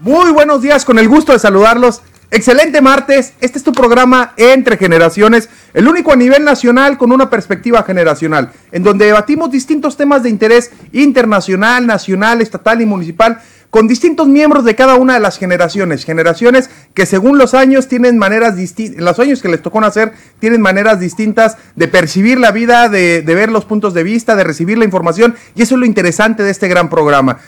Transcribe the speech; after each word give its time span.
Muy 0.00 0.30
buenos 0.30 0.60
días, 0.60 0.84
con 0.84 0.98
el 0.98 1.08
gusto 1.08 1.32
de 1.32 1.38
saludarlos. 1.38 2.02
Excelente 2.30 2.82
martes, 2.82 3.32
este 3.40 3.56
es 3.56 3.64
tu 3.64 3.72
programa 3.72 4.34
Entre 4.36 4.76
Generaciones, 4.76 5.48
el 5.72 5.88
único 5.88 6.12
a 6.12 6.16
nivel 6.16 6.44
nacional 6.44 6.98
con 6.98 7.12
una 7.12 7.30
perspectiva 7.30 7.82
generacional, 7.82 8.52
en 8.72 8.82
donde 8.82 9.06
debatimos 9.06 9.50
distintos 9.50 9.96
temas 9.96 10.22
de 10.22 10.28
interés 10.28 10.70
internacional, 10.92 11.86
nacional, 11.86 12.40
estatal 12.40 12.82
y 12.82 12.86
municipal, 12.86 13.40
con 13.70 13.86
distintos 13.86 14.26
miembros 14.26 14.64
de 14.64 14.74
cada 14.74 14.96
una 14.96 15.14
de 15.14 15.20
las 15.20 15.38
generaciones, 15.38 16.04
generaciones 16.04 16.70
que 16.92 17.06
según 17.06 17.38
los 17.38 17.54
años 17.54 17.86
tienen 17.86 18.18
maneras 18.18 18.56
distintas, 18.56 19.00
los 19.00 19.18
años 19.20 19.40
que 19.40 19.48
les 19.48 19.62
tocó 19.62 19.80
nacer, 19.80 20.12
tienen 20.40 20.60
maneras 20.60 20.98
distintas 20.98 21.56
de 21.76 21.86
percibir 21.86 22.38
la 22.38 22.50
vida, 22.50 22.88
de, 22.88 23.22
ver 23.22 23.50
los 23.50 23.64
puntos 23.64 23.94
de 23.94 24.02
vista, 24.02 24.34
de 24.34 24.44
recibir 24.44 24.76
la 24.76 24.84
información, 24.84 25.36
y 25.54 25.62
eso 25.62 25.76
es 25.76 25.78
lo 25.78 25.86
interesante 25.86 26.42
de 26.42 26.50
este 26.50 26.68
gran 26.68 26.90
programa. 26.90 27.38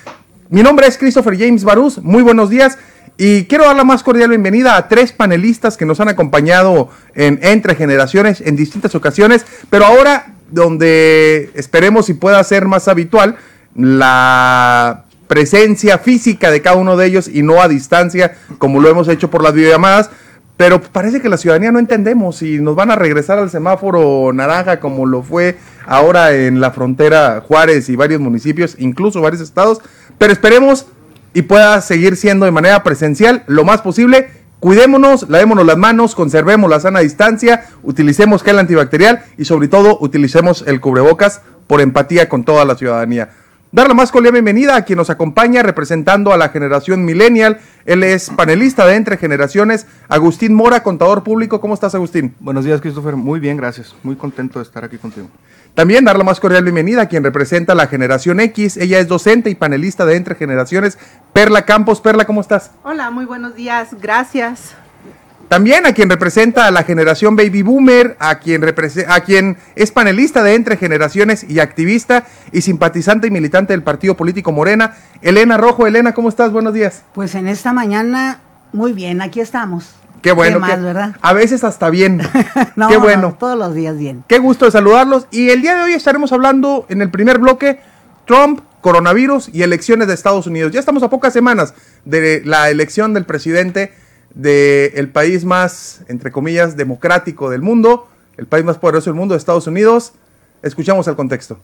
Mi 0.48 0.62
nombre 0.62 0.86
es 0.86 0.96
Christopher 0.96 1.36
James 1.36 1.64
Barús, 1.64 1.98
muy 1.98 2.22
buenos 2.22 2.50
días. 2.50 2.78
Y 3.18 3.44
quiero 3.44 3.64
dar 3.64 3.76
la 3.76 3.84
más 3.84 4.02
cordial 4.02 4.30
bienvenida 4.30 4.76
a 4.76 4.88
tres 4.88 5.12
panelistas 5.12 5.76
que 5.76 5.84
nos 5.84 6.00
han 6.00 6.08
acompañado 6.08 6.88
en 7.14 7.38
Entre 7.42 7.74
Generaciones 7.74 8.40
en 8.40 8.56
distintas 8.56 8.94
ocasiones, 8.94 9.44
pero 9.68 9.84
ahora 9.84 10.34
donde 10.50 11.50
esperemos 11.54 12.08
y 12.08 12.14
pueda 12.14 12.42
ser 12.44 12.66
más 12.66 12.88
habitual 12.88 13.36
la 13.74 15.04
presencia 15.32 15.96
física 15.96 16.50
de 16.50 16.60
cada 16.60 16.76
uno 16.76 16.94
de 16.94 17.06
ellos 17.06 17.26
y 17.26 17.42
no 17.42 17.62
a 17.62 17.66
distancia 17.66 18.34
como 18.58 18.82
lo 18.82 18.90
hemos 18.90 19.08
hecho 19.08 19.30
por 19.30 19.42
las 19.42 19.54
videollamadas, 19.54 20.10
pero 20.58 20.82
parece 20.82 21.22
que 21.22 21.30
la 21.30 21.38
ciudadanía 21.38 21.72
no 21.72 21.78
entendemos 21.78 22.42
y 22.42 22.58
nos 22.58 22.76
van 22.76 22.90
a 22.90 22.96
regresar 22.96 23.38
al 23.38 23.48
semáforo 23.48 24.30
naranja 24.34 24.78
como 24.78 25.06
lo 25.06 25.22
fue 25.22 25.56
ahora 25.86 26.34
en 26.34 26.60
la 26.60 26.72
frontera 26.72 27.42
Juárez 27.48 27.88
y 27.88 27.96
varios 27.96 28.20
municipios, 28.20 28.76
incluso 28.78 29.22
varios 29.22 29.40
estados, 29.40 29.80
pero 30.18 30.34
esperemos 30.34 30.84
y 31.32 31.40
pueda 31.40 31.80
seguir 31.80 32.18
siendo 32.18 32.44
de 32.44 32.52
manera 32.52 32.82
presencial 32.82 33.42
lo 33.46 33.64
más 33.64 33.80
posible. 33.80 34.28
Cuidémonos, 34.60 35.30
lavémonos 35.30 35.64
las 35.64 35.78
manos, 35.78 36.14
conservemos 36.14 36.68
la 36.68 36.78
sana 36.78 37.00
distancia, 37.00 37.64
utilicemos 37.82 38.42
gel 38.42 38.58
antibacterial 38.58 39.24
y 39.38 39.46
sobre 39.46 39.68
todo 39.68 39.96
utilicemos 39.98 40.62
el 40.66 40.82
cubrebocas 40.82 41.40
por 41.66 41.80
empatía 41.80 42.28
con 42.28 42.44
toda 42.44 42.66
la 42.66 42.74
ciudadanía. 42.74 43.30
Dar 43.72 43.88
la 43.88 43.94
más 43.94 44.12
cordial 44.12 44.34
bienvenida 44.34 44.76
a 44.76 44.84
quien 44.84 44.98
nos 44.98 45.08
acompaña 45.08 45.62
representando 45.62 46.34
a 46.34 46.36
la 46.36 46.50
generación 46.50 47.06
millennial. 47.06 47.58
Él 47.86 48.02
es 48.02 48.28
panelista 48.28 48.84
de 48.84 48.96
Entre 48.96 49.16
Generaciones, 49.16 49.86
Agustín 50.10 50.52
Mora, 50.52 50.82
contador 50.82 51.24
público. 51.24 51.58
¿Cómo 51.62 51.72
estás, 51.72 51.94
Agustín? 51.94 52.34
Buenos 52.38 52.66
días, 52.66 52.82
Christopher. 52.82 53.16
Muy 53.16 53.40
bien, 53.40 53.56
gracias. 53.56 53.96
Muy 54.02 54.14
contento 54.16 54.58
de 54.58 54.64
estar 54.64 54.84
aquí 54.84 54.98
contigo. 54.98 55.28
También 55.72 56.04
dar 56.04 56.18
la 56.18 56.24
más 56.24 56.38
cordial 56.38 56.64
bienvenida 56.64 57.00
a 57.00 57.06
quien 57.06 57.24
representa 57.24 57.72
a 57.72 57.74
la 57.74 57.86
generación 57.86 58.40
X. 58.40 58.76
Ella 58.76 58.98
es 58.98 59.08
docente 59.08 59.48
y 59.48 59.54
panelista 59.54 60.04
de 60.04 60.16
Entre 60.16 60.34
Generaciones, 60.34 60.98
Perla 61.32 61.64
Campos. 61.64 62.02
Perla, 62.02 62.26
¿cómo 62.26 62.42
estás? 62.42 62.72
Hola, 62.82 63.10
muy 63.10 63.24
buenos 63.24 63.54
días. 63.54 63.96
Gracias. 64.02 64.74
También 65.52 65.84
a 65.84 65.92
quien 65.92 66.08
representa 66.08 66.66
a 66.66 66.70
la 66.70 66.82
generación 66.82 67.36
Baby 67.36 67.60
Boomer, 67.60 68.16
a 68.18 68.38
quien, 68.38 68.64
a 69.06 69.20
quien 69.20 69.58
es 69.76 69.90
panelista 69.90 70.42
de 70.42 70.54
Entre 70.54 70.78
Generaciones 70.78 71.44
y 71.46 71.60
activista 71.60 72.24
y 72.52 72.62
simpatizante 72.62 73.26
y 73.26 73.30
militante 73.30 73.74
del 73.74 73.82
partido 73.82 74.16
político 74.16 74.50
Morena, 74.50 74.96
Elena 75.20 75.58
Rojo. 75.58 75.86
Elena, 75.86 76.14
¿cómo 76.14 76.30
estás? 76.30 76.52
Buenos 76.52 76.72
días. 76.72 77.02
Pues 77.12 77.34
en 77.34 77.48
esta 77.48 77.74
mañana, 77.74 78.40
muy 78.72 78.94
bien, 78.94 79.20
aquí 79.20 79.40
estamos. 79.40 79.90
Qué 80.22 80.32
bueno. 80.32 80.56
Qué 80.56 80.60
más, 80.60 80.70
que- 80.76 80.80
¿verdad? 80.80 81.16
A 81.20 81.34
veces 81.34 81.64
hasta 81.64 81.90
bien. 81.90 82.22
No, 82.76 82.88
Qué 82.88 82.94
no, 82.94 83.00
bueno. 83.00 83.36
todos 83.38 83.58
los 83.58 83.74
días 83.74 83.98
bien. 83.98 84.24
Qué 84.28 84.38
gusto 84.38 84.64
de 84.64 84.70
saludarlos. 84.70 85.26
Y 85.30 85.50
el 85.50 85.60
día 85.60 85.74
de 85.74 85.82
hoy 85.82 85.92
estaremos 85.92 86.32
hablando 86.32 86.86
en 86.88 87.02
el 87.02 87.10
primer 87.10 87.38
bloque 87.38 87.78
Trump, 88.26 88.60
coronavirus 88.80 89.50
y 89.52 89.62
elecciones 89.64 90.08
de 90.08 90.14
Estados 90.14 90.46
Unidos. 90.46 90.72
Ya 90.72 90.80
estamos 90.80 91.02
a 91.02 91.10
pocas 91.10 91.34
semanas 91.34 91.74
de 92.06 92.40
la 92.46 92.70
elección 92.70 93.12
del 93.12 93.26
presidente 93.26 93.92
del 94.34 95.08
país 95.10 95.44
más, 95.44 96.02
entre 96.08 96.30
comillas, 96.30 96.76
democrático 96.76 97.50
del 97.50 97.62
mundo, 97.62 98.08
el 98.36 98.46
país 98.46 98.64
más 98.64 98.78
poderoso 98.78 99.10
del 99.10 99.18
mundo, 99.18 99.34
Estados 99.34 99.66
Unidos. 99.66 100.12
Escuchamos 100.62 101.06
el 101.08 101.16
contexto. 101.16 101.58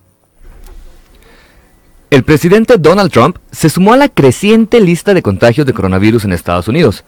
El 2.11 2.25
presidente 2.25 2.79
Donald 2.79 3.13
Trump 3.13 3.37
se 3.53 3.69
sumó 3.69 3.93
a 3.93 3.99
la 3.99 4.09
creciente 4.09 4.81
lista 4.81 5.13
de 5.13 5.23
contagios 5.23 5.67
de 5.67 5.75
coronavirus 5.75 6.25
en 6.25 6.33
Estados 6.33 6.67
Unidos. 6.67 7.05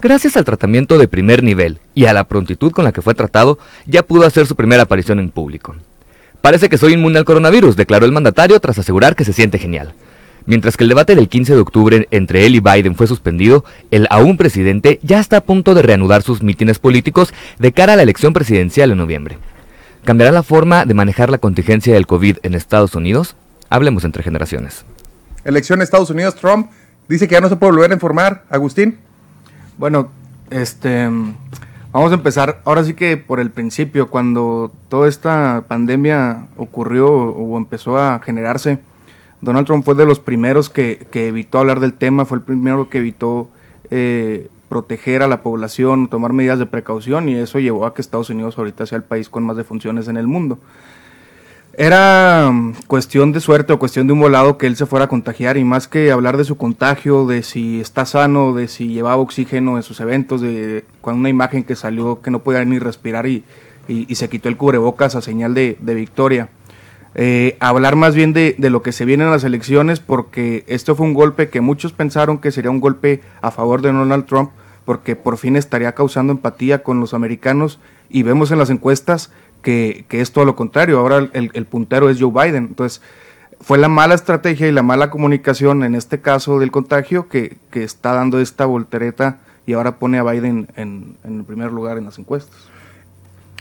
Gracias 0.00 0.36
al 0.36 0.44
tratamiento 0.44 0.98
de 0.98 1.06
primer 1.06 1.42
nivel 1.42 1.78
y 1.94 2.06
a 2.06 2.12
la 2.12 2.24
prontitud 2.24 2.72
con 2.72 2.84
la 2.84 2.92
que 2.92 3.02
fue 3.02 3.14
tratado, 3.14 3.58
ya 3.86 4.02
pudo 4.02 4.26
hacer 4.26 4.46
su 4.46 4.56
primera 4.56 4.84
aparición 4.84 5.20
en 5.20 5.30
público. 5.30 5.76
Parece 6.40 6.68
que 6.68 6.78
soy 6.78 6.94
inmune 6.94 7.18
al 7.18 7.24
coronavirus, 7.24 7.76
declaró 7.76 8.04
el 8.04 8.12
mandatario 8.12 8.58
tras 8.58 8.78
asegurar 8.78 9.14
que 9.14 9.24
se 9.24 9.32
siente 9.32 9.58
genial. 9.58 9.94
Mientras 10.46 10.76
que 10.76 10.84
el 10.84 10.88
debate 10.88 11.14
del 11.14 11.28
15 11.28 11.54
de 11.54 11.60
octubre 11.60 12.08
entre 12.10 12.46
él 12.46 12.56
y 12.56 12.60
Biden 12.60 12.96
fue 12.96 13.06
suspendido, 13.06 13.64
el 13.90 14.06
aún 14.10 14.36
presidente 14.36 14.98
ya 15.02 15.20
está 15.20 15.38
a 15.38 15.44
punto 15.44 15.74
de 15.74 15.82
reanudar 15.82 16.22
sus 16.22 16.42
mítines 16.42 16.78
políticos 16.78 17.32
de 17.58 17.72
cara 17.72 17.92
a 17.92 17.96
la 17.96 18.02
elección 18.02 18.32
presidencial 18.32 18.90
en 18.90 18.98
noviembre. 18.98 19.38
¿Cambiará 20.04 20.32
la 20.32 20.42
forma 20.42 20.84
de 20.84 20.94
manejar 20.94 21.30
la 21.30 21.38
contingencia 21.38 21.94
del 21.94 22.08
COVID 22.08 22.38
en 22.42 22.54
Estados 22.54 22.94
Unidos? 22.96 23.36
Hablemos 23.68 24.04
entre 24.04 24.24
generaciones. 24.24 24.84
Elección 25.44 25.78
de 25.78 25.84
Estados 25.84 26.10
Unidos, 26.10 26.34
Trump 26.34 26.70
dice 27.08 27.28
que 27.28 27.34
ya 27.34 27.40
no 27.40 27.48
se 27.48 27.56
puede 27.56 27.72
volver 27.72 27.90
a 27.92 27.94
informar. 27.94 28.44
Agustín. 28.50 28.98
Bueno, 29.78 30.10
este, 30.50 31.08
vamos 31.92 32.10
a 32.10 32.14
empezar 32.14 32.60
ahora 32.64 32.82
sí 32.82 32.94
que 32.94 33.16
por 33.16 33.38
el 33.38 33.50
principio, 33.50 34.10
cuando 34.10 34.72
toda 34.88 35.08
esta 35.08 35.64
pandemia 35.68 36.46
ocurrió 36.56 37.08
o 37.08 37.56
empezó 37.56 37.96
a 37.98 38.20
generarse, 38.24 38.80
Donald 39.42 39.66
Trump 39.66 39.84
fue 39.84 39.94
de 39.94 40.06
los 40.06 40.18
primeros 40.20 40.70
que, 40.70 41.06
que 41.10 41.28
evitó 41.28 41.58
hablar 41.58 41.80
del 41.80 41.92
tema, 41.92 42.24
fue 42.24 42.38
el 42.38 42.44
primero 42.44 42.88
que 42.88 42.98
evitó 42.98 43.48
eh, 43.90 44.48
proteger 44.68 45.22
a 45.22 45.28
la 45.28 45.42
población, 45.42 46.08
tomar 46.08 46.32
medidas 46.32 46.58
de 46.58 46.64
precaución 46.66 47.28
y 47.28 47.34
eso 47.34 47.58
llevó 47.58 47.84
a 47.84 47.92
que 47.92 48.00
Estados 48.00 48.30
Unidos 48.30 48.56
ahorita 48.56 48.86
sea 48.86 48.96
el 48.96 49.04
país 49.04 49.28
con 49.28 49.44
más 49.44 49.56
defunciones 49.56 50.08
en 50.08 50.16
el 50.16 50.26
mundo. 50.26 50.58
Era 51.76 52.50
mm, 52.52 52.74
cuestión 52.86 53.32
de 53.32 53.40
suerte 53.40 53.72
o 53.72 53.78
cuestión 53.78 54.06
de 54.06 54.12
un 54.12 54.20
volado 54.20 54.58
que 54.58 54.66
él 54.66 54.76
se 54.76 54.86
fuera 54.86 55.06
a 55.06 55.08
contagiar 55.08 55.56
y 55.56 55.64
más 55.64 55.88
que 55.88 56.12
hablar 56.12 56.36
de 56.36 56.44
su 56.44 56.56
contagio, 56.56 57.26
de 57.26 57.42
si 57.42 57.80
está 57.80 58.04
sano, 58.06 58.52
de 58.54 58.68
si 58.68 58.88
llevaba 58.88 59.16
oxígeno 59.16 59.76
en 59.76 59.82
sus 59.82 60.00
eventos, 60.00 60.40
de 60.40 60.84
con 61.00 61.16
una 61.16 61.30
imagen 61.30 61.64
que 61.64 61.74
salió 61.76 62.20
que 62.20 62.30
no 62.30 62.40
podía 62.40 62.64
ni 62.64 62.78
respirar 62.78 63.26
y, 63.26 63.42
y- 63.88 64.14
se 64.14 64.28
quitó 64.28 64.48
el 64.48 64.56
cubrebocas 64.56 65.16
a 65.16 65.22
señal 65.22 65.54
de 65.54 65.76
victoria. 65.80 66.48
Eh, 67.14 67.56
hablar 67.60 67.96
más 67.96 68.14
bien 68.14 68.32
de, 68.32 68.54
de 68.56 68.70
lo 68.70 68.82
que 68.82 68.92
se 68.92 69.04
viene 69.04 69.24
en 69.24 69.30
las 69.30 69.44
elecciones 69.44 70.00
porque 70.00 70.64
esto 70.66 70.96
fue 70.96 71.06
un 71.06 71.12
golpe 71.12 71.50
que 71.50 71.60
muchos 71.60 71.92
pensaron 71.92 72.38
que 72.38 72.50
sería 72.50 72.70
un 72.70 72.80
golpe 72.80 73.20
a 73.42 73.50
favor 73.50 73.82
de 73.82 73.92
Donald 73.92 74.24
Trump 74.24 74.50
porque 74.84 75.14
por 75.14 75.36
fin 75.36 75.56
estaría 75.56 75.92
causando 75.92 76.32
empatía 76.32 76.82
con 76.82 77.00
los 77.00 77.14
americanos 77.14 77.78
y 78.08 78.22
vemos 78.22 78.50
en 78.50 78.58
las 78.58 78.70
encuestas 78.70 79.30
que, 79.62 80.04
que 80.08 80.20
es 80.20 80.32
todo 80.32 80.44
lo 80.44 80.56
contrario. 80.56 80.98
Ahora 80.98 81.28
el, 81.32 81.50
el 81.52 81.66
puntero 81.66 82.10
es 82.10 82.20
Joe 82.20 82.32
Biden. 82.32 82.66
Entonces, 82.66 83.00
fue 83.60 83.78
la 83.78 83.88
mala 83.88 84.14
estrategia 84.14 84.66
y 84.68 84.72
la 84.72 84.82
mala 84.82 85.10
comunicación 85.10 85.84
en 85.84 85.94
este 85.94 86.20
caso 86.20 86.58
del 86.58 86.72
contagio 86.72 87.28
que, 87.28 87.58
que 87.70 87.84
está 87.84 88.12
dando 88.12 88.40
esta 88.40 88.66
voltereta 88.66 89.38
y 89.66 89.74
ahora 89.74 89.98
pone 89.98 90.18
a 90.18 90.24
Biden 90.24 90.68
en, 90.76 91.16
en 91.22 91.38
el 91.38 91.44
primer 91.44 91.70
lugar 91.70 91.96
en 91.96 92.04
las 92.04 92.18
encuestas. 92.18 92.71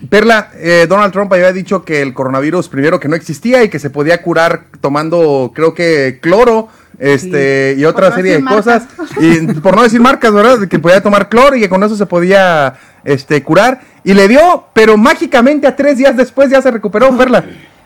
Perla, 0.09 0.51
eh, 0.55 0.85
Donald 0.89 1.13
Trump 1.13 1.31
había 1.33 1.53
dicho 1.53 1.83
que 1.83 2.01
el 2.01 2.13
coronavirus 2.13 2.69
primero 2.69 2.99
que 2.99 3.07
no 3.07 3.15
existía 3.15 3.63
y 3.63 3.69
que 3.69 3.79
se 3.79 3.89
podía 3.89 4.21
curar 4.21 4.63
tomando, 4.81 5.51
creo 5.53 5.73
que 5.73 6.19
cloro, 6.21 6.69
este, 6.97 7.75
y 7.77 7.85
otra 7.85 8.09
no 8.09 8.15
serie 8.15 8.37
de 8.37 8.45
cosas. 8.45 8.87
Y 9.19 9.39
por 9.61 9.75
no 9.75 9.83
decir 9.83 10.01
marcas, 10.01 10.33
¿verdad? 10.33 10.67
Que 10.67 10.79
podía 10.79 11.01
tomar 11.01 11.29
cloro 11.29 11.55
y 11.55 11.59
que 11.59 11.69
con 11.69 11.83
eso 11.83 11.95
se 11.95 12.05
podía 12.05 12.75
este, 13.03 13.43
curar. 13.43 13.81
Y 14.03 14.13
le 14.13 14.27
dio, 14.27 14.65
pero 14.73 14.97
mágicamente 14.97 15.67
a 15.67 15.75
tres 15.75 15.97
días 15.97 16.17
después 16.17 16.49
ya 16.49 16.61
se 16.61 16.71
recuperó, 16.71 17.15
Perla. 17.17 17.43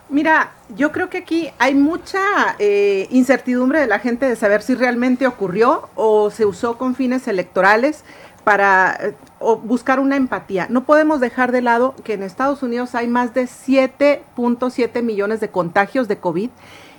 Mira, 0.09 0.51
yo 0.75 0.91
creo 0.91 1.09
que 1.09 1.17
aquí 1.17 1.49
hay 1.57 1.75
mucha 1.75 2.55
eh, 2.59 3.07
incertidumbre 3.09 3.79
de 3.79 3.87
la 3.87 3.99
gente 3.99 4.27
de 4.27 4.35
saber 4.35 4.61
si 4.61 4.75
realmente 4.75 5.27
ocurrió 5.27 5.89
o 5.95 6.29
se 6.29 6.45
usó 6.45 6.77
con 6.77 6.95
fines 6.95 7.27
electorales 7.27 8.03
para 8.43 8.97
eh, 9.01 9.13
o 9.45 9.57
buscar 9.57 9.99
una 9.99 10.15
empatía. 10.15 10.65
No 10.71 10.85
podemos 10.85 11.19
dejar 11.19 11.51
de 11.51 11.61
lado 11.61 11.93
que 12.03 12.13
en 12.13 12.23
Estados 12.23 12.63
Unidos 12.63 12.95
hay 12.95 13.07
más 13.07 13.35
de 13.35 13.43
7.7 13.43 15.03
millones 15.03 15.39
de 15.39 15.49
contagios 15.49 16.07
de 16.07 16.17
COVID 16.17 16.49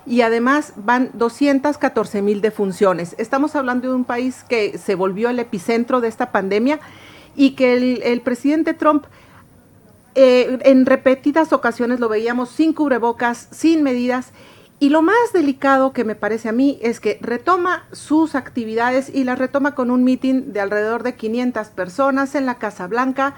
y 0.06 0.20
además 0.20 0.72
van 0.76 1.10
214 1.14 2.22
mil 2.22 2.40
defunciones. 2.40 3.16
Estamos 3.18 3.56
hablando 3.56 3.88
de 3.88 3.94
un 3.94 4.04
país 4.04 4.44
que 4.48 4.78
se 4.78 4.94
volvió 4.94 5.28
el 5.28 5.40
epicentro 5.40 6.00
de 6.00 6.06
esta 6.06 6.30
pandemia 6.30 6.78
y 7.34 7.50
que 7.50 8.02
el, 8.04 8.20
presidente 8.20 8.74
Trump 8.74 9.06
eh, 10.14 10.58
en 10.62 10.86
repetidas 10.86 11.52
ocasiones 11.52 11.98
lo 11.98 12.08
veíamos 12.08 12.50
sin 12.50 12.72
cubrebocas, 12.72 13.48
sin 13.50 13.82
medidas. 13.82 14.30
Y 14.78 14.90
lo 14.90 15.00
más 15.00 15.32
delicado 15.32 15.92
que 15.92 16.04
me 16.04 16.14
parece 16.14 16.50
a 16.50 16.52
mí 16.52 16.78
es 16.82 17.00
que 17.00 17.18
retoma 17.22 17.86
sus 17.92 18.34
actividades 18.34 19.10
y 19.12 19.24
las 19.24 19.38
retoma 19.38 19.74
con 19.74 19.90
un 19.90 20.04
mitin 20.04 20.52
de 20.52 20.60
alrededor 20.60 21.02
de 21.02 21.14
500 21.14 21.68
personas 21.68 22.34
en 22.34 22.44
la 22.44 22.56
Casa 22.56 22.86
Blanca 22.86 23.34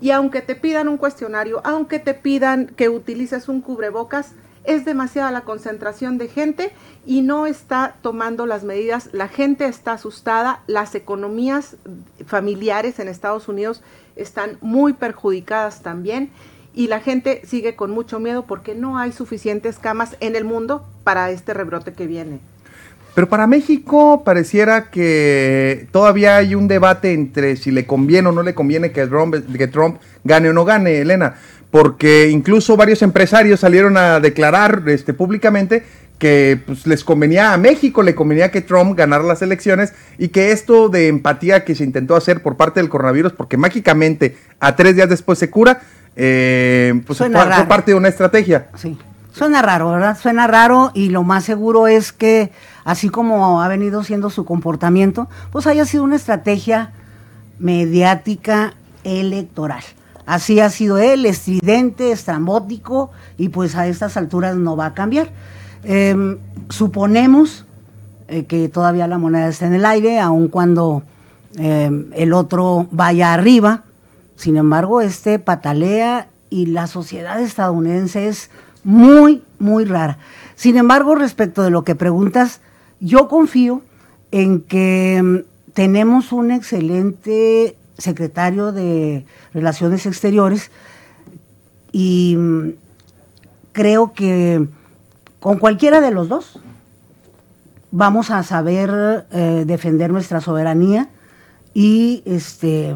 Y 0.00 0.12
aunque 0.12 0.40
te 0.40 0.54
pidan 0.54 0.88
un 0.88 0.96
cuestionario, 0.96 1.60
aunque 1.64 1.98
te 1.98 2.14
pidan 2.14 2.68
que 2.68 2.88
utilices 2.88 3.48
un 3.48 3.60
cubrebocas, 3.60 4.32
es 4.64 4.84
demasiada 4.84 5.30
la 5.30 5.42
concentración 5.42 6.18
de 6.18 6.28
gente 6.28 6.72
y 7.04 7.22
no 7.22 7.46
está 7.46 7.96
tomando 8.00 8.46
las 8.46 8.64
medidas. 8.64 9.10
La 9.12 9.28
gente 9.28 9.66
está 9.66 9.94
asustada, 9.94 10.62
las 10.66 10.94
economías 10.94 11.76
familiares 12.26 12.98
en 12.98 13.08
Estados 13.08 13.48
Unidos 13.48 13.82
están 14.14 14.56
muy 14.60 14.92
perjudicadas 14.92 15.82
también 15.82 16.30
y 16.74 16.88
la 16.88 17.00
gente 17.00 17.42
sigue 17.44 17.74
con 17.74 17.90
mucho 17.90 18.20
miedo 18.20 18.44
porque 18.46 18.74
no 18.74 18.98
hay 18.98 19.12
suficientes 19.12 19.78
camas 19.78 20.16
en 20.20 20.36
el 20.36 20.44
mundo 20.44 20.86
para 21.04 21.30
este 21.30 21.54
rebrote 21.54 21.92
que 21.92 22.06
viene. 22.06 22.40
Pero 23.14 23.28
para 23.28 23.48
México 23.48 24.22
pareciera 24.24 24.90
que 24.90 25.88
todavía 25.90 26.36
hay 26.36 26.54
un 26.54 26.68
debate 26.68 27.14
entre 27.14 27.56
si 27.56 27.72
le 27.72 27.84
conviene 27.84 28.28
o 28.28 28.32
no 28.32 28.44
le 28.44 28.54
conviene 28.54 28.92
que 28.92 29.06
Trump, 29.08 29.96
gane 30.22 30.50
o 30.50 30.52
no 30.52 30.64
gane, 30.64 31.00
Elena, 31.00 31.34
porque 31.70 32.28
incluso 32.28 32.76
varios 32.76 33.02
empresarios 33.02 33.60
salieron 33.60 33.96
a 33.96 34.20
declarar 34.20 34.84
este, 34.86 35.14
públicamente 35.14 35.82
que 36.18 36.60
pues, 36.66 36.86
les 36.86 37.04
convenía 37.04 37.52
a 37.52 37.58
México, 37.58 38.02
le 38.02 38.14
convenía 38.14 38.50
que 38.50 38.60
Trump 38.60 38.96
ganara 38.96 39.24
las 39.24 39.42
elecciones 39.42 39.94
y 40.18 40.28
que 40.28 40.52
esto 40.52 40.88
de 40.88 41.08
empatía 41.08 41.64
que 41.64 41.74
se 41.74 41.84
intentó 41.84 42.16
hacer 42.16 42.42
por 42.42 42.56
parte 42.56 42.80
del 42.80 42.88
coronavirus, 42.88 43.32
porque 43.32 43.56
mágicamente 43.56 44.36
a 44.60 44.76
tres 44.76 44.96
días 44.96 45.08
después 45.08 45.38
se 45.38 45.50
cura, 45.50 45.80
eh, 46.20 47.00
pues 47.06 47.18
fue, 47.18 47.30
fue 47.30 47.64
parte 47.66 47.92
de 47.92 47.96
una 47.96 48.08
estrategia. 48.08 48.68
Sí. 48.74 48.98
Suena 49.32 49.62
raro, 49.62 49.92
¿verdad? 49.92 50.18
Suena 50.18 50.48
raro 50.48 50.90
y 50.94 51.10
lo 51.10 51.22
más 51.22 51.44
seguro 51.44 51.86
es 51.86 52.12
que, 52.12 52.50
así 52.84 53.08
como 53.08 53.62
ha 53.62 53.68
venido 53.68 54.02
siendo 54.02 54.30
su 54.30 54.44
comportamiento, 54.44 55.28
pues 55.52 55.68
haya 55.68 55.84
sido 55.84 56.02
una 56.02 56.16
estrategia 56.16 56.90
mediática 57.60 58.74
electoral. 59.04 59.82
Así 60.26 60.58
ha 60.58 60.70
sido 60.70 60.98
él, 60.98 61.24
estridente, 61.24 62.10
estrambótico, 62.10 63.12
y 63.36 63.50
pues 63.50 63.76
a 63.76 63.86
estas 63.86 64.16
alturas 64.16 64.56
no 64.56 64.76
va 64.76 64.86
a 64.86 64.94
cambiar. 64.94 65.30
Eh, 65.84 66.36
suponemos 66.68 67.64
eh, 68.26 68.44
que 68.44 68.68
todavía 68.68 69.06
la 69.06 69.18
moneda 69.18 69.48
está 69.48 69.66
en 69.66 69.74
el 69.74 69.86
aire, 69.86 70.18
aun 70.18 70.48
cuando 70.48 71.04
eh, 71.56 71.90
el 72.14 72.32
otro 72.32 72.88
vaya 72.90 73.32
arriba. 73.32 73.84
Sin 74.38 74.56
embargo, 74.56 75.00
este 75.00 75.40
patalea 75.40 76.28
y 76.48 76.66
la 76.66 76.86
sociedad 76.86 77.40
estadounidense 77.42 78.28
es 78.28 78.50
muy, 78.84 79.42
muy 79.58 79.84
rara. 79.84 80.18
Sin 80.54 80.76
embargo, 80.76 81.16
respecto 81.16 81.62
de 81.64 81.70
lo 81.70 81.82
que 81.82 81.96
preguntas, 81.96 82.60
yo 83.00 83.26
confío 83.26 83.82
en 84.30 84.60
que 84.60 85.20
mm, 85.20 85.72
tenemos 85.74 86.30
un 86.30 86.52
excelente 86.52 87.76
secretario 87.98 88.70
de 88.70 89.26
Relaciones 89.52 90.06
Exteriores 90.06 90.70
y 91.90 92.36
mm, 92.38 92.70
creo 93.72 94.12
que 94.12 94.68
con 95.40 95.58
cualquiera 95.58 96.00
de 96.00 96.12
los 96.12 96.28
dos 96.28 96.60
vamos 97.90 98.30
a 98.30 98.44
saber 98.44 99.26
eh, 99.32 99.64
defender 99.66 100.12
nuestra 100.12 100.40
soberanía 100.40 101.08
y 101.74 102.22
este 102.24 102.94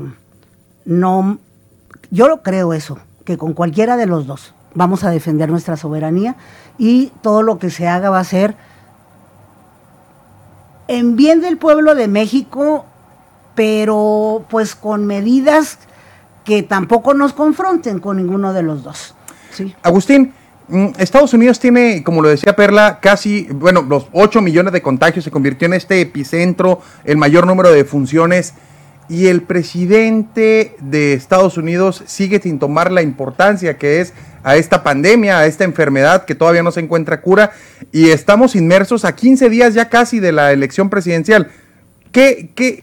no 0.84 1.38
yo 2.10 2.28
lo 2.28 2.42
creo 2.42 2.72
eso 2.72 2.98
que 3.24 3.38
con 3.38 3.52
cualquiera 3.52 3.96
de 3.96 4.06
los 4.06 4.26
dos 4.26 4.54
vamos 4.74 5.04
a 5.04 5.10
defender 5.10 5.50
nuestra 5.50 5.76
soberanía 5.76 6.36
y 6.78 7.12
todo 7.22 7.42
lo 7.42 7.58
que 7.58 7.70
se 7.70 7.88
haga 7.88 8.10
va 8.10 8.20
a 8.20 8.24
ser 8.24 8.56
en 10.88 11.16
bien 11.16 11.40
del 11.40 11.56
pueblo 11.56 11.94
de 11.94 12.08
México, 12.08 12.84
pero 13.54 14.44
pues 14.50 14.74
con 14.74 15.06
medidas 15.06 15.78
que 16.44 16.62
tampoco 16.62 17.14
nos 17.14 17.32
confronten 17.32 17.98
con 17.98 18.16
ninguno 18.16 18.52
de 18.52 18.62
los 18.62 18.82
dos. 18.82 19.14
¿sí? 19.52 19.74
Agustín, 19.82 20.34
mm, 20.68 20.88
Estados 20.98 21.32
Unidos 21.34 21.60
tiene, 21.60 22.02
como 22.02 22.20
lo 22.20 22.28
decía 22.28 22.56
Perla, 22.56 22.98
casi, 23.00 23.46
bueno, 23.52 23.82
los 23.82 24.08
8 24.12 24.42
millones 24.42 24.72
de 24.72 24.82
contagios, 24.82 25.24
se 25.24 25.30
convirtió 25.30 25.66
en 25.66 25.74
este 25.74 26.00
epicentro, 26.00 26.80
el 27.04 27.16
mayor 27.16 27.46
número 27.46 27.70
de 27.70 27.84
funciones 27.84 28.54
y 29.08 29.26
el 29.26 29.42
presidente 29.42 30.74
de 30.80 31.14
Estados 31.14 31.56
Unidos 31.56 32.02
sigue 32.06 32.40
sin 32.40 32.58
tomar 32.58 32.90
la 32.90 33.02
importancia 33.02 33.76
que 33.76 34.00
es 34.00 34.12
a 34.44 34.56
esta 34.56 34.82
pandemia, 34.82 35.38
a 35.38 35.46
esta 35.46 35.64
enfermedad 35.64 36.24
que 36.24 36.34
todavía 36.34 36.62
no 36.62 36.72
se 36.72 36.80
encuentra 36.80 37.20
cura 37.20 37.52
y 37.92 38.10
estamos 38.10 38.56
inmersos 38.56 39.04
a 39.04 39.14
15 39.14 39.50
días 39.50 39.74
ya 39.74 39.88
casi 39.88 40.20
de 40.20 40.32
la 40.32 40.52
elección 40.52 40.90
presidencial. 40.90 41.50
¿Qué, 42.10 42.50
qué, 42.54 42.82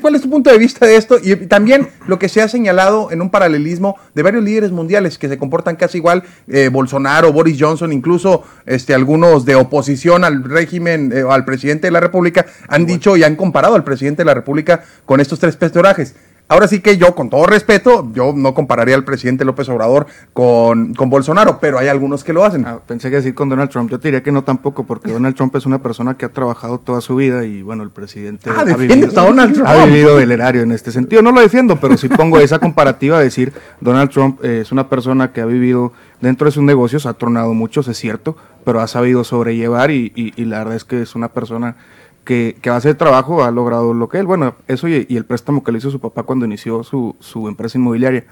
¿Cuál 0.00 0.14
es 0.14 0.20
tu 0.20 0.28
punto 0.28 0.50
de 0.50 0.58
vista 0.58 0.84
de 0.84 0.96
esto? 0.96 1.16
Y 1.22 1.34
también 1.46 1.88
lo 2.06 2.18
que 2.18 2.28
se 2.28 2.42
ha 2.42 2.48
señalado 2.48 3.10
en 3.10 3.22
un 3.22 3.30
paralelismo 3.30 3.96
de 4.14 4.22
varios 4.22 4.44
líderes 4.44 4.72
mundiales 4.72 5.16
que 5.16 5.28
se 5.28 5.38
comportan 5.38 5.76
casi 5.76 5.98
igual, 5.98 6.22
eh, 6.48 6.68
Bolsonaro, 6.70 7.32
Boris 7.32 7.56
Johnson, 7.58 7.90
incluso 7.90 8.44
este, 8.66 8.92
algunos 8.92 9.46
de 9.46 9.54
oposición 9.54 10.24
al 10.24 10.44
régimen, 10.44 11.12
eh, 11.14 11.24
al 11.28 11.46
presidente 11.46 11.86
de 11.86 11.92
la 11.92 12.00
República, 12.00 12.44
han 12.68 12.84
dicho 12.84 13.16
y 13.16 13.24
han 13.24 13.36
comparado 13.36 13.74
al 13.74 13.84
presidente 13.84 14.20
de 14.20 14.26
la 14.26 14.34
República 14.34 14.84
con 15.06 15.18
estos 15.18 15.38
tres 15.38 15.56
personajes. 15.56 16.14
Ahora 16.50 16.66
sí 16.66 16.80
que 16.80 16.96
yo, 16.98 17.14
con 17.14 17.30
todo 17.30 17.46
respeto, 17.46 18.10
yo 18.12 18.32
no 18.34 18.54
compararía 18.54 18.96
al 18.96 19.04
presidente 19.04 19.44
López 19.44 19.68
Obrador 19.68 20.06
con, 20.32 20.94
con 20.94 21.08
Bolsonaro, 21.08 21.60
pero 21.60 21.78
hay 21.78 21.86
algunos 21.86 22.24
que 22.24 22.32
lo 22.32 22.44
hacen. 22.44 22.66
Ah, 22.66 22.80
pensé 22.84 23.08
que 23.08 23.16
decir 23.16 23.34
con 23.36 23.48
Donald 23.48 23.70
Trump. 23.70 23.88
Yo 23.88 24.00
te 24.00 24.08
diría 24.08 24.22
que 24.24 24.32
no 24.32 24.42
tampoco, 24.42 24.84
porque 24.84 25.12
Donald 25.12 25.36
Trump 25.36 25.54
es 25.54 25.64
una 25.64 25.78
persona 25.80 26.16
que 26.16 26.24
ha 26.26 26.28
trabajado 26.30 26.80
toda 26.80 27.00
su 27.00 27.14
vida 27.14 27.44
y 27.44 27.62
bueno, 27.62 27.84
el 27.84 27.90
presidente 27.90 28.50
Ah, 28.50 28.64
ha, 28.66 28.74
vivido, 28.76 29.08
a 29.20 29.24
Donald 29.26 29.54
Trump. 29.54 29.68
ha 29.68 29.84
vivido 29.86 30.16
del 30.16 30.32
erario 30.32 30.62
en 30.62 30.72
este 30.72 30.90
sentido. 30.90 31.22
No 31.22 31.30
lo 31.30 31.40
defiendo, 31.40 31.76
pero 31.78 31.96
sí 31.96 32.08
pongo 32.08 32.40
esa 32.40 32.58
comparativa 32.58 33.18
a 33.18 33.20
decir, 33.20 33.52
Donald 33.80 34.10
Trump 34.10 34.44
eh, 34.44 34.58
es 34.62 34.72
una 34.72 34.88
persona 34.88 35.32
que 35.32 35.40
ha 35.40 35.46
vivido 35.46 35.92
dentro 36.20 36.46
de 36.46 36.50
sus 36.50 36.64
negocios, 36.64 37.06
ha 37.06 37.14
tronado 37.14 37.54
muchos, 37.54 37.86
es 37.86 37.96
cierto, 37.96 38.36
pero 38.64 38.80
ha 38.80 38.88
sabido 38.88 39.22
sobrellevar 39.22 39.92
y, 39.92 40.12
y- 40.16 40.32
y 40.36 40.44
la 40.46 40.58
verdad 40.58 40.74
es 40.74 40.84
que 40.84 41.00
es 41.00 41.14
una 41.14 41.28
persona 41.28 41.76
que, 42.24 42.56
que 42.60 42.70
a 42.70 42.74
base 42.74 42.88
de 42.88 42.94
trabajo 42.94 43.42
ha 43.44 43.50
logrado 43.50 43.94
lo 43.94 44.08
que 44.08 44.18
él, 44.18 44.26
bueno, 44.26 44.54
eso 44.68 44.88
y, 44.88 45.06
y 45.08 45.16
el 45.16 45.24
préstamo 45.24 45.64
que 45.64 45.72
le 45.72 45.78
hizo 45.78 45.90
su 45.90 46.00
papá 46.00 46.22
cuando 46.22 46.46
inició 46.46 46.82
su, 46.82 47.16
su 47.20 47.48
empresa 47.48 47.78
inmobiliaria. 47.78 48.24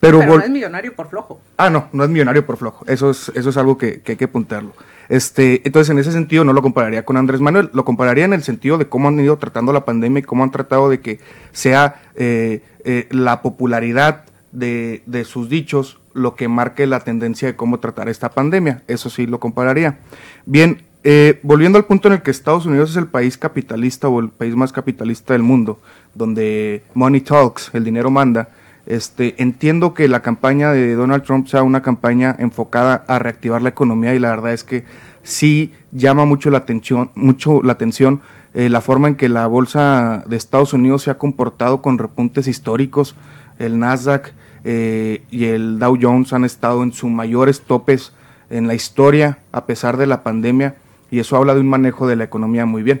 Pero, 0.00 0.24
no 0.24 0.38
es 0.38 0.50
millonario 0.50 0.94
por 0.94 1.08
flojo. 1.08 1.40
Ah, 1.56 1.70
no, 1.70 1.88
no 1.92 2.04
es 2.04 2.10
millonario 2.10 2.44
por 2.44 2.56
flojo. 2.58 2.84
Eso 2.86 3.10
es, 3.10 3.32
eso 3.34 3.50
es 3.50 3.56
algo 3.56 3.78
que, 3.78 4.02
que 4.02 4.12
hay 4.12 4.18
que 4.18 4.26
apuntarlo. 4.26 4.72
Este, 5.08 5.62
entonces, 5.64 5.90
en 5.90 5.98
ese 5.98 6.12
sentido, 6.12 6.44
no 6.44 6.52
lo 6.52 6.60
compararía 6.62 7.04
con 7.04 7.16
Andrés 7.16 7.40
Manuel. 7.40 7.70
Lo 7.72 7.84
compararía 7.84 8.24
en 8.24 8.34
el 8.34 8.42
sentido 8.42 8.76
de 8.76 8.86
cómo 8.86 9.08
han 9.08 9.18
ido 9.18 9.38
tratando 9.38 9.72
la 9.72 9.84
pandemia 9.84 10.20
y 10.20 10.22
cómo 10.22 10.44
han 10.44 10.50
tratado 10.50 10.90
de 10.90 11.00
que 11.00 11.20
sea 11.52 12.02
eh, 12.16 12.62
eh, 12.84 13.08
la 13.10 13.40
popularidad 13.40 14.24
de, 14.52 15.02
de 15.06 15.24
sus 15.24 15.48
dichos 15.48 16.00
lo 16.12 16.36
que 16.36 16.48
marque 16.48 16.86
la 16.86 17.00
tendencia 17.00 17.48
de 17.48 17.56
cómo 17.56 17.80
tratar 17.80 18.08
esta 18.08 18.30
pandemia. 18.30 18.82
Eso 18.86 19.10
sí 19.10 19.26
lo 19.26 19.40
compararía. 19.40 19.98
Bien, 20.46 20.82
eh, 21.04 21.38
volviendo 21.42 21.78
al 21.78 21.84
punto 21.84 22.08
en 22.08 22.14
el 22.14 22.22
que 22.22 22.30
Estados 22.30 22.64
Unidos 22.64 22.90
es 22.90 22.96
el 22.96 23.06
país 23.06 23.36
capitalista 23.36 24.08
o 24.08 24.20
el 24.20 24.30
país 24.30 24.56
más 24.56 24.72
capitalista 24.72 25.34
del 25.34 25.42
mundo, 25.42 25.78
donde 26.14 26.82
money 26.94 27.20
talks, 27.20 27.70
el 27.74 27.84
dinero 27.84 28.10
manda, 28.10 28.48
este, 28.86 29.34
entiendo 29.42 29.92
que 29.92 30.08
la 30.08 30.20
campaña 30.20 30.72
de 30.72 30.94
Donald 30.94 31.22
Trump 31.22 31.46
sea 31.46 31.62
una 31.62 31.82
campaña 31.82 32.34
enfocada 32.38 33.04
a 33.06 33.18
reactivar 33.18 33.62
la 33.62 33.68
economía 33.68 34.14
y 34.14 34.18
la 34.18 34.30
verdad 34.30 34.54
es 34.54 34.64
que 34.64 34.84
sí 35.22 35.72
llama 35.92 36.24
mucho 36.24 36.50
la 36.50 36.58
atención, 36.58 37.10
mucho 37.14 37.62
la 37.62 37.74
atención 37.74 38.22
eh, 38.54 38.68
la 38.68 38.80
forma 38.80 39.08
en 39.08 39.16
que 39.16 39.28
la 39.28 39.46
bolsa 39.46 40.22
de 40.26 40.36
Estados 40.36 40.72
Unidos 40.72 41.02
se 41.02 41.10
ha 41.10 41.18
comportado 41.18 41.82
con 41.82 41.98
repuntes 41.98 42.46
históricos. 42.46 43.16
El 43.58 43.78
Nasdaq 43.80 44.32
eh, 44.64 45.22
y 45.30 45.46
el 45.46 45.78
Dow 45.78 45.98
Jones 46.00 46.32
han 46.32 46.44
estado 46.44 46.82
en 46.82 46.92
sus 46.92 47.10
mayores 47.10 47.62
topes 47.62 48.12
en 48.50 48.68
la 48.68 48.74
historia 48.74 49.38
a 49.50 49.66
pesar 49.66 49.96
de 49.96 50.06
la 50.06 50.22
pandemia 50.22 50.76
y 51.14 51.20
eso 51.20 51.36
habla 51.36 51.54
de 51.54 51.60
un 51.60 51.68
manejo 51.68 52.06
de 52.08 52.16
la 52.16 52.24
economía 52.24 52.66
muy 52.66 52.82
bien. 52.82 53.00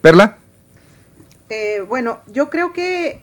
Perla, 0.00 0.38
Eh, 1.50 1.84
bueno, 1.88 2.20
yo 2.28 2.48
creo 2.48 2.72
que 2.72 3.20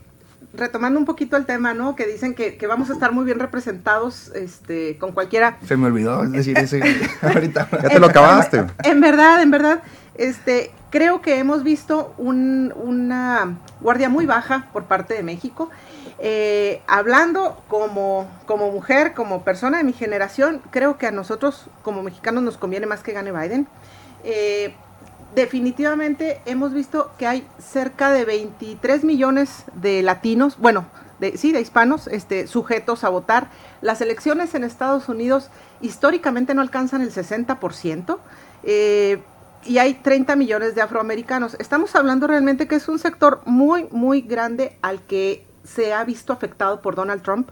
retomando 0.53 0.99
un 0.99 1.05
poquito 1.05 1.37
el 1.37 1.45
tema, 1.45 1.73
¿no? 1.73 1.95
Que 1.95 2.05
dicen 2.05 2.35
que, 2.35 2.57
que 2.57 2.67
vamos 2.67 2.89
a 2.89 2.93
estar 2.93 3.11
muy 3.13 3.25
bien 3.25 3.39
representados 3.39 4.29
este, 4.35 4.97
con 4.97 5.11
cualquiera. 5.13 5.57
Se 5.65 5.77
me 5.77 5.87
olvidó 5.87 6.23
decir 6.27 6.57
ese 6.57 6.81
ahorita. 7.21 7.67
ya 7.71 7.89
te 7.89 7.99
lo 7.99 8.07
acabaste. 8.07 8.65
En 8.83 8.99
verdad, 9.01 9.41
en 9.41 9.49
verdad, 9.51 9.81
este, 10.15 10.71
creo 10.91 11.21
que 11.21 11.39
hemos 11.39 11.63
visto 11.63 12.13
un- 12.17 12.73
una 12.75 13.55
guardia 13.81 14.09
muy 14.09 14.25
baja 14.25 14.67
por 14.73 14.83
parte 14.85 15.13
de 15.13 15.23
México. 15.23 15.69
Eh, 16.19 16.81
hablando 16.87 17.61
como, 17.67 18.27
como 18.45 18.71
mujer, 18.71 19.13
como 19.13 19.43
persona 19.43 19.77
de 19.77 19.83
mi 19.83 19.93
generación, 19.93 20.61
creo 20.71 20.97
que 20.97 21.07
a 21.07 21.11
nosotros 21.11 21.67
como 21.83 22.03
mexicanos 22.03 22.43
nos 22.43 22.57
conviene 22.57 22.87
más 22.87 23.03
que 23.03 23.13
gane 23.13 23.31
Biden. 23.31 23.67
Eh, 24.29 24.73
definitivamente 25.35 26.41
hemos 26.45 26.73
visto 26.73 27.11
que 27.17 27.27
hay 27.27 27.47
cerca 27.59 28.11
de 28.11 28.25
23 28.25 29.05
millones 29.05 29.63
de 29.73 30.01
latinos, 30.01 30.57
bueno, 30.57 30.85
de, 31.19 31.37
sí, 31.37 31.53
de 31.53 31.61
hispanos, 31.61 32.07
este, 32.07 32.45
sujetos 32.45 33.05
a 33.05 33.09
votar. 33.09 33.49
Las 33.81 34.01
elecciones 34.01 34.53
en 34.53 34.65
Estados 34.65 35.07
Unidos 35.07 35.49
históricamente 35.79 36.53
no 36.53 36.61
alcanzan 36.61 37.01
el 37.01 37.13
60%. 37.13 38.19
eh, 38.63 39.21
y 39.65 39.79
hay 39.79 39.95
30 39.95 40.35
millones 40.35 40.75
de 40.75 40.81
afroamericanos. 40.81 41.55
Estamos 41.59 41.95
hablando 41.95 42.27
realmente 42.27 42.67
que 42.67 42.75
es 42.75 42.87
un 42.87 42.99
sector 42.99 43.41
muy, 43.45 43.87
muy 43.91 44.21
grande 44.21 44.77
al 44.81 45.01
que 45.01 45.45
se 45.63 45.93
ha 45.93 46.03
visto 46.05 46.31
afectado 46.31 46.81
por 46.81 46.95
Donald 46.95 47.21
Trump. 47.21 47.49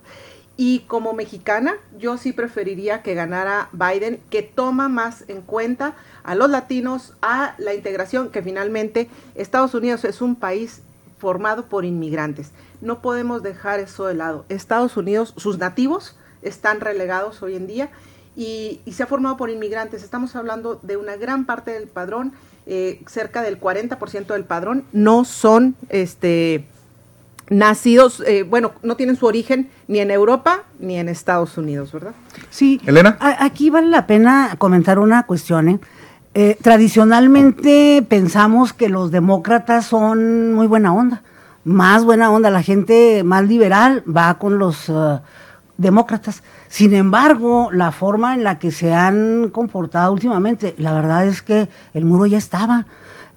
Y 0.57 0.81
como 0.81 1.13
mexicana, 1.13 1.75
yo 1.97 2.17
sí 2.17 2.31
preferiría 2.31 3.01
que 3.01 3.13
ganara 3.13 3.67
Biden, 3.73 4.21
que 4.29 4.41
toma 4.41 4.87
más 4.87 5.25
en 5.27 5.41
cuenta 5.41 5.95
a 6.25 6.35
los 6.35 6.49
latinos, 6.49 7.13
a 7.21 7.55
la 7.57 7.73
integración, 7.73 8.29
que 8.29 8.41
finalmente 8.41 9.09
Estados 9.35 9.73
Unidos 9.73 10.03
es 10.05 10.21
un 10.21 10.35
país 10.35 10.81
formado 11.19 11.65
por 11.65 11.85
inmigrantes. 11.85 12.51
No 12.81 13.01
podemos 13.01 13.43
dejar 13.43 13.79
eso 13.79 14.05
de 14.05 14.15
lado. 14.15 14.45
Estados 14.49 14.97
Unidos, 14.97 15.33
sus 15.37 15.57
nativos 15.57 16.15
están 16.41 16.81
relegados 16.81 17.41
hoy 17.41 17.55
en 17.55 17.67
día 17.67 17.89
y, 18.35 18.81
se 18.91 19.03
ha 19.03 19.07
formado 19.07 19.37
por 19.37 19.49
inmigrantes. 19.49 20.03
Estamos 20.03 20.35
hablando 20.35 20.79
de 20.81 20.97
una 20.97 21.15
gran 21.15 21.45
parte 21.45 21.71
del 21.71 21.87
padrón, 21.87 22.33
eh, 22.67 23.01
cerca 23.07 23.41
del 23.43 23.59
40% 23.59 24.33
del 24.33 24.43
padrón 24.43 24.85
no 24.91 25.23
son 25.23 25.75
este, 25.89 26.65
nacidos, 27.49 28.23
eh, 28.25 28.41
bueno, 28.41 28.73
no 28.81 28.95
tienen 28.95 29.15
su 29.15 29.27
origen 29.27 29.69
ni 29.87 29.99
en 29.99 30.09
Europa 30.09 30.63
ni 30.79 30.97
en 30.97 31.07
Estados 31.07 31.57
Unidos, 31.57 31.91
¿verdad? 31.91 32.13
Sí. 32.49 32.81
Elena. 32.85 33.17
aquí 33.19 33.69
vale 33.69 33.87
la 33.87 34.07
pena 34.07 34.55
comentar 34.57 34.97
una 34.97 35.27
cuestión. 35.27 35.69
¿eh? 35.69 35.79
Eh, 36.37 36.57
tradicionalmente 36.61 38.05
pensamos 38.09 38.73
que 38.73 38.89
los 38.89 39.09
demócratas 39.09 39.85
son 39.85 40.53
muy 40.53 40.67
buena 40.67 40.93
onda, 40.93 41.21
más 41.63 42.03
buena 42.03 42.29
onda, 42.29 42.49
la 42.49 42.61
gente 42.61 43.23
más 43.23 43.47
liberal 43.47 44.03
va 44.05 44.37
con 44.37 44.59
los 44.59 44.89
uh, 44.89 45.21
demócratas. 45.77 46.43
Sin 46.67 46.93
embargo, 46.93 47.69
la 47.71 47.93
forma 47.93 48.33
en 48.33 48.43
la 48.43 48.59
que 48.59 48.71
se 48.71 48.93
han 48.93 49.49
comportado 49.49 50.11
últimamente, 50.11 50.75
la 50.77 50.91
verdad 50.91 51.25
es 51.25 51.41
que 51.41 51.69
el 51.93 52.03
muro 52.03 52.25
ya 52.25 52.37
estaba. 52.37 52.85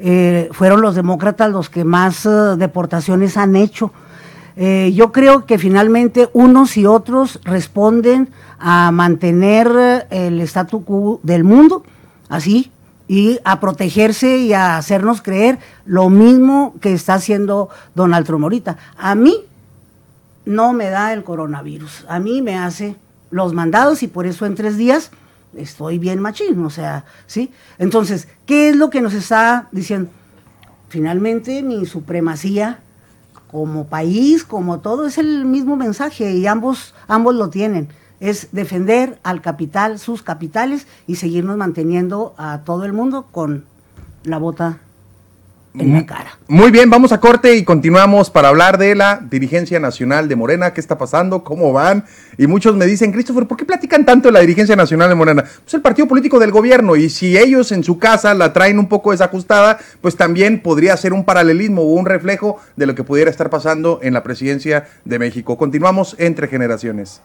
Eh, 0.00 0.48
fueron 0.50 0.80
los 0.80 0.96
demócratas 0.96 1.52
los 1.52 1.70
que 1.70 1.84
más 1.84 2.26
uh, 2.26 2.56
deportaciones 2.56 3.36
han 3.36 3.54
hecho. 3.54 3.92
Eh, 4.56 4.92
yo 4.92 5.12
creo 5.12 5.46
que 5.46 5.56
finalmente 5.56 6.30
unos 6.32 6.76
y 6.76 6.84
otros 6.84 7.38
responden 7.44 8.30
a 8.58 8.90
mantener 8.90 10.08
el 10.10 10.40
statu 10.40 10.82
quo 10.84 11.20
del 11.22 11.44
mundo, 11.44 11.84
así, 12.28 12.72
y 13.08 13.40
a 13.44 13.58
protegerse 13.58 14.36
y 14.38 14.52
a 14.52 14.76
hacernos 14.76 15.22
creer 15.22 15.58
lo 15.86 16.10
mismo 16.10 16.74
que 16.80 16.92
está 16.92 17.14
haciendo 17.14 17.70
Donald 17.94 18.26
Trump 18.26 18.44
ahorita. 18.44 18.76
A 18.98 19.14
mí 19.14 19.34
no 20.44 20.74
me 20.74 20.90
da 20.90 21.12
el 21.14 21.24
coronavirus, 21.24 22.04
a 22.08 22.20
mí 22.20 22.42
me 22.42 22.56
hace 22.56 22.96
los 23.30 23.54
mandados 23.54 24.02
y 24.02 24.08
por 24.08 24.26
eso 24.26 24.46
en 24.46 24.54
tres 24.54 24.76
días 24.76 25.10
estoy 25.56 25.98
bien 25.98 26.20
machismo, 26.20 26.66
o 26.66 26.70
sea, 26.70 27.04
¿sí? 27.26 27.50
Entonces, 27.78 28.28
¿qué 28.46 28.68
es 28.70 28.76
lo 28.76 28.90
que 28.90 29.00
nos 29.00 29.14
está 29.14 29.68
diciendo? 29.72 30.10
Finalmente 30.88 31.62
mi 31.62 31.86
supremacía 31.86 32.80
como 33.50 33.86
país, 33.86 34.44
como 34.44 34.80
todo, 34.80 35.06
es 35.06 35.16
el 35.16 35.46
mismo 35.46 35.76
mensaje 35.76 36.32
y 36.32 36.46
ambos, 36.46 36.94
ambos 37.08 37.34
lo 37.34 37.48
tienen 37.48 37.88
es 38.20 38.48
defender 38.52 39.18
al 39.22 39.40
capital, 39.40 39.98
sus 39.98 40.22
capitales 40.22 40.86
y 41.06 41.16
seguirnos 41.16 41.56
manteniendo 41.56 42.34
a 42.36 42.60
todo 42.64 42.84
el 42.84 42.92
mundo 42.92 43.26
con 43.30 43.64
la 44.24 44.38
bota 44.38 44.80
en 45.74 45.92
la 45.92 46.06
cara. 46.06 46.38
Muy 46.48 46.70
bien, 46.70 46.90
vamos 46.90 47.12
a 47.12 47.20
corte 47.20 47.54
y 47.54 47.62
continuamos 47.62 48.30
para 48.30 48.48
hablar 48.48 48.78
de 48.78 48.94
la 48.94 49.20
dirigencia 49.30 49.78
nacional 49.78 50.28
de 50.28 50.34
Morena, 50.34 50.72
qué 50.72 50.80
está 50.80 50.98
pasando, 50.98 51.44
cómo 51.44 51.72
van. 51.72 52.04
Y 52.36 52.46
muchos 52.46 52.74
me 52.74 52.86
dicen, 52.86 53.12
Christopher, 53.12 53.46
¿por 53.46 53.56
qué 53.56 53.64
platican 53.64 54.04
tanto 54.04 54.28
de 54.28 54.32
la 54.32 54.40
dirigencia 54.40 54.76
nacional 54.76 55.08
de 55.08 55.14
Morena? 55.14 55.44
Pues 55.44 55.74
el 55.74 55.82
partido 55.82 56.08
político 56.08 56.38
del 56.38 56.50
gobierno 56.50 56.96
y 56.96 57.10
si 57.10 57.36
ellos 57.36 57.70
en 57.70 57.84
su 57.84 57.98
casa 57.98 58.34
la 58.34 58.52
traen 58.52 58.78
un 58.78 58.88
poco 58.88 59.12
desajustada, 59.12 59.78
pues 60.00 60.16
también 60.16 60.62
podría 60.62 60.96
ser 60.96 61.12
un 61.12 61.24
paralelismo 61.24 61.82
o 61.82 61.92
un 61.92 62.06
reflejo 62.06 62.58
de 62.76 62.86
lo 62.86 62.94
que 62.94 63.04
pudiera 63.04 63.30
estar 63.30 63.50
pasando 63.50 64.00
en 64.02 64.14
la 64.14 64.22
presidencia 64.22 64.88
de 65.04 65.18
México. 65.18 65.56
Continuamos 65.58 66.16
entre 66.18 66.48
generaciones. 66.48 67.20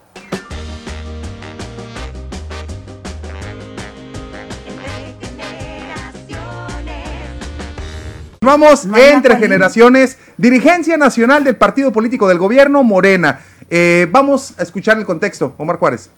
Vamos 8.43 8.85
entre 8.97 9.37
generaciones, 9.37 10.17
dirigencia 10.37 10.97
nacional 10.97 11.45
del 11.45 11.55
partido 11.55 11.93
político 11.93 12.27
del 12.27 12.39
gobierno, 12.39 12.83
Morena. 12.83 13.39
Eh, 13.69 14.05
vamos 14.11 14.53
a 14.59 14.63
escuchar 14.63 14.97
el 14.97 15.05
contexto, 15.05 15.55
Omar 15.57 15.77
Juárez. 15.77 16.09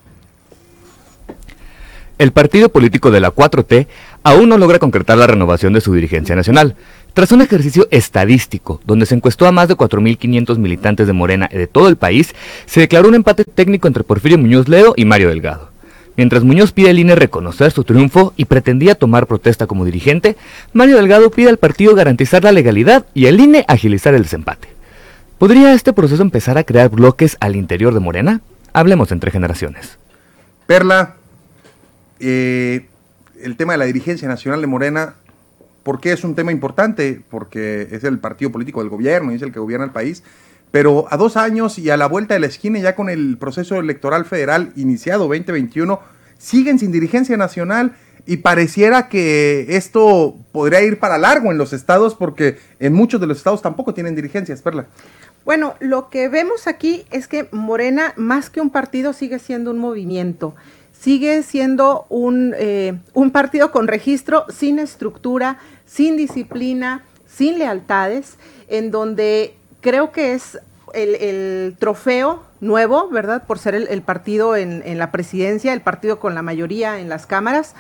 El 2.18 2.32
partido 2.32 2.70
político 2.70 3.12
de 3.12 3.20
la 3.20 3.30
4T 3.30 3.88
aún 4.24 4.50
no 4.50 4.58
logra 4.58 4.80
concretar 4.80 5.18
la 5.20 5.28
renovación 5.28 5.74
de 5.74 5.82
su 5.82 5.94
dirigencia 5.94 6.36
nacional. 6.36 6.76
Tras 7.14 7.32
un 7.32 7.42
ejercicio 7.42 7.88
estadístico, 7.92 8.82
donde 8.86 9.06
se 9.06 9.14
encuestó 9.14 9.46
a 9.46 9.52
más 9.52 9.68
de 9.68 9.76
4.500 9.76 10.58
militantes 10.58 11.06
de 11.06 11.14
Morena 11.14 11.48
de 11.52 11.68
todo 11.68 11.90
el 11.90 11.96
país, 11.96 12.34
se 12.66 12.80
declaró 12.80 13.08
un 13.08 13.16
empate 13.16 13.44
técnico 13.44 13.88
entre 13.88 14.04
Porfirio 14.04 14.40
Muñoz 14.40 14.68
Ledo 14.68 14.94
y 14.98 15.06
Mario 15.06 15.30
Delgado. 15.30 15.75
Mientras 16.18 16.44
Muñoz 16.44 16.72
pide 16.72 16.90
al 16.90 17.00
INE 17.00 17.16
reconocer 17.16 17.72
su 17.72 17.84
triunfo 17.84 18.34
y 18.38 18.46
pretendía 18.46 18.96
tomar 18.96 19.28
protesta 19.28 19.68
como 19.68 19.84
dirigente, 19.84 20.38
Mario 20.72 20.96
Delgado 20.96 21.30
pide 21.30 21.50
al 21.50 21.58
partido 21.58 21.94
garantizar 21.94 22.44
la 22.44 22.54
legalidad 22.54 23.06
y 23.14 23.28
al 23.28 23.40
INE 23.40 23.66
agilizar 23.68 24.14
el 24.14 24.24
desempate. 24.24 24.70
¿Podría 25.38 25.74
este 25.74 25.92
proceso 25.92 26.22
empezar 26.22 26.58
a 26.58 26.64
crear 26.64 26.90
bloques 26.90 27.36
al 27.42 27.58
interior 27.58 27.94
de 27.94 28.00
Morena? 28.00 28.40
Hablemos 28.72 29.12
entre 29.12 29.32
generaciones. 29.32 29.98
Perla, 30.66 31.16
eh, 32.22 32.88
el 33.42 33.58
tema 33.58 33.74
de 33.74 33.80
la 33.80 33.86
dirigencia 33.86 34.30
nacional 34.30 34.62
de 34.62 34.68
Morena, 34.68 35.16
¿por 35.84 36.00
qué 36.00 36.14
es 36.14 36.24
un 36.24 36.36
tema 36.36 36.54
importante? 36.54 37.22
Porque 37.30 37.90
es 37.92 38.06
el 38.06 38.20
partido 38.20 38.52
político 38.52 38.80
del 38.80 38.90
gobierno 38.90 39.34
y 39.34 39.36
es 39.36 39.42
el 39.42 39.52
que 39.52 39.60
gobierna 39.60 39.86
el 39.86 39.92
país. 39.92 40.24
Pero 40.76 41.06
a 41.10 41.16
dos 41.16 41.38
años 41.38 41.80
y 41.80 41.90
a 41.90 41.96
la 41.96 42.06
vuelta 42.06 42.34
de 42.34 42.42
la 42.42 42.48
esquina, 42.48 42.78
ya 42.80 42.98
con 42.98 43.10
el 43.10 43.38
proceso 43.38 43.78
electoral 43.78 44.26
federal 44.26 44.74
iniciado 44.76 45.30
2021, 45.30 46.02
siguen 46.38 46.80
sin 46.80 46.92
dirigencia 46.92 47.38
nacional 47.38 47.96
y 48.26 48.36
pareciera 48.36 49.08
que 49.08 49.68
esto 49.70 50.36
podría 50.52 50.82
ir 50.82 51.00
para 51.00 51.18
largo 51.18 51.50
en 51.50 51.58
los 51.58 51.72
estados 51.72 52.14
porque 52.14 52.58
en 52.82 52.92
muchos 52.92 53.22
de 53.22 53.28
los 53.28 53.38
estados 53.38 53.62
tampoco 53.62 53.94
tienen 53.94 54.18
dirigencias, 54.18 54.62
Perla. 54.62 54.88
Bueno, 55.46 55.76
lo 55.80 56.10
que 56.10 56.28
vemos 56.28 56.68
aquí 56.68 57.06
es 57.10 57.30
que 57.30 57.48
Morena, 57.54 58.12
más 58.18 58.50
que 58.50 58.60
un 58.60 58.70
partido, 58.70 59.14
sigue 59.14 59.40
siendo 59.40 59.72
un 59.72 59.80
movimiento, 59.80 60.56
sigue 60.92 61.42
siendo 61.44 62.06
un, 62.10 62.54
eh, 62.58 63.00
un 63.14 63.32
partido 63.32 63.72
con 63.72 63.88
registro, 63.88 64.44
sin 64.50 64.80
estructura, 64.80 65.58
sin 65.86 66.18
disciplina, 66.18 67.06
sin 67.28 67.60
lealtades, 67.60 68.36
en 68.68 68.92
donde 68.92 69.56
creo 69.86 70.12
que 70.12 70.34
es 70.34 70.58
el, 70.96 71.76
trofeo 71.78 72.42
nuevo, 72.60 73.08
¿verdad? 73.10 73.44
Por 73.46 73.60
ser 73.60 73.76
el, 73.76 74.02
partido 74.02 74.56
en, 74.56 74.98
la 74.98 75.12
presidencia, 75.12 75.74
el 75.74 75.82
partido 75.82 76.20
con 76.20 76.34
la 76.34 76.42
mayoría 76.42 77.00
en 77.00 77.08
las 77.08 77.28
cámaras. 77.28 77.76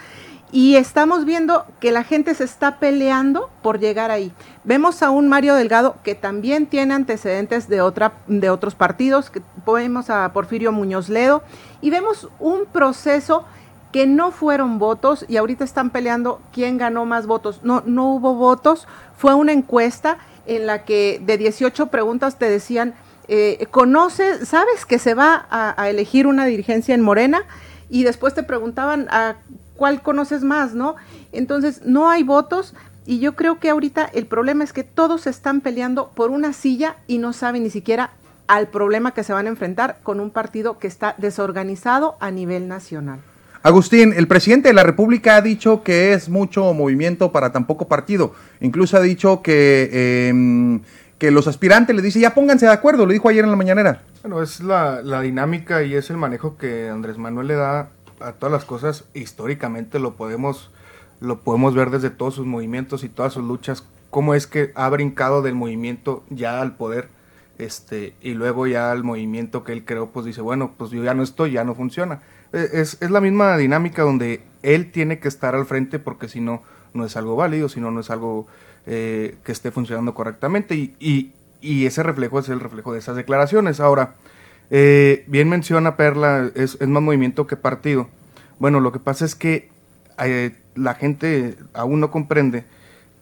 Y 0.51 0.75
estamos 0.75 1.25
viendo 1.25 1.65
que 1.79 1.91
la 1.91 2.03
gente 2.03 2.35
se 2.35 2.43
está 2.43 2.77
peleando 2.77 3.50
por 3.63 3.79
llegar 3.79 4.12
ahí. 4.12 4.31
Vemos 4.63 5.01
a 5.01 5.09
un 5.09 5.27
Mario 5.27 5.55
Delgado 5.55 5.95
que 6.03 6.13
también 6.13 6.67
tiene 6.67 6.93
antecedentes 6.93 7.67
de, 7.67 7.81
otra, 7.81 8.13
de 8.27 8.51
otros 8.51 8.75
partidos, 8.75 9.31
que 9.31 9.41
vemos 9.65 10.12
a 10.12 10.31
Porfirio 10.31 10.71
Muñoz 10.71 11.09
Ledo, 11.09 11.41
y 11.81 11.89
vemos 11.89 12.29
un 12.39 12.67
proceso 12.71 13.45
que 13.91 14.05
no 14.05 14.29
fueron 14.29 14.77
votos 14.77 15.25
y 15.27 15.38
ahorita 15.38 15.63
están 15.63 15.89
peleando 15.89 16.39
quién 16.53 16.77
ganó 16.77 17.05
más 17.05 17.25
votos. 17.25 17.62
No, 17.63 17.81
no 17.83 18.13
hubo 18.13 18.35
votos, 18.35 18.88
fue 19.17 19.33
una 19.33 19.53
encuesta 19.53 20.19
en 20.45 20.65
la 20.65 20.85
que 20.85 21.21
de 21.25 21.37
18 21.37 21.87
preguntas 21.87 22.37
te 22.37 22.49
decían, 22.49 22.93
eh, 23.27 23.67
¿conoces, 23.71 24.47
sabes 24.47 24.85
que 24.85 24.99
se 24.99 25.13
va 25.13 25.47
a, 25.49 25.89
elegir 25.89 26.27
una 26.27 26.45
dirigencia 26.45 26.93
en 26.95 27.01
Morena? 27.01 27.43
Y 27.89 28.03
después 28.03 28.33
te 28.33 28.43
preguntaban 28.43 29.07
a 29.09 29.35
cuál 29.75 30.01
conoces 30.01 30.43
más, 30.43 30.73
¿no? 30.73 30.95
Entonces, 31.31 31.81
no 31.83 32.09
hay 32.09 32.23
votos 32.23 32.73
y 33.05 33.19
yo 33.19 33.35
creo 33.35 33.59
que 33.59 33.69
ahorita 33.69 34.09
el 34.13 34.25
problema 34.25 34.63
es 34.63 34.73
que 34.73 34.83
todos 34.83 35.27
están 35.27 35.61
peleando 35.61 36.09
por 36.09 36.31
una 36.31 36.53
silla 36.53 36.97
y 37.07 37.19
no 37.19 37.33
saben 37.33 37.63
ni 37.63 37.69
siquiera 37.69 38.11
al 38.47 38.67
problema 38.67 39.13
que 39.13 39.23
se 39.23 39.33
van 39.33 39.45
a 39.47 39.49
enfrentar 39.49 39.99
con 40.03 40.19
un 40.19 40.31
partido 40.31 40.77
que 40.79 40.87
está 40.87 41.15
desorganizado 41.17 42.15
a 42.19 42.31
nivel 42.31 42.67
nacional. 42.67 43.19
Agustín, 43.65 44.13
el 44.15 44.27
presidente 44.27 44.67
de 44.67 44.75
la 44.75 44.84
República 44.84 45.38
ha 45.38 45.41
dicho 45.41 45.81
que 45.81 46.13
es 46.13 46.29
mucho 46.29 46.72
movimiento 46.75 47.31
para 47.31 47.51
tan 47.51 47.65
poco 47.65 47.88
partido. 47.88 48.36
Incluso 48.62 48.95
ha 48.95 49.01
dicho 49.01 49.41
que, 49.41 50.27
em, 50.29 50.81
que 51.17 51.31
los 51.31 51.48
aspirantes 51.48 51.95
le 51.95 52.03
dicen, 52.03 52.22
ya 52.22 52.36
pónganse 52.36 52.67
de 52.67 52.72
acuerdo, 52.72 53.07
lo 53.07 53.12
dijo 53.12 53.27
ayer 53.27 53.43
en 53.43 53.50
la 53.50 53.55
mañanera. 53.55 54.03
Bueno, 54.22 54.43
es 54.43 54.60
la, 54.60 55.01
dinámica 55.19 55.81
y 55.81 55.95
es 55.95 56.12
el 56.12 56.17
manejo 56.17 56.60
que 56.60 56.89
Andrés 56.89 57.17
Manuel 57.17 57.48
le 57.48 57.55
da 57.55 57.89
a 58.19 58.34
todas 58.34 58.53
las 58.53 58.65
cosas. 58.65 59.05
Históricamente 59.15 59.98
lo 59.98 60.13
podemos, 60.13 60.69
lo 61.19 61.39
podemos 61.39 61.74
ver 61.74 61.89
desde 61.89 62.12
todos 62.12 62.36
sus 62.36 62.45
movimientos 62.45 63.03
y 63.03 63.10
todas 63.10 63.34
sus 63.34 63.43
luchas, 63.43 63.84
cómo 64.12 64.36
es 64.36 64.45
que 64.45 64.74
ha 64.75 64.88
brincado 64.89 65.41
del 65.41 65.55
movimiento 65.55 66.24
ya 66.29 66.62
al 66.62 66.75
poder. 66.75 67.10
Este, 67.57 68.13
y 68.22 68.36
luego 68.36 68.67
ya 68.67 68.91
al 68.91 69.03
movimiento 69.03 69.63
que 69.63 69.72
él 69.72 69.86
creó, 69.86 70.12
pues 70.12 70.24
dice, 70.27 70.41
bueno, 70.41 70.75
pues 70.77 70.91
yo 70.91 71.03
ya 71.03 71.15
no 71.15 71.24
estoy, 71.24 71.53
ya 71.53 71.63
no 71.63 71.74
funciona 71.74 72.22
es, 72.55 72.97
es, 73.01 73.12
la 73.12 73.21
misma 73.21 73.57
dinámica 73.57 74.01
donde 74.01 74.41
él 74.63 74.91
tiene 74.91 75.19
que 75.19 75.27
estar 75.27 75.55
al 75.55 75.65
frente 75.65 76.00
porque 76.00 76.27
si 76.27 76.41
no, 76.41 76.63
no 76.93 77.05
es 77.05 77.15
algo 77.17 77.35
válido, 77.35 77.69
si 77.69 77.79
no, 77.79 77.91
no 77.91 78.00
es 78.00 78.09
algo 78.09 78.47
eh, 78.88 79.35
que 79.43 79.51
esté 79.51 79.71
funcionando 79.71 80.13
correctamente. 80.13 80.75
Y, 80.75 81.31
y, 81.62 81.85
ese 81.85 82.03
reflejo 82.03 82.39
es 82.39 82.50
el 82.50 82.59
reflejo 82.59 82.93
de 82.93 83.00
esas 83.00 83.15
declaraciones. 83.15 83.79
Ahora, 83.79 84.13
eh, 84.69 85.24
bien 85.27 85.50
menciona 85.50 85.97
Perla, 85.97 86.51
es, 86.53 86.79
más 86.81 87.01
movimiento 87.01 87.47
que 87.47 87.57
partido. 87.57 88.07
Bueno, 88.59 88.79
lo 88.79 88.91
que 88.91 89.00
pasa 89.00 89.25
es 89.25 89.35
que 89.35 89.69
eh, 90.24 90.55
la 90.75 90.93
gente 90.93 91.57
aún 91.74 92.00
no 92.00 92.12
comprende 92.12 92.63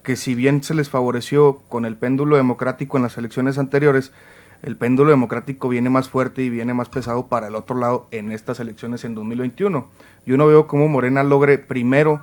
que 0.03 0.17
si 0.17 0.35
bien 0.35 0.61
se 0.61 0.73
les 0.73 0.89
favoreció 0.89 1.61
con 1.69 1.85
el 1.85 1.95
péndulo 1.95 2.35
democrático 2.35 2.97
en 2.97 3.03
las 3.03 3.17
elecciones 3.17 3.57
anteriores, 3.57 4.11
el 4.63 4.77
péndulo 4.77 5.12
democrático 5.12 5.67
viene 5.67 5.89
más 5.89 6.10
fuerte 6.10 6.41
y 6.41 6.50
viene 6.50 6.74
más 6.74 6.88
pesado 6.88 7.27
para 7.27 7.48
el 7.48 7.55
otro 7.55 7.77
lado 7.77 8.08
en 8.12 8.32
estas 8.32 8.62
elecciones 8.62 9.03
en 9.03 9.13
2021. 9.13 9.88
Yo 10.25 10.38
no 10.38 10.48
veo 10.48 10.67
cómo 10.67 10.88
Morena 10.88 11.22
logre 11.22 11.58
primero 11.58 12.22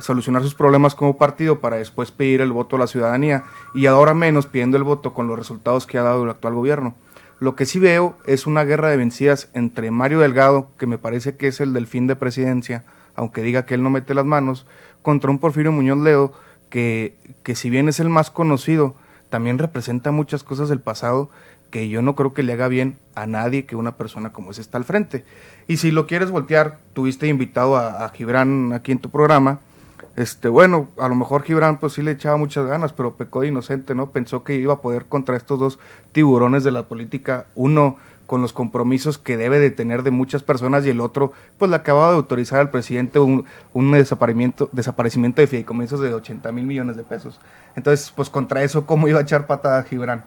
solucionar 0.00 0.42
sus 0.42 0.54
problemas 0.54 0.94
como 0.94 1.18
partido 1.18 1.60
para 1.60 1.76
después 1.76 2.10
pedir 2.10 2.40
el 2.40 2.50
voto 2.50 2.76
a 2.76 2.78
la 2.78 2.86
ciudadanía 2.86 3.44
y 3.74 3.86
ahora 3.86 4.14
menos 4.14 4.46
pidiendo 4.46 4.78
el 4.78 4.84
voto 4.84 5.12
con 5.12 5.28
los 5.28 5.38
resultados 5.38 5.86
que 5.86 5.98
ha 5.98 6.02
dado 6.02 6.24
el 6.24 6.30
actual 6.30 6.54
gobierno. 6.54 6.94
Lo 7.40 7.56
que 7.56 7.66
sí 7.66 7.78
veo 7.78 8.16
es 8.26 8.46
una 8.46 8.64
guerra 8.64 8.88
de 8.88 8.96
vencidas 8.96 9.50
entre 9.52 9.90
Mario 9.90 10.20
Delgado, 10.20 10.68
que 10.78 10.86
me 10.86 10.96
parece 10.96 11.36
que 11.36 11.48
es 11.48 11.60
el 11.60 11.74
del 11.74 11.86
fin 11.86 12.06
de 12.06 12.16
presidencia, 12.16 12.84
aunque 13.16 13.42
diga 13.42 13.66
que 13.66 13.74
él 13.74 13.82
no 13.82 13.90
mete 13.90 14.14
las 14.14 14.24
manos, 14.24 14.64
contra 15.02 15.30
un 15.30 15.38
Porfirio 15.38 15.72
Muñoz 15.72 15.98
Ledo, 15.98 16.32
que, 16.70 17.16
que 17.42 17.54
si 17.54 17.68
bien 17.68 17.88
es 17.88 18.00
el 18.00 18.08
más 18.08 18.30
conocido, 18.30 18.94
también 19.28 19.58
representa 19.58 20.10
muchas 20.10 20.44
cosas 20.44 20.68
del 20.68 20.80
pasado 20.80 21.30
que 21.72 21.88
yo 21.88 22.02
no 22.02 22.14
creo 22.14 22.32
que 22.32 22.44
le 22.44 22.52
haga 22.52 22.68
bien 22.68 22.98
a 23.16 23.26
nadie 23.26 23.66
que 23.66 23.74
una 23.74 23.96
persona 23.96 24.32
como 24.32 24.52
ese 24.52 24.60
está 24.60 24.78
al 24.78 24.84
frente. 24.84 25.24
Y 25.66 25.78
si 25.78 25.90
lo 25.90 26.06
quieres 26.06 26.30
voltear, 26.30 26.78
tuviste 26.92 27.26
invitado 27.26 27.76
a, 27.76 28.04
a 28.04 28.08
Gibran 28.10 28.72
aquí 28.72 28.92
en 28.92 29.00
tu 29.00 29.10
programa, 29.10 29.58
este, 30.14 30.48
bueno, 30.48 30.88
a 30.98 31.08
lo 31.08 31.14
mejor 31.14 31.42
Gibran 31.42 31.78
pues 31.78 31.94
sí 31.94 32.02
le 32.02 32.10
echaba 32.10 32.36
muchas 32.36 32.66
ganas, 32.66 32.92
pero 32.92 33.16
pecó 33.16 33.40
de 33.40 33.48
inocente, 33.48 33.94
¿no? 33.94 34.10
Pensó 34.10 34.44
que 34.44 34.54
iba 34.56 34.74
a 34.74 34.80
poder 34.80 35.06
contra 35.06 35.36
estos 35.36 35.58
dos 35.58 35.78
tiburones 36.12 36.64
de 36.64 36.70
la 36.70 36.82
política, 36.84 37.46
uno 37.54 37.96
con 38.26 38.42
los 38.42 38.52
compromisos 38.52 39.18
que 39.18 39.36
debe 39.36 39.58
de 39.58 39.70
tener 39.70 40.02
de 40.02 40.10
muchas 40.10 40.42
personas 40.42 40.86
y 40.86 40.90
el 40.90 41.00
otro, 41.00 41.32
pues 41.58 41.70
le 41.70 41.76
acababa 41.76 42.10
de 42.10 42.16
autorizar 42.16 42.60
al 42.60 42.70
presidente 42.70 43.18
un, 43.18 43.46
un 43.72 43.92
desaparecimiento, 43.92 44.68
desaparecimiento 44.72 45.40
de 45.40 45.46
fideicomisos 45.46 46.00
de 46.00 46.14
80 46.14 46.52
mil 46.52 46.66
millones 46.66 46.96
de 46.96 47.02
pesos. 47.04 47.40
Entonces, 47.74 48.12
pues 48.14 48.30
contra 48.30 48.62
eso, 48.62 48.86
¿cómo 48.86 49.08
iba 49.08 49.18
a 49.18 49.22
echar 49.22 49.46
patada 49.46 49.82
Gibran? 49.82 50.24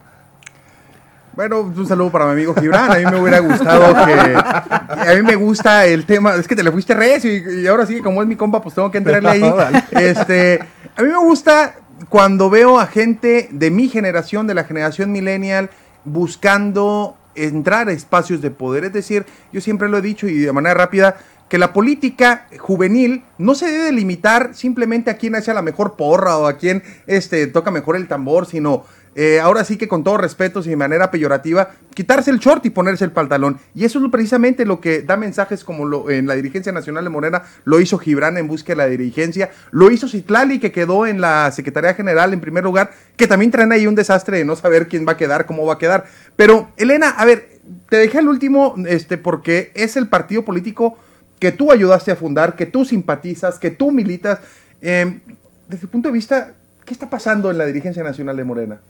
Bueno, 1.36 1.60
un 1.60 1.86
saludo 1.86 2.10
para 2.10 2.24
mi 2.24 2.32
amigo 2.32 2.54
Gibran. 2.54 2.90
A 2.90 2.94
mí 2.94 3.04
me 3.04 3.20
hubiera 3.20 3.40
gustado 3.40 4.06
que. 4.06 4.14
A 4.14 5.14
mí 5.14 5.22
me 5.22 5.36
gusta 5.36 5.84
el 5.84 6.06
tema. 6.06 6.34
Es 6.34 6.48
que 6.48 6.56
te 6.56 6.62
le 6.62 6.72
fuiste 6.72 6.94
recio 6.94 7.30
y, 7.30 7.66
ahora 7.66 7.84
sí, 7.84 8.00
como 8.00 8.22
es 8.22 8.28
mi 8.28 8.36
compa, 8.36 8.62
pues 8.62 8.74
tengo 8.74 8.90
que 8.90 8.98
entrarle 8.98 9.28
ahí. 9.28 9.42
Este, 9.90 10.60
a 10.96 11.02
mí 11.02 11.08
me 11.08 11.18
gusta 11.18 11.74
cuando 12.08 12.48
veo 12.48 12.80
a 12.80 12.86
gente 12.86 13.48
de 13.52 13.70
mi 13.70 13.88
generación, 13.90 14.46
de 14.46 14.54
la 14.54 14.64
generación 14.64 15.12
millennial, 15.12 15.68
buscando 16.06 17.18
entrar 17.34 17.88
a 17.88 17.92
espacios 17.92 18.40
de 18.40 18.50
poder. 18.50 18.84
Es 18.84 18.94
decir, 18.94 19.26
yo 19.52 19.60
siempre 19.60 19.90
lo 19.90 19.98
he 19.98 20.02
dicho 20.02 20.26
y 20.26 20.38
de 20.38 20.52
manera 20.52 20.74
rápida, 20.74 21.18
que 21.50 21.58
la 21.58 21.74
política 21.74 22.46
juvenil 22.58 23.24
no 23.36 23.54
se 23.54 23.70
debe 23.70 23.92
limitar 23.92 24.54
simplemente 24.54 25.10
a 25.10 25.18
quien 25.18 25.34
hace 25.34 25.52
la 25.52 25.62
mejor 25.62 25.96
porra 25.96 26.38
o 26.38 26.46
a 26.46 26.54
quien 26.56 26.82
este, 27.06 27.46
toca 27.46 27.70
mejor 27.70 27.96
el 27.96 28.08
tambor, 28.08 28.46
sino 28.46 28.84
eh, 29.18 29.40
ahora 29.40 29.64
sí 29.64 29.78
que 29.78 29.88
con 29.88 30.04
todo 30.04 30.18
respeto 30.18 30.60
de 30.60 30.76
manera 30.76 31.10
peyorativa, 31.10 31.70
quitarse 31.94 32.30
el 32.30 32.38
short 32.38 32.66
y 32.66 32.70
ponerse 32.70 33.02
el 33.02 33.12
pantalón. 33.12 33.58
Y 33.74 33.86
eso 33.86 33.98
es 33.98 34.10
precisamente 34.10 34.66
lo 34.66 34.78
que 34.78 35.00
da 35.00 35.16
mensajes 35.16 35.64
como 35.64 35.86
lo, 35.86 36.10
en 36.10 36.26
la 36.26 36.34
dirigencia 36.34 36.70
nacional 36.70 37.02
de 37.02 37.08
Morena, 37.08 37.42
lo 37.64 37.80
hizo 37.80 37.96
Gibran 37.96 38.36
en 38.36 38.46
busca 38.46 38.74
de 38.74 38.76
la 38.76 38.86
dirigencia, 38.86 39.50
lo 39.70 39.90
hizo 39.90 40.06
Citlali 40.06 40.60
que 40.60 40.70
quedó 40.70 41.06
en 41.06 41.22
la 41.22 41.50
Secretaría 41.50 41.94
General 41.94 42.34
en 42.34 42.42
primer 42.42 42.62
lugar, 42.62 42.90
que 43.16 43.26
también 43.26 43.50
traen 43.50 43.72
ahí 43.72 43.86
un 43.86 43.94
desastre 43.94 44.36
de 44.36 44.44
no 44.44 44.54
saber 44.54 44.86
quién 44.86 45.08
va 45.08 45.12
a 45.12 45.16
quedar, 45.16 45.46
cómo 45.46 45.64
va 45.64 45.74
a 45.74 45.78
quedar. 45.78 46.04
Pero 46.36 46.68
Elena, 46.76 47.08
a 47.08 47.24
ver, 47.24 47.48
te 47.88 47.96
dejé 47.96 48.18
el 48.18 48.28
último 48.28 48.74
este, 48.86 49.16
porque 49.16 49.72
es 49.74 49.96
el 49.96 50.08
partido 50.08 50.44
político 50.44 50.98
que 51.38 51.52
tú 51.52 51.72
ayudaste 51.72 52.12
a 52.12 52.16
fundar, 52.16 52.54
que 52.54 52.66
tú 52.66 52.84
simpatizas, 52.84 53.58
que 53.58 53.70
tú 53.70 53.92
militas. 53.92 54.40
Em, 54.82 55.20
desde 55.68 55.84
el 55.84 55.88
punto 55.88 56.10
de 56.10 56.12
vista, 56.12 56.52
¿qué 56.84 56.92
está 56.92 57.08
pasando 57.08 57.50
en 57.50 57.56
la 57.56 57.64
dirigencia 57.64 58.02
nacional 58.02 58.36
de 58.36 58.44
Morena? 58.44 58.80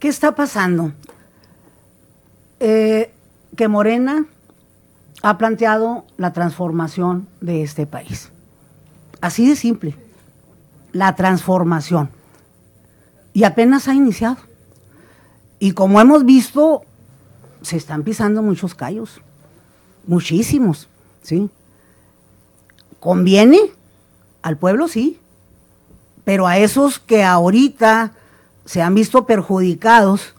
¿Qué 0.00 0.08
está 0.08 0.34
pasando? 0.34 0.92
Eh, 2.58 3.12
que 3.54 3.68
Morena 3.68 4.24
ha 5.22 5.36
planteado 5.36 6.06
la 6.16 6.32
transformación 6.32 7.28
de 7.42 7.62
este 7.62 7.86
país. 7.86 8.30
Así 9.20 9.46
de 9.46 9.56
simple. 9.56 9.94
La 10.92 11.14
transformación. 11.16 12.08
Y 13.34 13.44
apenas 13.44 13.88
ha 13.88 13.94
iniciado. 13.94 14.38
Y 15.58 15.72
como 15.72 16.00
hemos 16.00 16.24
visto, 16.24 16.82
se 17.60 17.76
están 17.76 18.02
pisando 18.02 18.42
muchos 18.42 18.74
callos. 18.74 19.20
Muchísimos. 20.06 20.88
¿Sí? 21.20 21.50
¿Conviene? 23.00 23.60
Al 24.40 24.56
pueblo 24.56 24.88
sí. 24.88 25.20
Pero 26.24 26.46
a 26.46 26.56
esos 26.56 26.98
que 26.98 27.22
ahorita 27.22 28.14
se 28.70 28.82
han 28.82 28.94
visto 28.94 29.26
perjudicados 29.26 30.36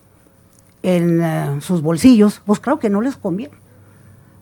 en 0.84 1.22
eh, 1.22 1.58
sus 1.60 1.82
bolsillos, 1.82 2.42
pues 2.46 2.62
claro 2.62 2.80
que 2.80 2.90
no 2.90 3.02
les 3.02 3.18
conviene. 3.18 3.56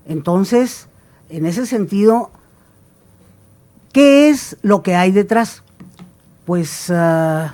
Entonces, 0.07 0.87
en 1.31 1.47
ese 1.47 1.65
sentido, 1.65 2.29
¿qué 3.91 4.29
es 4.29 4.57
lo 4.61 4.83
que 4.83 4.95
hay 4.95 5.11
detrás? 5.11 5.63
Pues, 6.45 6.91
eh, 6.93 7.47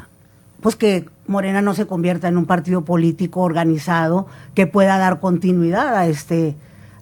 pues 0.60 0.76
que 0.76 1.06
Morena 1.26 1.62
no 1.62 1.74
se 1.74 1.88
convierta 1.88 2.28
en 2.28 2.36
un 2.36 2.48
partido 2.48 2.82
político 2.82 3.40
organizado 3.40 4.28
que 4.56 4.68
pueda 4.68 4.98
dar 4.98 5.22
continuidad 5.22 5.96
a 5.96 6.08
este, 6.08 6.58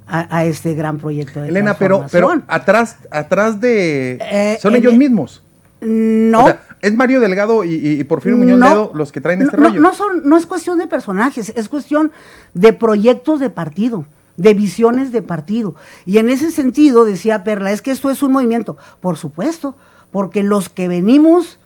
a, 0.06 0.46
este 0.46 0.76
gran 0.76 1.00
proyecto 1.00 1.42
de 1.42 1.50
Elena, 1.50 1.74
pero, 1.74 2.06
pero 2.12 2.40
atrás, 2.48 2.98
atrás 3.10 3.60
de... 3.60 4.20
Eh, 4.22 4.60
son 4.62 4.76
ellos 4.76 4.94
mismos. 4.94 5.42
No. 5.82 6.56
Es 6.84 6.94
Mario 6.96 7.22
Delgado 7.22 7.64
y, 7.64 8.04
Porfirio 8.04 8.38
Muñoz 8.38 8.60
Ledo 8.60 8.92
los 8.94 9.14
que 9.14 9.22
traen 9.22 9.42
este 9.42 9.56
rollo. 9.56 9.80
No, 9.80 9.94
son, 9.94 10.28
no 10.28 10.36
es 10.36 10.46
cuestión 10.46 10.78
de 10.78 10.86
personajes, 10.86 11.54
es 11.56 11.70
cuestión 11.70 12.12
de 12.54 12.74
proyectos 12.74 13.40
de 13.40 13.50
partido, 13.50 14.06
de 14.36 14.54
visiones 14.54 15.14
de 15.14 15.22
partido. 15.22 15.76
Y 16.06 16.18
en 16.18 16.30
ese 16.30 16.52
sentido, 16.52 17.06
decía 17.06 17.46
Perla, 17.46 17.72
es 17.72 17.82
que 17.82 17.92
esto 17.92 18.12
es 18.12 18.22
un 18.22 18.34
movimiento. 18.34 18.76
Por 19.00 19.16
supuesto, 19.16 19.78
porque 20.12 20.44
los 20.44 20.68
que 20.68 20.90
venimos 20.90 21.58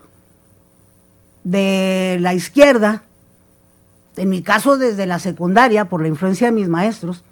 de 1.43 2.19
la 2.21 2.35
izquierda, 2.35 3.01
en 4.17 4.29
mi 4.29 4.43
caso 4.43 4.77
desde 4.77 5.07
la 5.07 5.17
secundaria, 5.17 5.89
por 5.89 6.03
la 6.03 6.09
influencia 6.09 6.45
de 6.45 6.53
mis 6.53 6.69
maestros, 6.69 7.23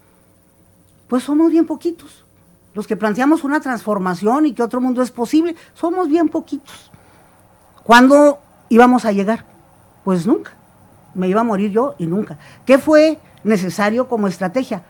pues 1.07 1.21
somos 1.21 1.51
bien 1.51 1.67
poquitos 1.67 2.25
los 2.73 2.87
que 2.87 2.97
planteamos 2.97 3.45
una 3.45 3.61
transformación 3.61 4.47
y 4.47 4.53
que 4.53 4.61
otro 4.61 4.81
mundo 4.81 5.01
es 5.01 5.09
posible, 5.09 5.55
somos 5.75 6.09
bien 6.09 6.27
poquitos. 6.27 6.91
¿Cuándo 7.85 8.39
íbamos 8.67 9.05
a 9.05 9.13
llegar? 9.13 9.45
Pues 10.03 10.27
nunca. 10.27 10.51
Me 11.13 11.29
iba 11.29 11.41
a 11.41 11.45
morir 11.45 11.71
yo 11.71 11.95
y 11.97 12.07
nunca. 12.07 12.37
¿Qué 12.65 12.77
fue 12.77 13.19
necesario 13.43 14.09
como 14.09 14.27
estrategia? 14.27 14.81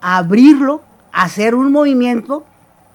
Abrirlo, 0.00 0.82
hacer 1.12 1.56
un 1.56 1.72
movimiento 1.72 2.44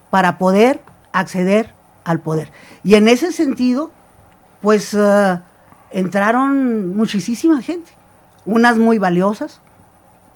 para 0.08 0.38
poder 0.38 0.80
acceder 1.12 1.74
al 2.04 2.20
poder. 2.20 2.50
Y 2.82 2.94
en 2.94 3.08
ese 3.08 3.32
sentido, 3.32 3.90
pues 4.62 4.94
eh, 4.94 5.40
entraron 5.90 6.96
muchísima 6.96 7.60
gente, 7.60 7.92
unas 8.46 8.78
muy 8.78 8.98
valiosas, 8.98 9.60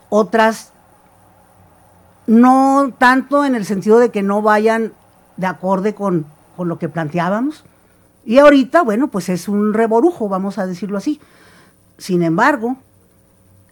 otras 0.08 0.72
no 2.26 2.92
tanto 2.98 3.44
en 3.44 3.54
el 3.54 3.64
sentido 3.64 3.98
de 3.98 4.10
que 4.10 4.22
no 4.22 4.42
vayan 4.42 4.92
de 5.36 5.46
acorde 5.46 5.94
con, 5.94 6.26
lo 6.58 6.78
que 6.78 6.88
planteábamos. 6.88 7.64
Y 8.24 8.38
ahorita, 8.38 8.82
bueno, 8.82 9.08
pues 9.08 9.28
es 9.28 9.48
un 9.48 9.72
reborujo, 9.72 10.28
vamos 10.28 10.58
a 10.58 10.66
decirlo 10.66 10.98
así. 10.98 11.20
Sin 11.96 12.22
embargo, 12.22 12.76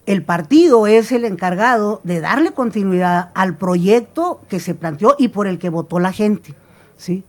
el 0.06 0.22
partido 0.22 0.87
es 0.87 1.12
el 1.12 1.24
encargado 1.24 2.00
de 2.04 2.20
darle 2.20 2.52
continuidad 2.52 3.30
al 3.35 3.56
proyecto 3.56 4.40
que 4.48 4.61
se 4.61 4.74
planteó 4.74 5.14
y 5.18 5.28
por 5.28 5.46
el 5.46 5.59
que 5.59 5.68
votó 5.68 5.98
la 5.98 6.12
gente. 6.12 6.54
¿sí? 6.96 7.24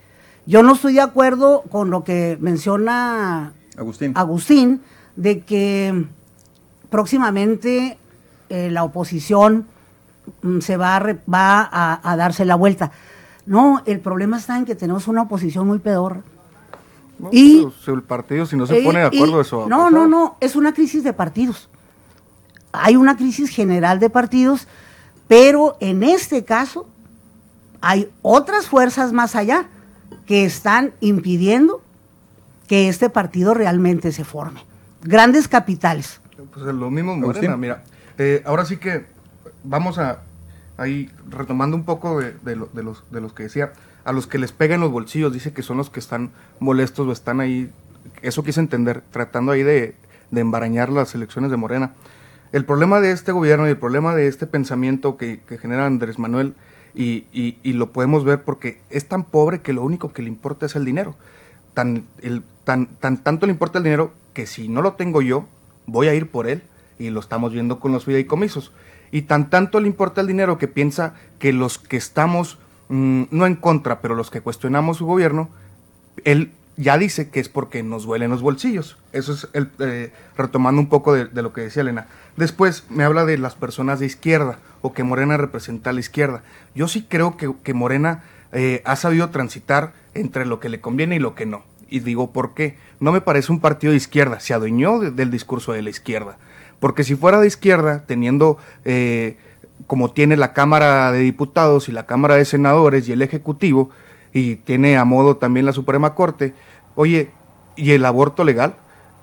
Yo 0.45 0.63
no 0.63 0.73
estoy 0.73 0.93
de 0.93 1.01
acuerdo 1.01 1.63
con 1.69 1.89
lo 1.89 2.03
que 2.03 2.37
menciona 2.39 3.53
Agustín, 3.77 4.13
Agustín 4.15 4.81
de 5.15 5.41
que 5.41 6.05
próximamente 6.89 7.97
eh, 8.49 8.71
la 8.71 8.83
oposición 8.83 9.65
Mm, 10.41 10.59
se 10.59 10.77
va, 10.77 10.97
a, 10.97 10.99
va 11.31 11.99
a, 12.03 12.15
darse 12.17 12.45
la 12.45 12.55
vuelta. 12.55 12.91
No, 13.45 13.81
el 13.85 13.99
problema 13.99 14.37
está 14.37 14.57
en 14.57 14.65
que 14.65 14.75
tenemos 14.75 15.07
una 15.07 15.23
oposición 15.23 15.67
muy 15.67 15.79
peor. 15.79 16.23
Y 17.31 17.67
el 17.87 18.03
partido, 18.03 18.45
si 18.45 18.55
no 18.55 18.67
se 18.67 18.81
pone 18.81 18.99
de 18.99 19.05
acuerdo, 19.05 19.41
eso. 19.41 19.67
no, 19.67 19.89
no, 19.89 20.07
no, 20.07 20.37
es 20.39 20.55
una 20.55 20.73
crisis 20.73 21.03
de 21.03 21.13
partidos. 21.13 21.69
Hay 22.71 22.95
una 22.95 23.17
crisis 23.17 23.49
general 23.49 23.99
de 23.99 24.09
partidos, 24.09 24.67
pero 25.27 25.77
en 25.79 26.03
este 26.03 26.45
caso 26.45 26.87
hay 27.81 28.09
otras 28.21 28.67
fuerzas 28.67 29.13
más 29.13 29.35
allá 29.35 29.67
que 30.25 30.45
están 30.45 30.93
impidiendo 30.99 31.81
que 32.67 32.89
este 32.89 33.09
partido 33.09 33.53
realmente 33.53 34.11
se 34.11 34.23
forme. 34.23 34.63
Grandes 35.01 35.47
capitales, 35.47 36.19
Pues 36.53 36.65
lo 36.65 36.89
mismo 36.89 37.15
Morena, 37.15 37.57
mira. 37.57 37.83
Eh, 38.17 38.41
ahora 38.45 38.65
sí 38.65 38.77
que 38.77 39.05
vamos 39.63 39.97
a 39.99 40.21
ahí 40.77 41.09
retomando 41.29 41.75
un 41.75 41.83
poco 41.83 42.19
de, 42.19 42.33
de, 42.43 42.55
los, 42.55 43.09
de 43.11 43.21
los 43.21 43.33
que 43.33 43.43
decía, 43.43 43.73
a 44.07 44.13
los 44.13 44.25
que 44.25 44.37
les 44.39 44.53
pega 44.53 44.75
en 44.75 44.81
los 44.81 44.89
bolsillos, 44.89 45.33
dice 45.33 45.51
que 45.51 45.61
son 45.61 45.75
los 45.75 45.89
que 45.89 45.99
están 45.99 46.31
molestos 46.61 47.05
o 47.05 47.11
están 47.11 47.41
ahí, 47.41 47.69
eso 48.21 48.41
quise 48.41 48.61
entender, 48.61 49.03
tratando 49.11 49.51
ahí 49.51 49.63
de, 49.63 49.95
de 50.31 50.41
embarañar 50.41 50.89
las 50.89 51.13
elecciones 51.13 51.51
de 51.51 51.57
Morena. 51.57 51.91
El 52.53 52.63
problema 52.63 53.01
de 53.01 53.11
este 53.11 53.33
gobierno 53.33 53.67
y 53.67 53.71
el 53.71 53.77
problema 53.77 54.15
de 54.15 54.29
este 54.29 54.47
pensamiento 54.47 55.17
que, 55.17 55.41
genera 55.61 55.85
Andrés 55.85 56.19
Manuel, 56.19 56.53
y, 56.95 57.25
y, 57.33 57.57
y, 57.63 57.73
lo 57.73 57.91
podemos 57.91 58.23
ver 58.23 58.43
porque 58.43 58.79
es 58.89 59.09
tan 59.09 59.25
pobre 59.25 59.59
que 59.59 59.73
lo 59.73 59.83
único 59.83 60.13
que 60.13 60.21
le 60.21 60.29
importa 60.29 60.67
es 60.67 60.77
el 60.77 60.85
dinero. 60.85 61.15
Tan, 61.73 62.05
el, 62.21 62.43
tan, 62.63 62.87
tan, 62.87 63.21
tanto 63.21 63.45
le 63.45 63.51
importa 63.51 63.79
el 63.79 63.83
dinero 63.83 64.13
que 64.33 64.47
si 64.47 64.69
no 64.69 64.81
lo 64.81 64.93
tengo 64.93 65.21
yo, 65.21 65.45
voy 65.85 66.07
a 66.07 66.15
ir 66.15 66.31
por 66.31 66.47
él. 66.47 66.63
Y 66.97 67.09
lo 67.09 67.19
estamos 67.19 67.51
viendo 67.51 67.79
con 67.79 67.91
los 67.91 68.05
fideicomisos. 68.05 68.71
Y 69.11 69.23
tan 69.23 69.49
tanto 69.49 69.81
le 69.81 69.87
importa 69.87 70.21
el 70.21 70.27
dinero 70.27 70.57
que 70.57 70.69
piensa 70.69 71.13
que 71.39 71.51
los 71.51 71.77
que 71.77 71.97
estamos, 71.97 72.57
mmm, 72.89 73.23
no 73.31 73.45
en 73.45 73.55
contra, 73.55 74.01
pero 74.01 74.15
los 74.15 74.29
que 74.29 74.41
cuestionamos 74.41 74.97
su 74.97 75.05
gobierno, 75.05 75.49
él 76.23 76.51
ya 76.77 76.97
dice 76.97 77.29
que 77.29 77.39
es 77.39 77.49
porque 77.49 77.81
nos 77.83 78.05
duelen 78.05 78.29
los 78.29 78.41
bolsillos. 78.41 78.97
Eso 79.11 79.33
es 79.33 79.47
el, 79.53 79.69
eh, 79.79 80.13
retomando 80.37 80.79
un 80.79 80.89
poco 80.89 81.13
de, 81.13 81.29
lo 81.41 81.51
que 81.51 81.61
decía 81.61 81.81
Elena. 81.81 82.07
Después 82.37 82.85
me 82.89 83.03
habla 83.03 83.25
de 83.25 83.37
las 83.39 83.55
personas 83.55 83.99
de 83.99 84.05
izquierda 84.05 84.59
o 84.81 84.93
que 84.93 85.03
Morena 85.03 85.37
representa 85.37 85.89
a 85.89 85.93
la 85.93 85.99
izquierda. 85.99 86.43
Yo 86.75 86.87
sí 86.87 87.05
creo 87.09 87.35
que, 87.35 87.73
Morena 87.73 88.23
eh, 88.51 88.83
ha 88.85 88.95
sabido 88.95 89.29
transitar 89.31 89.93
entre 90.13 90.45
lo 90.45 90.59
que 90.59 90.69
le 90.69 90.79
conviene 90.79 91.15
y 91.15 91.19
lo 91.19 91.33
que 91.33 91.47
no. 91.47 91.63
Y 91.89 92.01
digo, 92.01 92.31
¿por 92.31 92.53
qué? 92.53 92.77
No 92.99 93.11
me 93.11 93.21
parece 93.21 93.51
un 93.51 93.59
partido 93.59 93.91
de 93.91 93.97
izquierda, 93.97 94.39
se 94.39 94.53
adueñó 94.53 94.99
de, 94.99 95.11
del 95.11 95.31
discurso 95.31 95.73
de 95.73 95.81
la 95.81 95.89
izquierda. 95.89 96.37
Porque 96.79 97.03
si 97.03 97.15
fuera 97.15 97.39
de 97.39 97.47
izquierda, 97.47 98.03
teniendo 98.05 98.59
eh, 98.85 99.37
como 99.85 100.11
tiene 100.11 100.37
la 100.37 100.53
Cámara 100.53 101.11
de 101.11 101.19
Diputados 101.19 101.87
y 101.89 101.91
la 101.91 102.05
Cámara 102.05 102.35
de 102.35 102.45
Senadores 102.45 103.07
y 103.07 103.11
el 103.11 103.21
Ejecutivo, 103.21 103.91
y 104.33 104.55
tiene 104.55 104.97
a 104.97 105.05
modo 105.05 105.37
también 105.37 105.65
la 105.65 105.73
Suprema 105.73 106.15
Corte, 106.15 106.53
oye, 106.95 107.29
¿y 107.75 107.91
el 107.91 108.05
aborto 108.05 108.43
legal? 108.43 108.75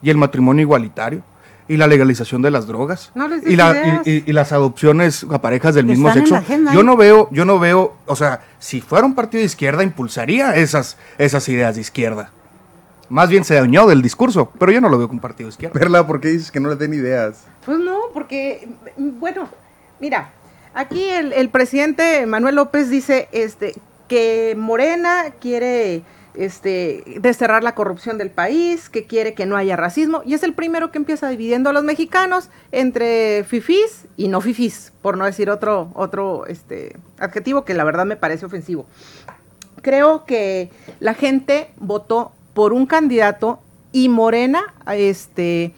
¿Y 0.03 0.11
el 0.11 0.17
matrimonio 0.17 0.62
igualitario? 0.62 1.23
¿Y 1.67 1.79
la 1.79 1.87
legalización 1.87 2.43
de 2.43 2.51
las 2.51 2.67
drogas? 2.67 3.11
No 3.14 3.27
les 3.27 3.47
y, 3.47 3.57
la, 3.57 4.03
y, 4.05 4.11
y, 4.11 4.25
y, 4.27 4.33
las 4.33 4.53
adopciones 4.53 5.25
a 5.31 5.40
parejas 5.40 5.75
del 5.75 5.87
mismo 5.87 6.12
sexo. 6.12 6.38
Yo 6.75 6.83
no 6.83 6.97
veo, 6.97 7.29
yo 7.33 7.47
no 7.47 7.59
veo, 7.59 7.97
o 8.07 8.17
sea, 8.17 8.43
si 8.59 8.83
fuera 8.83 9.07
un 9.07 9.14
partido 9.14 9.40
de 9.40 9.47
izquierda, 9.47 9.83
impulsaría 9.83 10.55
esas, 10.57 10.99
esas 11.17 11.49
ideas 11.49 11.75
de 11.77 11.81
izquierda. 11.81 12.31
Más 13.09 13.29
bien 13.29 13.45
se 13.45 13.55
dañó 13.55 13.87
del 13.87 14.03
discurso, 14.03 14.51
pero 14.59 14.73
yo 14.73 14.81
no 14.81 14.88
lo 14.88 14.99
veo 14.99 15.09
con 15.09 15.21
partido 15.21 15.49
de 15.49 15.53
izquierda. 15.53 15.79
Perla, 15.79 16.07
¿por 16.07 16.21
qué 16.21 16.29
dices 16.29 16.51
que 16.51 16.61
no 16.61 16.69
le 16.69 16.77
den 16.77 16.93
ideas? 16.93 17.45
Pues 17.64 17.79
no, 17.79 17.99
porque, 18.12 18.69
bueno, 18.97 19.49
mira, 20.01 20.33
aquí 20.75 21.03
el, 21.05 21.33
el 21.33 21.49
presidente 21.49 22.27
Manuel 22.27 22.57
López 22.57 22.91
dice 22.91 23.29
este, 23.33 23.75
que 24.09 24.55
Morena 24.57 25.33
quiere 25.41 26.03
este, 26.35 27.05
desterrar 27.21 27.63
la 27.63 27.75
corrupción 27.75 28.19
del 28.19 28.31
país, 28.31 28.89
que 28.91 29.07
quiere 29.07 29.35
que 29.35 29.47
no 29.47 29.57
haya 29.57 29.77
racismo, 29.77 30.23
y 30.25 30.35
es 30.35 30.43
el 30.43 30.53
primero 30.53 30.91
que 30.91 30.99
empieza 30.99 31.29
dividiendo 31.29 31.71
a 31.71 31.73
los 31.73 31.85
mexicanos 31.85 32.51
entre 32.73 33.45
fifís 33.45 34.07
y 34.17 34.29
no 34.29 34.41
fifís, 34.41 34.93
por 35.01 35.17
no 35.17 35.25
decir 35.25 35.51
otro, 35.51 35.91
otro 35.95 36.47
este, 36.47 36.97
adjetivo 37.19 37.65
que 37.65 37.75
la 37.75 37.85
verdad 37.85 38.05
me 38.05 38.17
parece 38.17 38.47
ofensivo. 38.47 38.87
Creo 39.83 40.25
que 40.25 40.71
la 41.01 41.15
gente 41.15 41.71
votó 41.77 42.33
por 42.55 42.73
un 42.73 42.87
candidato 42.87 43.61
y 43.93 44.09
Morena 44.09 44.75
este, 44.89 45.73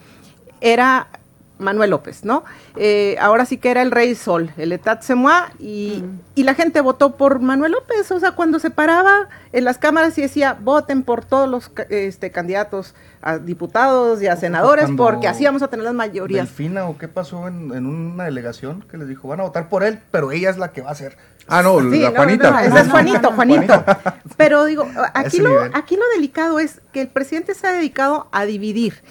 era 0.60 1.08
Manuel 1.58 1.90
López, 1.90 2.24
¿no? 2.24 2.44
Eh, 2.76 3.16
ahora 3.20 3.46
sí 3.46 3.56
que 3.56 3.70
era 3.70 3.82
el 3.82 3.90
rey 3.90 4.14
sol, 4.14 4.50
el 4.56 4.72
etat 4.72 5.02
se 5.02 5.14
moi, 5.14 5.44
y, 5.58 6.02
mm. 6.04 6.20
y, 6.34 6.42
la 6.42 6.54
gente 6.54 6.80
votó 6.80 7.16
por 7.16 7.40
Manuel 7.40 7.72
López, 7.72 8.10
o 8.10 8.20
sea, 8.20 8.32
cuando 8.32 8.58
se 8.58 8.70
paraba 8.70 9.28
en 9.52 9.64
las 9.64 9.78
cámaras 9.78 10.16
y 10.18 10.22
decía, 10.22 10.56
voten 10.60 11.02
por 11.02 11.24
todos 11.24 11.48
los 11.48 11.70
este, 11.88 12.30
candidatos 12.30 12.94
a 13.22 13.38
diputados 13.38 14.22
y 14.22 14.26
a 14.26 14.36
senadores, 14.36 14.90
porque 14.96 15.28
así 15.28 15.44
vamos 15.44 15.62
a 15.62 15.68
tener 15.68 15.84
las 15.84 15.94
mayorías. 15.94 16.46
Delfina, 16.46 16.86
¿o 16.86 16.98
qué 16.98 17.08
pasó 17.08 17.48
en, 17.48 17.72
en, 17.74 17.86
una 17.86 18.24
delegación 18.24 18.82
que 18.82 18.98
les 18.98 19.08
dijo, 19.08 19.28
van 19.28 19.40
a 19.40 19.44
votar 19.44 19.68
por 19.68 19.82
él, 19.82 19.98
pero 20.10 20.32
ella 20.32 20.50
es 20.50 20.58
la 20.58 20.72
que 20.72 20.82
va 20.82 20.90
a 20.90 20.92
hacer? 20.92 21.16
Ah, 21.48 21.62
no, 21.62 21.78
sí, 21.80 22.00
la 22.00 22.10
no, 22.10 22.16
Juanita. 22.16 22.50
No, 22.50 22.58
ese 22.58 22.80
es 22.80 22.90
Juanito, 22.90 23.32
Juanito. 23.32 23.84
Pero 24.36 24.64
digo, 24.64 24.88
aquí 25.14 25.38
lo, 25.38 25.62
aquí 25.74 25.96
lo 25.96 26.02
delicado 26.14 26.58
es 26.58 26.80
que 26.92 27.02
el 27.02 27.08
presidente 27.08 27.54
se 27.54 27.66
ha 27.68 27.72
dedicado 27.72 28.28
a 28.32 28.44
dividir 28.44 29.02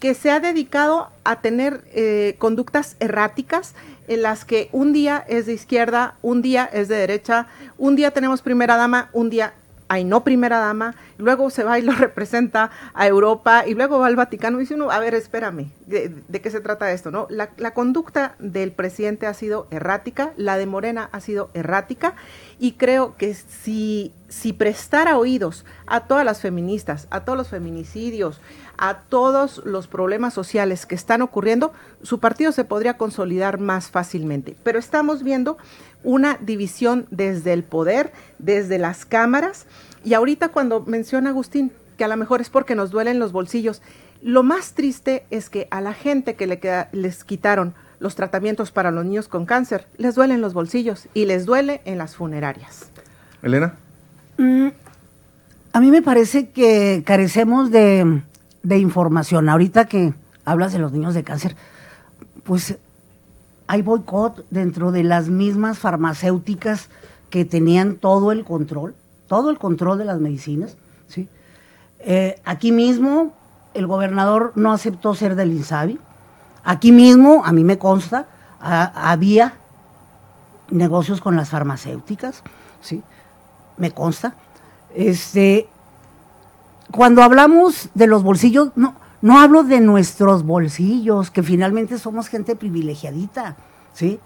que 0.00 0.14
se 0.14 0.30
ha 0.30 0.40
dedicado 0.40 1.08
a 1.24 1.40
tener 1.40 1.82
eh, 1.92 2.36
conductas 2.38 2.96
erráticas 3.00 3.74
en 4.08 4.22
las 4.22 4.44
que 4.44 4.68
un 4.72 4.92
día 4.92 5.24
es 5.28 5.46
de 5.46 5.54
izquierda, 5.54 6.14
un 6.22 6.42
día 6.42 6.64
es 6.64 6.88
de 6.88 6.96
derecha, 6.96 7.46
un 7.78 7.96
día 7.96 8.10
tenemos 8.12 8.42
primera 8.42 8.76
dama, 8.76 9.10
un 9.12 9.30
día 9.30 9.54
hay 9.88 10.04
no 10.04 10.24
primera 10.24 10.58
dama, 10.58 10.94
luego 11.18 11.50
se 11.50 11.62
va 11.62 11.78
y 11.78 11.82
lo 11.82 11.92
representa 11.96 12.70
a 12.94 13.06
Europa 13.06 13.64
y 13.66 13.74
luego 13.74 13.98
va 13.98 14.06
al 14.06 14.16
Vaticano 14.16 14.58
y 14.58 14.62
dice 14.62 14.74
uno, 14.74 14.90
a 14.90 14.98
ver, 14.98 15.14
espérame, 15.14 15.70
¿de, 15.86 16.40
qué 16.42 16.50
se 16.50 16.60
trata 16.60 16.92
esto? 16.92 17.10
no 17.10 17.26
la, 17.30 17.50
la, 17.56 17.72
conducta 17.72 18.34
del 18.38 18.72
presidente 18.72 19.26
ha 19.26 19.34
sido 19.34 19.66
errática, 19.70 20.32
la 20.36 20.58
de 20.58 20.66
Morena 20.66 21.08
ha 21.12 21.20
sido 21.20 21.50
errática 21.54 22.14
y 22.58 22.72
creo 22.72 23.16
que 23.16 23.34
si, 23.34 24.12
si 24.28 24.52
prestara 24.52 25.18
oídos 25.18 25.64
a 25.86 26.00
todas 26.00 26.24
las 26.24 26.40
feministas, 26.40 27.06
a 27.10 27.24
todos 27.24 27.38
los 27.38 27.48
feminicidios, 27.48 28.40
a 28.78 28.98
todos 29.08 29.62
los 29.64 29.86
problemas 29.86 30.34
sociales 30.34 30.86
que 30.86 30.94
están 30.94 31.22
ocurriendo, 31.22 31.72
su 32.02 32.20
partido 32.20 32.52
se 32.52 32.64
podría 32.64 32.96
consolidar 32.96 33.58
más 33.58 33.90
fácilmente. 33.90 34.56
Pero 34.62 34.78
estamos 34.78 35.22
viendo 35.22 35.58
una 36.04 36.38
división 36.40 37.06
desde 37.10 37.52
el 37.52 37.64
poder, 37.64 38.12
desde 38.38 38.78
las 38.78 39.04
cámaras, 39.04 39.66
y 40.04 40.14
ahorita 40.14 40.48
cuando 40.50 40.80
menciona 40.80 41.30
Agustín 41.30 41.72
que 41.96 42.04
a 42.04 42.08
lo 42.08 42.16
mejor 42.16 42.40
es 42.40 42.50
porque 42.50 42.74
nos 42.74 42.90
duelen 42.90 43.18
los 43.18 43.32
bolsillos, 43.32 43.82
lo 44.22 44.42
más 44.42 44.72
triste 44.72 45.24
es 45.30 45.50
que 45.50 45.66
a 45.70 45.80
la 45.80 45.92
gente 45.92 46.34
que 46.34 46.46
le 46.46 46.58
queda, 46.58 46.88
les 46.92 47.24
quitaron 47.24 47.74
los 47.98 48.14
tratamientos 48.14 48.70
para 48.70 48.90
los 48.90 49.04
niños 49.04 49.28
con 49.28 49.46
cáncer, 49.46 49.86
les 49.96 50.14
duelen 50.14 50.40
los 50.40 50.52
bolsillos 50.52 51.08
y 51.14 51.24
les 51.24 51.46
duele 51.46 51.80
en 51.84 51.98
las 51.98 52.16
funerarias. 52.16 52.90
Elena. 53.42 53.74
Mm, 54.36 54.68
a 55.72 55.80
mí 55.80 55.90
me 55.90 56.02
parece 56.02 56.50
que 56.50 57.02
carecemos 57.06 57.70
de, 57.70 58.20
de 58.66 58.78
información. 58.78 59.48
Ahorita 59.48 59.84
que 59.84 60.12
hablas 60.44 60.72
de 60.72 60.80
los 60.80 60.90
niños 60.90 61.14
de 61.14 61.22
cáncer, 61.22 61.54
pues 62.42 62.78
hay 63.68 63.82
boicot 63.82 64.44
dentro 64.50 64.90
de 64.90 65.04
las 65.04 65.28
mismas 65.28 65.78
farmacéuticas 65.78 66.88
que 67.30 67.44
tenían 67.44 67.94
todo 67.96 68.32
el 68.32 68.44
control, 68.44 68.96
todo 69.28 69.50
el 69.50 69.58
control 69.58 69.98
de 69.98 70.04
las 70.04 70.20
medicinas. 70.20 70.76
¿sí? 71.06 71.28
Eh, 72.00 72.40
aquí 72.44 72.72
mismo 72.72 73.32
el 73.74 73.86
gobernador 73.86 74.52
no 74.56 74.72
aceptó 74.72 75.14
ser 75.14 75.36
del 75.36 75.52
INSABI. 75.52 76.00
Aquí 76.64 76.90
mismo, 76.90 77.44
a 77.44 77.52
mí 77.52 77.62
me 77.62 77.78
consta, 77.78 78.26
había 78.58 79.54
negocios 80.70 81.20
con 81.20 81.36
las 81.36 81.50
farmacéuticas, 81.50 82.42
¿sí? 82.80 83.04
Me 83.76 83.92
consta. 83.92 84.34
Este, 84.92 85.68
cuando 86.90 87.22
hablamos 87.22 87.88
de 87.94 88.06
los 88.06 88.22
bolsillos, 88.22 88.70
no, 88.76 88.94
no 89.22 89.40
hablo 89.40 89.64
de 89.64 89.80
nuestros 89.80 90.44
bolsillos, 90.44 91.30
que 91.30 91.42
finalmente 91.42 91.98
somos 91.98 92.28
gente 92.28 92.56
privilegiadita, 92.56 93.56
¿sí? 93.92 94.20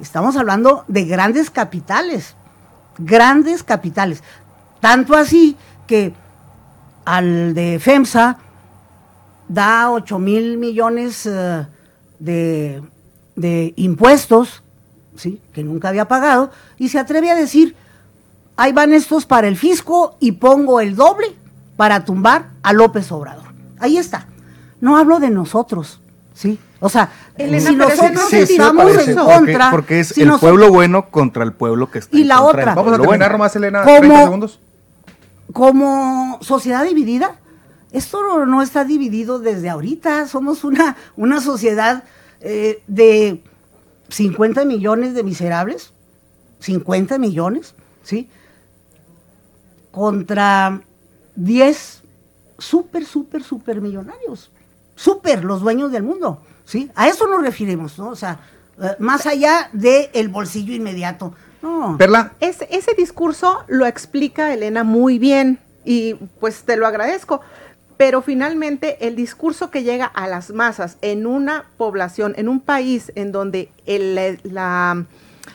Estamos 0.00 0.36
hablando 0.36 0.84
de 0.88 1.04
grandes 1.04 1.50
capitales, 1.50 2.34
grandes 2.98 3.62
capitales. 3.62 4.22
Tanto 4.80 5.14
así 5.14 5.56
que 5.86 6.14
al 7.04 7.54
de 7.54 7.78
FEMSA 7.78 8.38
da 9.48 9.90
8 9.90 10.18
mil 10.18 10.58
millones 10.58 11.24
uh, 11.26 11.66
de, 12.18 12.82
de, 13.36 13.72
impuestos, 13.76 14.62
¿sí? 15.16 15.40
que 15.52 15.62
nunca 15.62 15.88
había 15.88 16.08
pagado, 16.08 16.50
y 16.78 16.88
se 16.88 16.98
atreve 16.98 17.30
a 17.30 17.34
decir, 17.34 17.76
ahí 18.56 18.72
van 18.72 18.92
estos 18.92 19.24
para 19.24 19.48
el 19.48 19.56
fisco 19.56 20.16
y 20.18 20.32
pongo 20.32 20.80
el 20.80 20.96
doble 20.96 21.35
para 21.76 22.04
tumbar 22.04 22.50
a 22.62 22.72
López 22.72 23.10
Obrador. 23.12 23.46
Ahí 23.78 23.98
está. 23.98 24.26
No 24.80 24.96
hablo 24.96 25.18
de 25.20 25.30
nosotros, 25.30 26.00
¿sí? 26.34 26.58
O 26.80 26.88
sea, 26.88 27.10
Elena, 27.36 27.70
si 27.70 27.76
nosotros 27.76 28.26
sí, 28.28 28.36
estamos 28.36 28.92
sí, 28.92 29.10
en 29.10 29.16
contra... 29.16 29.70
porque 29.70 30.00
es 30.00 30.08
si 30.08 30.22
el 30.22 30.28
nos... 30.28 30.40
pueblo 30.40 30.70
bueno 30.70 31.10
contra 31.10 31.42
el 31.44 31.52
pueblo 31.52 31.90
que 31.90 32.00
está 32.00 32.16
Y 32.16 32.22
en 32.22 32.28
la 32.28 32.42
otra. 32.42 32.74
Vamos 32.74 32.92
a 32.92 32.96
terminar 32.96 33.18
bueno. 33.18 33.32
nomás, 33.32 33.56
Elena, 33.56 33.82
¿Cómo? 33.82 33.98
30 33.98 34.22
segundos. 34.24 34.60
Como 35.52 36.38
sociedad 36.42 36.84
dividida, 36.84 37.36
esto 37.92 38.22
no, 38.22 38.44
no 38.44 38.62
está 38.62 38.84
dividido 38.84 39.38
desde 39.38 39.70
ahorita. 39.70 40.28
Somos 40.28 40.64
una, 40.64 40.96
una 41.16 41.40
sociedad 41.40 42.04
eh, 42.40 42.82
de 42.86 43.42
50 44.10 44.64
millones 44.66 45.14
de 45.14 45.22
miserables, 45.22 45.92
50 46.60 47.18
millones, 47.18 47.74
¿sí? 48.02 48.28
Contra 49.90 50.82
10 51.36 52.02
súper, 52.58 53.04
súper, 53.04 53.42
súper 53.42 53.80
millonarios. 53.80 54.50
súper 54.94 55.44
los 55.44 55.60
dueños 55.60 55.92
del 55.92 56.02
mundo, 56.02 56.40
¿sí? 56.64 56.90
A 56.94 57.06
eso 57.08 57.26
nos 57.26 57.42
referimos, 57.42 57.98
¿no? 57.98 58.08
O 58.08 58.16
sea, 58.16 58.40
eh, 58.82 58.92
más 58.98 59.26
allá 59.26 59.68
del 59.74 60.28
bolsillo 60.28 60.72
inmediato. 60.74 61.34
No. 61.60 61.96
Perla, 61.98 62.32
Ese, 62.40 62.66
ese 62.70 62.94
discurso 62.94 63.58
lo 63.68 63.84
explica 63.86 64.54
Elena 64.54 64.84
muy 64.84 65.18
bien 65.18 65.58
y 65.84 66.14
pues 66.40 66.62
te 66.62 66.76
lo 66.76 66.86
agradezco. 66.86 67.42
Pero 67.98 68.22
finalmente 68.22 69.06
el 69.06 69.16
discurso 69.16 69.70
que 69.70 69.82
llega 69.82 70.06
a 70.06 70.26
las 70.28 70.50
masas 70.50 70.96
en 71.02 71.26
una 71.26 71.64
población, 71.76 72.34
en 72.36 72.48
un 72.48 72.60
país 72.60 73.12
en 73.16 73.32
donde 73.32 73.70
el- 73.86 74.40
la, 74.44 75.04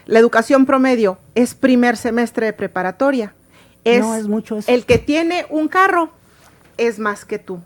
la 0.06 0.20
educación 0.20 0.66
promedio 0.68 1.18
es 1.36 1.54
primer 1.56 1.98
semestre 1.98 2.48
de 2.48 2.54
preparatoria, 2.54 3.34
es, 3.84 4.02
No, 4.02 4.16
es 4.16 4.28
mucho 4.28 4.58
eso. 4.58 4.72
el 4.72 4.86
que 4.86 4.98
tiene 4.98 5.46
un 5.50 5.68
carro 5.68 6.10
es 6.78 7.00
más 7.00 7.26
que 7.26 7.40
tú. 7.40 7.60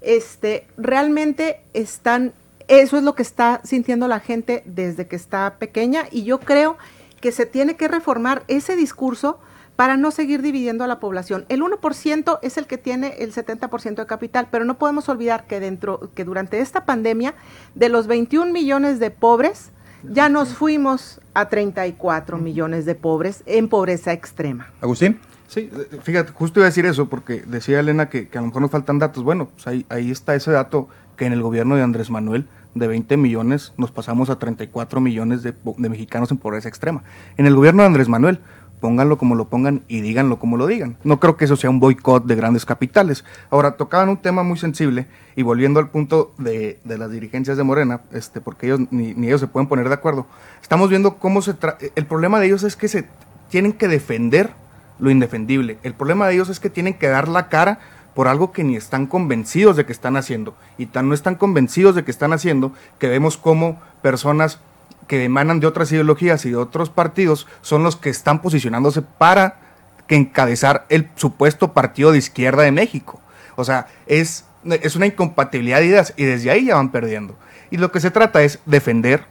Este, 0.00 0.66
realmente 0.76 1.60
están, 1.74 2.32
eso 2.68 2.96
es 2.96 3.02
lo 3.02 3.14
que 3.14 3.22
está 3.22 3.60
sintiendo 3.64 4.08
la 4.08 4.20
gente 4.20 4.62
desde 4.64 5.06
que 5.06 5.16
está 5.16 5.56
pequeña 5.58 6.04
y 6.10 6.24
yo 6.24 6.40
creo 6.40 6.76
que 7.20 7.32
se 7.32 7.46
tiene 7.46 7.76
que 7.76 7.88
reformar 7.88 8.44
ese 8.48 8.76
discurso 8.76 9.38
para 9.78 9.96
no 9.96 10.10
seguir 10.10 10.42
dividiendo 10.42 10.82
a 10.82 10.88
la 10.88 10.98
población. 10.98 11.44
El 11.48 11.62
1% 11.62 12.40
es 12.42 12.58
el 12.58 12.66
que 12.66 12.78
tiene 12.78 13.14
el 13.18 13.32
70% 13.32 13.94
de 13.94 14.06
capital, 14.06 14.48
pero 14.50 14.64
no 14.64 14.76
podemos 14.76 15.08
olvidar 15.08 15.46
que 15.46 15.60
dentro 15.60 16.10
que 16.16 16.24
durante 16.24 16.58
esta 16.58 16.84
pandemia 16.84 17.34
de 17.76 17.88
los 17.88 18.08
21 18.08 18.52
millones 18.52 18.98
de 18.98 19.12
pobres 19.12 19.70
ya 20.02 20.28
nos 20.28 20.54
fuimos 20.54 21.20
a 21.32 21.48
34 21.48 22.38
millones 22.38 22.86
de 22.86 22.96
pobres 22.96 23.44
en 23.46 23.68
pobreza 23.68 24.12
extrema. 24.12 24.68
Agustín. 24.80 25.20
Sí, 25.48 25.70
fíjate, 26.02 26.32
justo 26.32 26.60
iba 26.60 26.66
a 26.66 26.70
decir 26.70 26.84
eso, 26.84 27.08
porque 27.08 27.42
decía 27.46 27.80
Elena 27.80 28.10
que, 28.10 28.28
a 28.32 28.36
lo 28.36 28.46
mejor 28.46 28.62
nos 28.62 28.70
faltan 28.70 28.98
datos. 28.98 29.24
Bueno, 29.24 29.46
pues 29.54 29.66
ahí, 29.66 29.86
ahí 29.88 30.10
está 30.10 30.34
ese 30.34 30.50
dato 30.52 30.88
que 31.16 31.24
en 31.24 31.32
el 31.32 31.42
gobierno 31.42 31.74
de 31.74 31.82
Andrés 31.82 32.10
Manuel, 32.10 32.46
de 32.74 32.86
20 32.86 33.16
millones, 33.16 33.72
nos 33.78 33.90
pasamos 33.90 34.28
a 34.30 34.38
34 34.38 35.00
millones 35.00 35.42
de, 35.42 35.54
mexicanos 35.78 36.30
en 36.30 36.36
pobreza 36.36 36.68
extrema. 36.68 37.02
En 37.38 37.46
el 37.46 37.56
gobierno 37.56 37.82
de 37.82 37.86
Andrés 37.86 38.08
Manuel, 38.10 38.40
pónganlo 38.80 39.16
como 39.16 39.34
lo 39.34 39.48
pongan 39.48 39.82
y 39.88 40.02
díganlo 40.02 40.38
como 40.38 40.58
lo 40.58 40.66
digan. 40.66 40.98
No 41.02 41.18
creo 41.18 41.36
que 41.38 41.46
eso 41.46 41.56
sea 41.56 41.70
un 41.70 41.80
boicot 41.80 42.26
de 42.26 42.36
grandes 42.36 42.66
capitales. 42.66 43.24
Ahora, 43.50 43.72
tocaban 43.72 44.10
un 44.10 44.18
tema 44.18 44.42
muy 44.42 44.58
sensible 44.58 45.06
y 45.34 45.42
volviendo 45.42 45.80
al 45.80 45.88
punto 45.88 46.34
de, 46.36 46.78
las 46.84 47.10
dirigencias 47.10 47.56
de 47.56 47.64
Morena, 47.64 48.02
este, 48.12 48.42
porque 48.42 48.66
ellos 48.66 48.80
ni, 48.90 49.14
ni 49.14 49.28
ellos 49.28 49.40
se 49.40 49.46
pueden 49.46 49.66
poner 49.66 49.88
de 49.88 49.94
acuerdo, 49.94 50.26
estamos 50.60 50.90
viendo 50.90 51.14
cómo 51.16 51.40
se... 51.40 51.54
tra- 51.58 51.78
El 51.96 52.04
problema 52.04 52.38
de 52.38 52.46
ellos 52.46 52.64
es 52.64 52.76
que 52.76 52.86
se 52.88 53.06
tienen 53.48 53.72
que 53.72 53.88
defender 53.88 54.52
lo 54.98 55.10
indefendible. 55.10 55.78
El 55.82 55.94
problema 55.94 56.26
de 56.26 56.34
ellos 56.34 56.48
es 56.48 56.60
que 56.60 56.70
tienen 56.70 56.94
que 56.94 57.08
dar 57.08 57.28
la 57.28 57.48
cara 57.48 57.78
por 58.14 58.26
algo 58.26 58.52
que 58.52 58.64
ni 58.64 58.76
están 58.76 59.06
convencidos 59.06 59.76
de 59.76 59.86
que 59.86 59.92
están 59.92 60.16
haciendo. 60.16 60.56
Y 60.76 60.86
tan 60.86 61.08
no 61.08 61.14
están 61.14 61.36
convencidos 61.36 61.94
de 61.94 62.04
que 62.04 62.10
están 62.10 62.32
haciendo 62.32 62.72
que 62.98 63.08
vemos 63.08 63.36
como 63.36 63.80
personas 64.02 64.58
que 65.06 65.24
emanan 65.24 65.60
de 65.60 65.66
otras 65.66 65.90
ideologías 65.92 66.44
y 66.44 66.50
de 66.50 66.56
otros 66.56 66.90
partidos 66.90 67.46
son 67.62 67.82
los 67.82 67.96
que 67.96 68.10
están 68.10 68.42
posicionándose 68.42 69.02
para 69.02 69.60
que 70.06 70.16
encabezar 70.16 70.84
el 70.88 71.08
supuesto 71.14 71.72
partido 71.72 72.12
de 72.12 72.18
izquierda 72.18 72.62
de 72.62 72.72
México. 72.72 73.20
O 73.56 73.64
sea, 73.64 73.86
es, 74.06 74.44
es 74.64 74.96
una 74.96 75.06
incompatibilidad 75.06 75.78
de 75.78 75.86
ideas 75.86 76.14
y 76.16 76.24
desde 76.24 76.50
ahí 76.50 76.66
ya 76.66 76.74
van 76.74 76.90
perdiendo. 76.90 77.36
Y 77.70 77.76
lo 77.76 77.92
que 77.92 78.00
se 78.00 78.10
trata 78.10 78.42
es 78.42 78.58
defender 78.66 79.24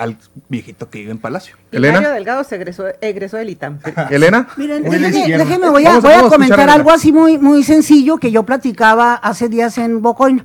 al 0.00 0.16
viejito 0.48 0.88
que 0.88 1.00
vive 1.00 1.10
en 1.12 1.18
Palacio. 1.18 1.56
Elena. 1.72 1.98
Hilario 1.98 2.14
Delgado 2.14 2.44
se 2.44 2.56
egresó, 2.56 2.86
egresó 3.00 3.36
del 3.36 3.50
ITAM. 3.50 3.78
Elena. 4.10 4.48
Miren, 4.56 4.82
déjeme, 4.82 5.68
voy 5.68 5.84
a, 5.84 5.90
Vamos 5.90 6.02
voy 6.02 6.12
a 6.14 6.28
comentar 6.28 6.68
a 6.68 6.74
algo 6.74 6.90
así 6.90 7.12
muy, 7.12 7.38
muy 7.38 7.62
sencillo 7.62 8.16
que 8.16 8.30
yo 8.30 8.44
platicaba 8.44 9.14
hace 9.14 9.48
días 9.48 9.76
en 9.78 10.00
Bocoin. 10.00 10.44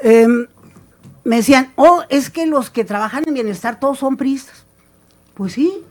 Em, 0.00 0.46
me 1.24 1.36
decían, 1.36 1.72
oh, 1.76 2.02
es 2.08 2.30
que 2.30 2.46
los 2.46 2.70
que 2.70 2.84
trabajan 2.84 3.24
en 3.26 3.34
bienestar 3.34 3.78
todos 3.78 3.98
son 3.98 4.16
priistas. 4.16 4.64
Pues 5.34 5.52
sí, 5.52 5.84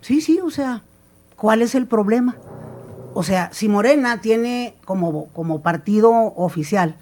sí, 0.00 0.20
sí, 0.20 0.40
o 0.40 0.50
sea, 0.50 0.82
¿cuál 1.36 1.62
es 1.62 1.74
el 1.74 1.86
problema? 1.86 2.36
O 3.14 3.22
sea, 3.22 3.50
si 3.52 3.68
Morena 3.68 4.20
tiene 4.20 4.74
como, 4.84 5.28
como 5.28 5.62
partido 5.62 6.10
oficial 6.12 6.96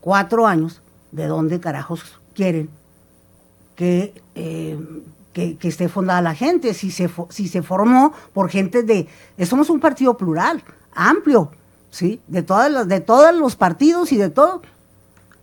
cuatro 0.00 0.46
años, 0.46 0.82
¿de 1.10 1.26
dónde 1.26 1.60
carajos 1.60 2.20
quieren 2.34 2.68
que, 3.82 4.14
eh, 4.36 4.78
que, 5.32 5.58
esté 5.62 5.88
fundada 5.88 6.20
la 6.20 6.36
gente, 6.36 6.72
si 6.72 6.92
se, 6.92 7.08
formó 7.62 8.12
por 8.32 8.48
gente 8.48 8.84
de... 8.84 9.08
eh, 9.36 9.44
Somos 9.44 9.70
un 9.70 9.80
partido 9.80 10.16
plural, 10.16 10.62
amplio, 10.94 11.50
¿sí? 11.90 12.20
De, 12.28 12.44
todas 12.44 12.70
todos 13.04 13.34
los 13.34 13.56
partidos 13.56 14.12
y 14.12 14.18
de 14.18 14.30
todo. 14.30 14.62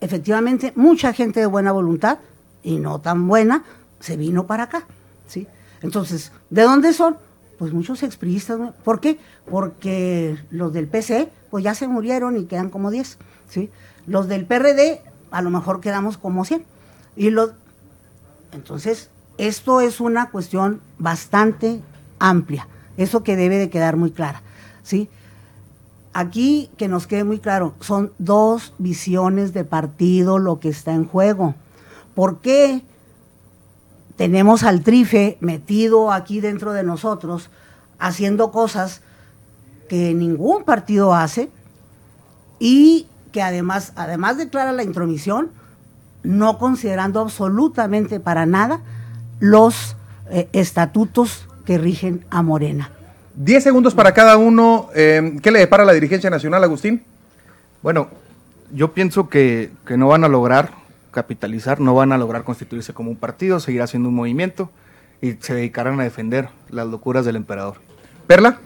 Efectivamente, 0.00 0.72
mucha 0.74 1.12
gente 1.12 1.40
de 1.40 1.44
buena 1.44 1.70
voluntad 1.70 2.16
y 2.62 2.78
no 2.78 2.98
tan 2.98 3.28
buena 3.28 3.62
se 3.98 4.16
vino 4.16 4.46
para 4.46 4.62
acá, 4.62 4.86
¿sí? 5.26 5.46
Entonces, 5.82 6.32
¿de 6.48 6.62
dónde 6.62 6.94
son? 6.94 7.18
Pues 7.58 7.74
muchos 7.74 8.02
expriistas. 8.02 8.58
¿Por 8.82 9.00
qué? 9.00 9.18
Porque 9.50 10.38
los 10.50 10.72
del 10.72 10.86
PC, 10.88 11.28
pues 11.50 11.62
ya 11.62 11.74
se 11.74 11.88
murieron 11.88 12.38
y 12.38 12.46
quedan 12.46 12.70
como 12.70 12.90
10, 12.90 13.18
¿sí? 13.50 13.68
Los 14.06 14.28
del 14.28 14.46
PRD, 14.46 15.02
a 15.30 15.42
lo 15.42 15.50
mejor 15.50 15.82
quedamos 15.82 16.16
como 16.16 16.46
100. 16.46 16.64
Y 17.16 17.28
los, 17.28 17.50
entonces, 18.52 19.10
esto 19.38 19.80
es 19.80 20.00
una 20.00 20.30
cuestión 20.30 20.80
bastante 20.98 21.80
amplia, 22.18 22.68
eso 22.96 23.22
que 23.22 23.36
debe 23.36 23.58
de 23.58 23.70
quedar 23.70 23.96
muy 23.96 24.10
clara, 24.10 24.42
¿sí? 24.82 25.08
Aquí, 26.12 26.70
que 26.76 26.88
nos 26.88 27.06
quede 27.06 27.24
muy 27.24 27.38
claro, 27.38 27.74
son 27.80 28.12
dos 28.18 28.74
visiones 28.78 29.52
de 29.52 29.64
partido 29.64 30.38
lo 30.38 30.58
que 30.58 30.68
está 30.68 30.92
en 30.92 31.06
juego. 31.06 31.54
¿Por 32.14 32.40
qué 32.40 32.82
tenemos 34.16 34.64
al 34.64 34.82
trife 34.82 35.38
metido 35.40 36.12
aquí 36.12 36.40
dentro 36.40 36.72
de 36.72 36.82
nosotros, 36.82 37.48
haciendo 37.98 38.50
cosas 38.50 39.00
que 39.88 40.12
ningún 40.12 40.64
partido 40.64 41.14
hace 41.14 41.50
y 42.58 43.06
que 43.32 43.40
además, 43.40 43.92
además 43.96 44.36
declara 44.36 44.72
la 44.72 44.82
intromisión, 44.82 45.50
no 46.22 46.58
considerando 46.58 47.20
absolutamente 47.20 48.20
para 48.20 48.46
nada 48.46 48.80
los 49.38 49.96
eh, 50.30 50.48
estatutos 50.52 51.46
que 51.64 51.78
rigen 51.78 52.24
a 52.30 52.42
Morena. 52.42 52.90
Diez 53.34 53.62
segundos 53.62 53.94
para 53.94 54.12
cada 54.12 54.36
uno. 54.36 54.88
Eh, 54.94 55.38
¿Qué 55.42 55.50
le 55.50 55.60
depara 55.60 55.84
la 55.84 55.92
dirigencia 55.92 56.30
nacional, 56.30 56.62
Agustín? 56.64 57.02
Bueno, 57.82 58.08
yo 58.72 58.92
pienso 58.92 59.28
que, 59.28 59.70
que 59.86 59.96
no 59.96 60.08
van 60.08 60.24
a 60.24 60.28
lograr 60.28 60.72
capitalizar, 61.10 61.80
no 61.80 61.94
van 61.94 62.12
a 62.12 62.18
lograr 62.18 62.44
constituirse 62.44 62.92
como 62.92 63.10
un 63.10 63.16
partido, 63.16 63.60
seguirá 63.60 63.86
siendo 63.86 64.08
un 64.08 64.14
movimiento 64.14 64.70
y 65.20 65.32
se 65.32 65.54
dedicarán 65.54 65.98
a 66.00 66.04
defender 66.04 66.48
las 66.68 66.86
locuras 66.86 67.24
del 67.24 67.36
emperador. 67.36 67.76
Perla. 68.26 68.58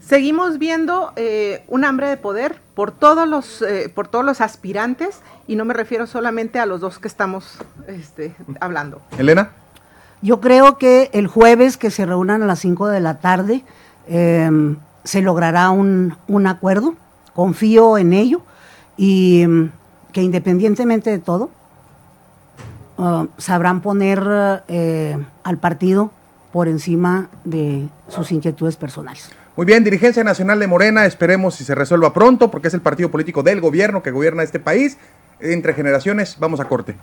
Seguimos 0.00 0.58
viendo 0.58 1.12
eh, 1.16 1.64
un 1.68 1.84
hambre 1.84 2.08
de 2.08 2.16
poder 2.16 2.56
por 2.74 2.90
todos 2.90 3.28
los 3.28 3.62
eh, 3.62 3.90
por 3.94 4.08
todos 4.08 4.24
los 4.24 4.40
aspirantes 4.40 5.20
y 5.46 5.56
no 5.56 5.64
me 5.64 5.74
refiero 5.74 6.06
solamente 6.06 6.58
a 6.58 6.66
los 6.66 6.80
dos 6.80 6.98
que 6.98 7.08
estamos 7.08 7.58
este, 7.86 8.34
hablando. 8.60 9.02
Elena. 9.18 9.50
Yo 10.22 10.40
creo 10.40 10.78
que 10.78 11.10
el 11.12 11.26
jueves 11.26 11.76
que 11.76 11.90
se 11.90 12.06
reúnan 12.06 12.42
a 12.42 12.46
las 12.46 12.60
5 12.60 12.88
de 12.88 13.00
la 13.00 13.18
tarde 13.18 13.64
eh, 14.06 14.76
se 15.02 15.20
logrará 15.20 15.70
un, 15.70 16.16
un 16.28 16.46
acuerdo, 16.46 16.94
confío 17.34 17.98
en 17.98 18.12
ello 18.12 18.42
y 18.96 19.44
mm, 19.46 19.70
que 20.12 20.22
independientemente 20.22 21.10
de 21.10 21.18
todo, 21.18 21.50
ah, 22.98 23.26
sabrán 23.38 23.80
poner 23.80 24.62
eh, 24.68 25.18
al 25.42 25.58
partido 25.58 26.12
por 26.52 26.68
encima 26.68 27.28
de 27.44 27.88
sus 28.08 28.30
inquietudes 28.30 28.76
personales. 28.76 29.30
Muy 29.54 29.66
bien, 29.66 29.84
dirigencia 29.84 30.24
nacional 30.24 30.58
de 30.60 30.66
Morena, 30.66 31.04
esperemos 31.04 31.56
si 31.56 31.64
se 31.64 31.74
resuelva 31.74 32.14
pronto, 32.14 32.50
porque 32.50 32.68
es 32.68 32.74
el 32.74 32.80
partido 32.80 33.10
político 33.10 33.42
del 33.42 33.60
gobierno 33.60 34.02
que 34.02 34.10
gobierna 34.10 34.42
este 34.42 34.58
país. 34.58 34.96
Entre 35.40 35.74
generaciones, 35.74 36.38
vamos 36.40 36.58
a 36.58 36.64
corte. 36.64 36.96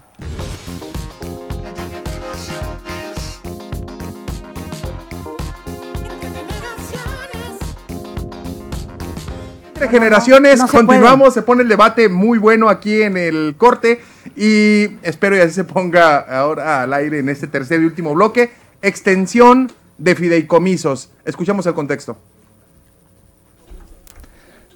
Entre 9.75 9.89
generaciones, 9.89 10.57
no 10.57 10.67
continuamos, 10.67 11.35
se 11.35 11.43
pone 11.43 11.61
el 11.61 11.69
debate 11.69 12.09
muy 12.09 12.39
bueno 12.39 12.67
aquí 12.67 13.03
en 13.03 13.15
el 13.15 13.53
corte 13.59 14.01
y 14.35 14.97
espero 15.03 15.37
y 15.37 15.41
así 15.41 15.53
se 15.53 15.65
ponga 15.65 16.17
ahora 16.17 16.81
al 16.81 16.93
aire 16.93 17.19
en 17.19 17.29
este 17.29 17.45
tercer 17.45 17.79
y 17.79 17.85
último 17.85 18.15
bloque. 18.15 18.49
Extensión 18.81 19.71
de 19.99 20.15
fideicomisos. 20.15 21.11
Escuchamos 21.25 21.67
el 21.67 21.75
contexto. 21.75 22.17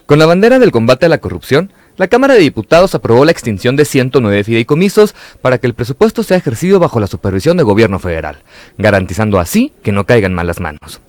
Con 0.05 0.19
la 0.19 0.25
bandera 0.25 0.59
del 0.59 0.71
combate 0.71 1.05
a 1.05 1.09
la 1.09 1.19
corrupción, 1.19 1.71
la 1.95 2.09
Cámara 2.09 2.33
de 2.33 2.41
Diputados 2.41 2.93
aprobó 2.93 3.23
la 3.23 3.31
extinción 3.31 3.77
de 3.77 3.85
109 3.85 4.43
fideicomisos 4.43 5.15
para 5.41 5.59
que 5.59 5.67
el 5.67 5.75
presupuesto 5.75 6.23
sea 6.23 6.35
ejercido 6.35 6.77
bajo 6.77 6.99
la 6.99 7.07
supervisión 7.07 7.55
del 7.55 7.65
gobierno 7.65 7.99
federal, 7.99 8.39
garantizando 8.77 9.39
así 9.39 9.71
que 9.81 9.93
no 9.93 10.05
caigan 10.05 10.33
malas 10.33 10.59
manos. 10.59 10.99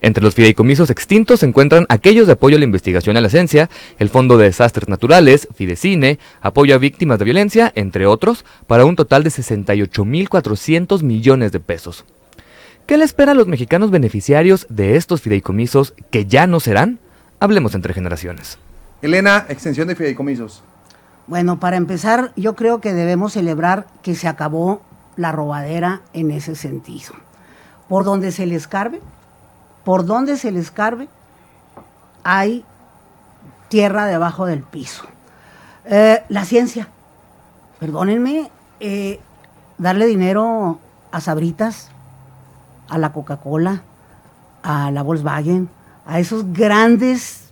Entre 0.00 0.24
los 0.24 0.34
fideicomisos 0.34 0.90
extintos 0.90 1.40
se 1.40 1.46
encuentran 1.46 1.86
aquellos 1.88 2.26
de 2.26 2.32
apoyo 2.32 2.56
a 2.56 2.58
la 2.58 2.64
investigación 2.64 3.16
a 3.16 3.20
la 3.20 3.28
ciencia, 3.28 3.70
el 4.00 4.08
Fondo 4.08 4.36
de 4.36 4.46
Desastres 4.46 4.88
Naturales, 4.88 5.46
Fidecine, 5.54 6.18
apoyo 6.40 6.74
a 6.74 6.78
víctimas 6.78 7.20
de 7.20 7.24
violencia, 7.24 7.70
entre 7.76 8.06
otros, 8.06 8.44
para 8.66 8.84
un 8.84 8.96
total 8.96 9.22
de 9.22 9.30
68.400 9.30 11.04
millones 11.04 11.52
de 11.52 11.60
pesos. 11.60 12.04
¿Qué 12.86 12.98
le 12.98 13.04
espera 13.04 13.30
a 13.30 13.36
los 13.36 13.46
mexicanos 13.46 13.92
beneficiarios 13.92 14.66
de 14.68 14.96
estos 14.96 15.20
fideicomisos 15.20 15.94
que 16.10 16.26
ya 16.26 16.48
no 16.48 16.58
serán? 16.58 16.98
Hablemos 17.42 17.74
entre 17.74 17.92
generaciones. 17.92 18.56
Elena, 19.02 19.46
extensión 19.48 19.88
de 19.88 19.96
fideicomisos. 19.96 20.62
Bueno, 21.26 21.58
para 21.58 21.76
empezar, 21.76 22.30
yo 22.36 22.54
creo 22.54 22.80
que 22.80 22.92
debemos 22.92 23.32
celebrar 23.32 23.88
que 24.04 24.14
se 24.14 24.28
acabó 24.28 24.80
la 25.16 25.32
robadera 25.32 26.02
en 26.12 26.30
ese 26.30 26.54
sentido. 26.54 27.14
Por 27.88 28.04
donde 28.04 28.30
se 28.30 28.46
le 28.46 28.54
escarbe, 28.54 29.00
por 29.82 30.06
donde 30.06 30.36
se 30.36 30.52
le 30.52 30.60
escarbe, 30.60 31.08
hay 32.22 32.64
tierra 33.66 34.06
debajo 34.06 34.46
del 34.46 34.62
piso. 34.62 35.02
Eh, 35.84 36.22
la 36.28 36.44
ciencia, 36.44 36.86
perdónenme, 37.80 38.52
eh, 38.78 39.18
darle 39.78 40.06
dinero 40.06 40.78
a 41.10 41.20
Sabritas, 41.20 41.90
a 42.88 42.98
la 42.98 43.12
Coca-Cola, 43.12 43.82
a 44.62 44.92
la 44.92 45.02
Volkswagen, 45.02 45.68
a 46.04 46.20
esos 46.20 46.52
grandes 46.52 47.50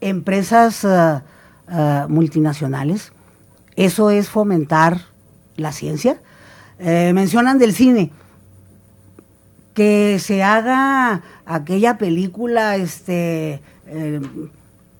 empresas 0.00 0.84
uh, 0.84 1.20
uh, 1.70 2.08
multinacionales. 2.08 3.12
Eso 3.76 4.10
es 4.10 4.28
fomentar 4.28 5.00
la 5.56 5.72
ciencia. 5.72 6.20
Eh, 6.78 7.12
mencionan 7.12 7.58
del 7.58 7.74
cine 7.74 8.10
que 9.74 10.18
se 10.18 10.42
haga 10.42 11.22
aquella 11.44 11.98
película 11.98 12.76
este 12.76 13.60
eh, 13.86 14.20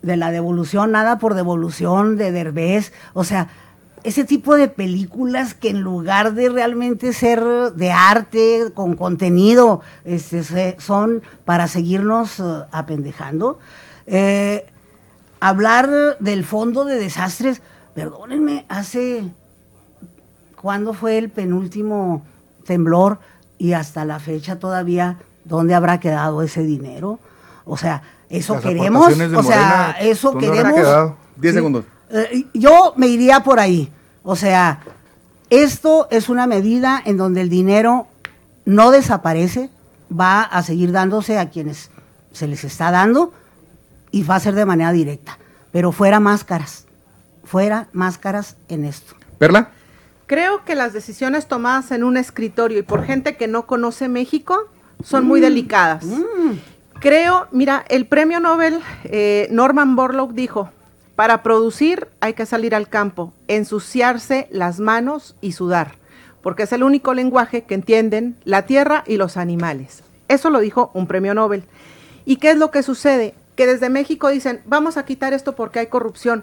de 0.02 0.16
la 0.16 0.30
devolución, 0.30 0.92
nada 0.92 1.18
por 1.18 1.34
devolución 1.34 2.16
de 2.16 2.32
Derbez, 2.32 2.92
o 3.12 3.24
sea, 3.24 3.48
ese 4.04 4.24
tipo 4.24 4.56
de 4.56 4.68
películas 4.68 5.54
que 5.54 5.70
en 5.70 5.80
lugar 5.82 6.34
de 6.34 6.48
realmente 6.48 7.12
ser 7.12 7.42
de 7.74 7.92
arte, 7.92 8.70
con 8.74 8.94
contenido, 8.96 9.80
este, 10.04 10.76
son 10.80 11.22
para 11.44 11.68
seguirnos 11.68 12.38
uh, 12.40 12.64
apendejando. 12.72 13.58
Eh, 14.06 14.66
hablar 15.40 15.88
del 16.20 16.44
fondo 16.44 16.84
de 16.84 16.96
desastres, 16.96 17.62
perdónenme, 17.94 18.64
hace, 18.68 19.24
¿cuándo 20.60 20.92
fue 20.94 21.18
el 21.18 21.30
penúltimo 21.30 22.24
temblor? 22.64 23.18
Y 23.58 23.72
hasta 23.74 24.04
la 24.04 24.18
fecha 24.20 24.58
todavía, 24.58 25.18
¿dónde 25.44 25.74
habrá 25.74 26.00
quedado 26.00 26.42
ese 26.42 26.62
dinero? 26.62 27.18
O 27.64 27.76
sea, 27.76 28.02
eso 28.30 28.54
Las 28.54 28.62
queremos, 28.62 29.06
o 29.08 29.14
sea, 29.14 29.26
Morena, 29.42 29.96
eso 30.00 30.30
¿dónde 30.30 30.46
habrá 30.48 30.60
queremos. 30.62 30.80
quedado? 30.80 31.16
10 31.36 31.52
Sí. 31.52 31.58
segundos. 31.58 31.84
Eh, 32.10 32.46
yo 32.54 32.94
me 32.96 33.08
iría 33.08 33.40
por 33.40 33.60
ahí. 33.60 33.92
O 34.22 34.36
sea, 34.36 34.80
esto 35.48 36.08
es 36.10 36.28
una 36.28 36.46
medida 36.46 37.00
en 37.04 37.16
donde 37.16 37.40
el 37.40 37.48
dinero 37.48 38.08
no 38.64 38.90
desaparece, 38.90 39.70
va 40.10 40.42
a 40.42 40.62
seguir 40.62 40.92
dándose 40.92 41.38
a 41.38 41.50
quienes 41.50 41.90
se 42.32 42.46
les 42.46 42.64
está 42.64 42.90
dando 42.90 43.32
y 44.10 44.22
va 44.22 44.36
a 44.36 44.40
ser 44.40 44.54
de 44.54 44.66
manera 44.66 44.92
directa. 44.92 45.38
Pero 45.72 45.92
fuera 45.92 46.20
máscaras, 46.20 46.86
fuera 47.44 47.88
máscaras 47.92 48.56
en 48.68 48.84
esto. 48.84 49.14
Perla, 49.38 49.70
Creo 50.30 50.64
que 50.64 50.76
las 50.76 50.92
decisiones 50.92 51.48
tomadas 51.48 51.90
en 51.90 52.04
un 52.04 52.16
escritorio 52.16 52.78
y 52.78 52.82
por 52.82 53.04
gente 53.04 53.36
que 53.36 53.48
no 53.48 53.66
conoce 53.66 54.06
México 54.06 54.68
son 55.02 55.26
muy 55.26 55.40
delicadas. 55.40 56.04
Creo, 57.00 57.48
mira, 57.50 57.84
el 57.88 58.06
premio 58.06 58.38
Nobel 58.38 58.78
eh, 59.02 59.48
Norman 59.50 59.96
Borlaug 59.96 60.32
dijo, 60.32 60.70
para 61.20 61.42
producir 61.42 62.08
hay 62.20 62.32
que 62.32 62.46
salir 62.46 62.74
al 62.74 62.88
campo, 62.88 63.34
ensuciarse 63.46 64.48
las 64.50 64.80
manos 64.80 65.36
y 65.42 65.52
sudar, 65.52 65.96
porque 66.40 66.62
es 66.62 66.72
el 66.72 66.82
único 66.82 67.12
lenguaje 67.12 67.64
que 67.64 67.74
entienden 67.74 68.38
la 68.44 68.64
tierra 68.64 69.04
y 69.06 69.18
los 69.18 69.36
animales. 69.36 70.02
Eso 70.28 70.48
lo 70.48 70.60
dijo 70.60 70.90
un 70.94 71.06
premio 71.06 71.34
Nobel. 71.34 71.64
¿Y 72.24 72.36
qué 72.36 72.52
es 72.52 72.56
lo 72.56 72.70
que 72.70 72.82
sucede? 72.82 73.34
Que 73.54 73.66
desde 73.66 73.90
México 73.90 74.28
dicen, 74.28 74.62
vamos 74.64 74.96
a 74.96 75.04
quitar 75.04 75.34
esto 75.34 75.54
porque 75.54 75.80
hay 75.80 75.88
corrupción. 75.88 76.42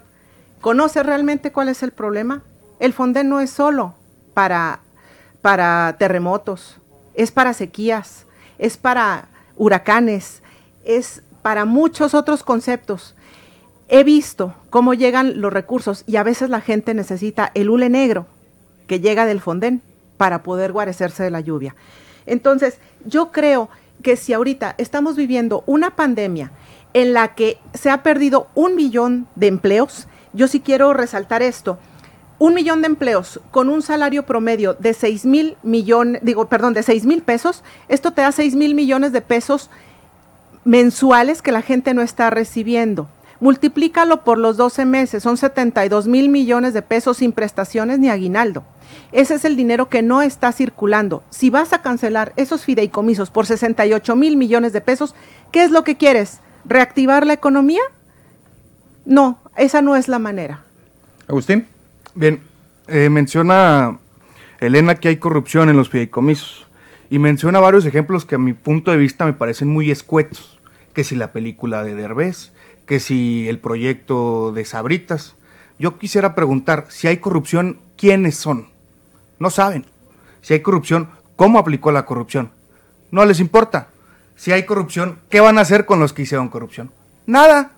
¿Conoce 0.61 1.01
realmente 1.01 1.51
cuál 1.51 1.69
es 1.69 1.81
el 1.81 1.91
problema? 1.91 2.43
El 2.79 2.93
Fonden 2.93 3.29
no 3.29 3.39
es 3.39 3.49
solo 3.49 3.95
para, 4.35 4.81
para 5.41 5.95
terremotos, 5.97 6.77
es 7.15 7.31
para 7.31 7.55
sequías, 7.55 8.27
es 8.59 8.77
para 8.77 9.27
huracanes, 9.55 10.43
es 10.85 11.23
para 11.41 11.65
muchos 11.65 12.13
otros 12.13 12.43
conceptos. 12.43 13.15
He 13.89 14.03
visto 14.03 14.53
cómo 14.69 14.93
llegan 14.93 15.39
los 15.39 15.53
recursos 15.53 16.03
y 16.07 16.17
a 16.17 16.23
veces 16.23 16.49
la 16.49 16.61
gente 16.61 16.93
necesita 16.93 17.51
el 17.53 17.69
hule 17.69 17.89
negro 17.89 18.25
que 18.85 18.99
llega 18.99 19.25
del 19.25 19.39
Fonden 19.39 19.81
para 20.17 20.43
poder 20.43 20.71
guarecerse 20.73 21.23
de 21.23 21.31
la 21.31 21.39
lluvia. 21.39 21.75
Entonces, 22.25 22.79
yo 23.05 23.31
creo 23.31 23.69
que 24.03 24.17
si 24.17 24.33
ahorita 24.33 24.75
estamos 24.77 25.15
viviendo 25.15 25.63
una 25.65 25.95
pandemia 25.95 26.51
en 26.93 27.13
la 27.13 27.33
que 27.33 27.59
se 27.73 27.89
ha 27.89 28.03
perdido 28.03 28.47
un 28.55 28.75
millón 28.75 29.27
de 29.35 29.47
empleos, 29.47 30.07
yo 30.33 30.47
sí 30.47 30.59
quiero 30.59 30.93
resaltar 30.93 31.41
esto. 31.41 31.79
Un 32.39 32.53
millón 32.53 32.81
de 32.81 32.87
empleos 32.87 33.39
con 33.51 33.69
un 33.69 33.81
salario 33.81 34.23
promedio 34.23 34.73
de 34.73 34.93
6 34.93 35.25
mil 35.25 35.57
millones, 35.63 36.21
digo, 36.23 36.49
perdón, 36.49 36.73
de 36.73 36.83
6 36.83 37.05
mil 37.05 37.23
pesos, 37.23 37.63
esto 37.87 38.11
te 38.11 38.21
da 38.21 38.31
6 38.31 38.55
mil 38.55 38.75
millones 38.75 39.11
de 39.11 39.21
pesos 39.21 39.69
mensuales 40.65 41.41
que 41.41 41.51
la 41.51 41.61
gente 41.61 41.93
no 41.93 42.01
está 42.01 42.29
recibiendo. 42.29 43.07
Multiplícalo 43.39 44.23
por 44.23 44.37
los 44.37 44.57
12 44.57 44.85
meses, 44.85 45.21
son 45.21 45.37
72 45.37 46.07
mil 46.07 46.29
millones 46.29 46.73
de 46.73 46.81
pesos 46.81 47.17
sin 47.17 47.31
prestaciones 47.31 47.99
ni 47.99 48.09
aguinaldo. 48.09 48.63
Ese 49.11 49.35
es 49.35 49.45
el 49.45 49.55
dinero 49.55 49.89
que 49.89 50.01
no 50.01 50.21
está 50.21 50.51
circulando. 50.51 51.23
Si 51.29 51.49
vas 51.49 51.73
a 51.73 51.81
cancelar 51.81 52.33
esos 52.35 52.63
fideicomisos 52.63 53.29
por 53.29 53.45
68 53.45 54.15
mil 54.15 54.37
millones 54.37 54.73
de 54.73 54.81
pesos, 54.81 55.15
¿qué 55.51 55.63
es 55.63 55.71
lo 55.71 55.83
que 55.83 55.97
quieres? 55.97 56.39
¿Reactivar 56.65 57.25
la 57.25 57.33
economía? 57.33 57.81
No, 59.05 59.39
esa 59.55 59.81
no 59.81 59.95
es 59.95 60.07
la 60.07 60.19
manera. 60.19 60.63
Agustín. 61.27 61.67
Bien, 62.15 62.41
eh, 62.87 63.09
menciona 63.09 63.99
Elena 64.59 64.95
que 64.95 65.09
hay 65.09 65.17
corrupción 65.17 65.69
en 65.69 65.77
los 65.77 65.89
fideicomisos 65.89 66.65
y 67.09 67.19
menciona 67.19 67.59
varios 67.59 67.85
ejemplos 67.85 68.25
que 68.25 68.35
a 68.35 68.39
mi 68.39 68.53
punto 68.53 68.91
de 68.91 68.97
vista 68.97 69.25
me 69.25 69.33
parecen 69.33 69.67
muy 69.67 69.91
escuetos, 69.91 70.59
que 70.93 71.03
si 71.03 71.15
la 71.15 71.31
película 71.31 71.83
de 71.83 71.95
Derbez, 71.95 72.51
que 72.87 72.99
si 72.99 73.47
el 73.47 73.59
proyecto 73.59 74.51
de 74.53 74.65
Sabritas. 74.65 75.35
Yo 75.77 75.99
quisiera 75.99 76.33
preguntar, 76.33 76.85
si 76.89 77.07
hay 77.07 77.17
corrupción, 77.17 77.79
¿quiénes 77.97 78.35
son? 78.35 78.69
No 79.37 79.51
saben. 79.51 79.85
Si 80.41 80.53
hay 80.53 80.61
corrupción, 80.61 81.09
¿cómo 81.35 81.59
aplicó 81.59 81.91
la 81.91 82.05
corrupción? 82.05 82.51
No 83.11 83.25
les 83.25 83.39
importa. 83.39 83.89
Si 84.35 84.51
hay 84.51 84.65
corrupción, 84.65 85.19
¿qué 85.29 85.39
van 85.39 85.57
a 85.57 85.61
hacer 85.61 85.85
con 85.85 85.99
los 85.99 86.13
que 86.13 86.23
hicieron 86.23 86.49
corrupción? 86.49 86.91
Nada. 87.27 87.73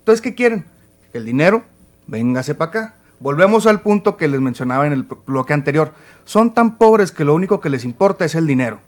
Entonces, 0.00 0.20
¿qué 0.20 0.34
quieren? 0.34 0.66
El 1.12 1.24
dinero, 1.24 1.62
véngase 2.06 2.54
para 2.54 2.68
acá. 2.70 2.94
Volvemos 3.20 3.66
al 3.66 3.80
punto 3.80 4.16
que 4.16 4.28
les 4.28 4.40
mencionaba 4.40 4.86
en 4.86 4.92
el 4.92 5.04
bloque 5.26 5.54
anterior. 5.54 5.92
Son 6.24 6.52
tan 6.52 6.76
pobres 6.78 7.12
que 7.12 7.24
lo 7.24 7.34
único 7.34 7.60
que 7.60 7.70
les 7.70 7.84
importa 7.84 8.24
es 8.24 8.34
el 8.34 8.46
dinero. 8.46 8.80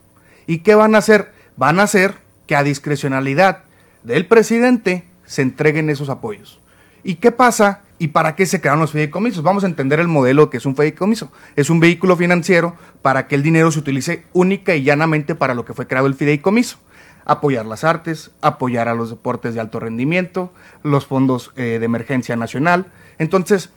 ¿Y 0.47 0.59
qué 0.59 0.75
van 0.75 0.95
a 0.95 0.99
hacer? 0.99 1.33
Van 1.57 1.81
a 1.81 1.85
hacer 1.85 2.17
que 2.47 2.57
a 2.57 2.63
discrecionalidad 2.63 3.65
del 4.03 4.27
presidente 4.27 5.10
se 5.31 5.43
entreguen 5.43 5.91
esos 5.91 6.09
apoyos. 6.09 6.59
¿Y 7.05 7.15
qué 7.15 7.31
pasa? 7.31 7.83
¿Y 8.01 8.09
para 8.09 8.35
qué 8.35 8.47
se 8.47 8.61
crearon 8.61 8.81
los 8.81 8.91
fideicomisos? 8.91 9.45
Vamos 9.45 9.63
a 9.63 9.69
entender 9.69 10.01
el 10.01 10.09
modelo 10.09 10.51
que 10.51 10.57
es 10.57 10.67
un 10.67 10.75
fideicomiso. 10.75 11.31
Es 11.55 11.71
un 11.71 11.79
vehículo 11.79 12.17
financiero 12.17 12.75
para 13.01 13.29
que 13.29 13.37
el 13.37 13.45
dinero 13.45 13.71
se 13.71 13.79
utilice 13.79 14.25
única 14.33 14.75
y 14.75 14.83
llanamente 14.83 15.37
para 15.37 15.55
lo 15.55 15.65
que 15.65 15.73
fue 15.73 15.87
creado 15.87 16.09
el 16.09 16.17
fideicomiso 16.17 16.79
apoyar 17.27 17.65
las 17.65 17.85
artes, 17.85 18.33
apoyar 18.41 18.89
a 18.89 18.95
los 18.95 19.11
deportes 19.11 19.55
de 19.55 19.61
alto 19.61 19.79
rendimiento, 19.79 20.53
los 20.83 21.07
fondos 21.07 21.53
eh, 21.55 21.77
de 21.79 21.85
emergencia 21.85 22.35
nacional. 22.35 22.87
Entonces, 23.19 23.71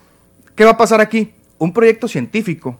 ¿qué 0.55 0.65
va 0.65 0.71
a 0.71 0.77
pasar 0.77 1.01
aquí? 1.01 1.33
Un 1.59 1.71
proyecto 1.71 2.07
científico 2.07 2.79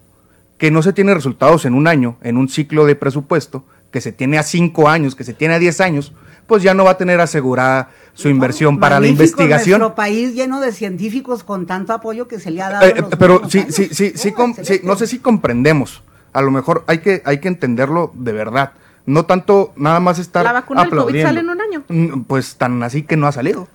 que 0.57 0.71
no 0.71 0.81
se 0.81 0.93
tiene 0.93 1.13
resultados 1.13 1.65
en 1.65 1.75
un 1.75 1.87
año, 1.87 2.17
en 2.23 2.37
un 2.37 2.49
ciclo 2.49 2.85
de 2.85 2.95
presupuesto, 2.95 3.65
que 3.91 4.01
se 4.01 4.13
tiene 4.13 4.39
a 4.39 4.43
cinco 4.43 4.89
años, 4.89 5.15
que 5.15 5.23
se 5.23 5.35
tiene 5.35 5.53
a 5.53 5.59
diez 5.59 5.79
años, 5.79 6.13
pues 6.47 6.63
ya 6.63 6.73
no 6.73 6.83
va 6.83 6.91
a 6.91 6.97
tener 6.97 7.19
asegurada 7.21 7.89
su 8.13 8.29
inversión 8.29 8.79
para 8.79 8.99
la 8.99 9.07
investigación. 9.07 9.79
Nuestro 9.79 9.95
país 9.95 10.33
lleno 10.35 10.59
de 10.61 10.71
científicos 10.71 11.43
con 11.43 11.65
tanto 11.65 11.93
apoyo 11.93 12.27
que 12.27 12.39
se 12.39 12.51
le 12.51 12.61
ha 12.61 12.69
dado. 12.69 12.85
Eh, 12.85 12.95
los 12.99 13.09
pero 13.17 13.49
sí, 13.49 13.59
años. 13.59 13.73
sí, 13.75 13.89
sí, 13.91 14.13
sí, 14.15 14.33
Oh, 14.37 14.53
no 14.83 14.95
sé 14.95 15.07
si 15.07 15.19
comprendemos. 15.19 16.03
A 16.33 16.41
lo 16.41 16.51
mejor 16.51 16.83
hay 16.87 16.99
que, 16.99 17.21
hay 17.25 17.39
que 17.39 17.47
entenderlo 17.47 18.11
de 18.13 18.31
verdad. 18.33 18.71
No 19.05 19.25
tanto 19.25 19.73
nada 19.75 19.99
más 19.99 20.19
estar 20.19 20.45
La 20.45 20.53
vacuna 20.53 20.81
del 20.81 20.89
COVID 20.91 20.99
aplaudiendo. 21.01 21.27
sale 21.29 21.39
en 21.41 21.49
un 21.49 21.61
año. 21.61 21.83
Mm, 21.89 22.21
Pues 22.23 22.55
tan 22.55 22.81
así 22.83 23.03
que 23.03 23.17
no 23.17 23.27
ha 23.27 23.31
salido. 23.31 23.67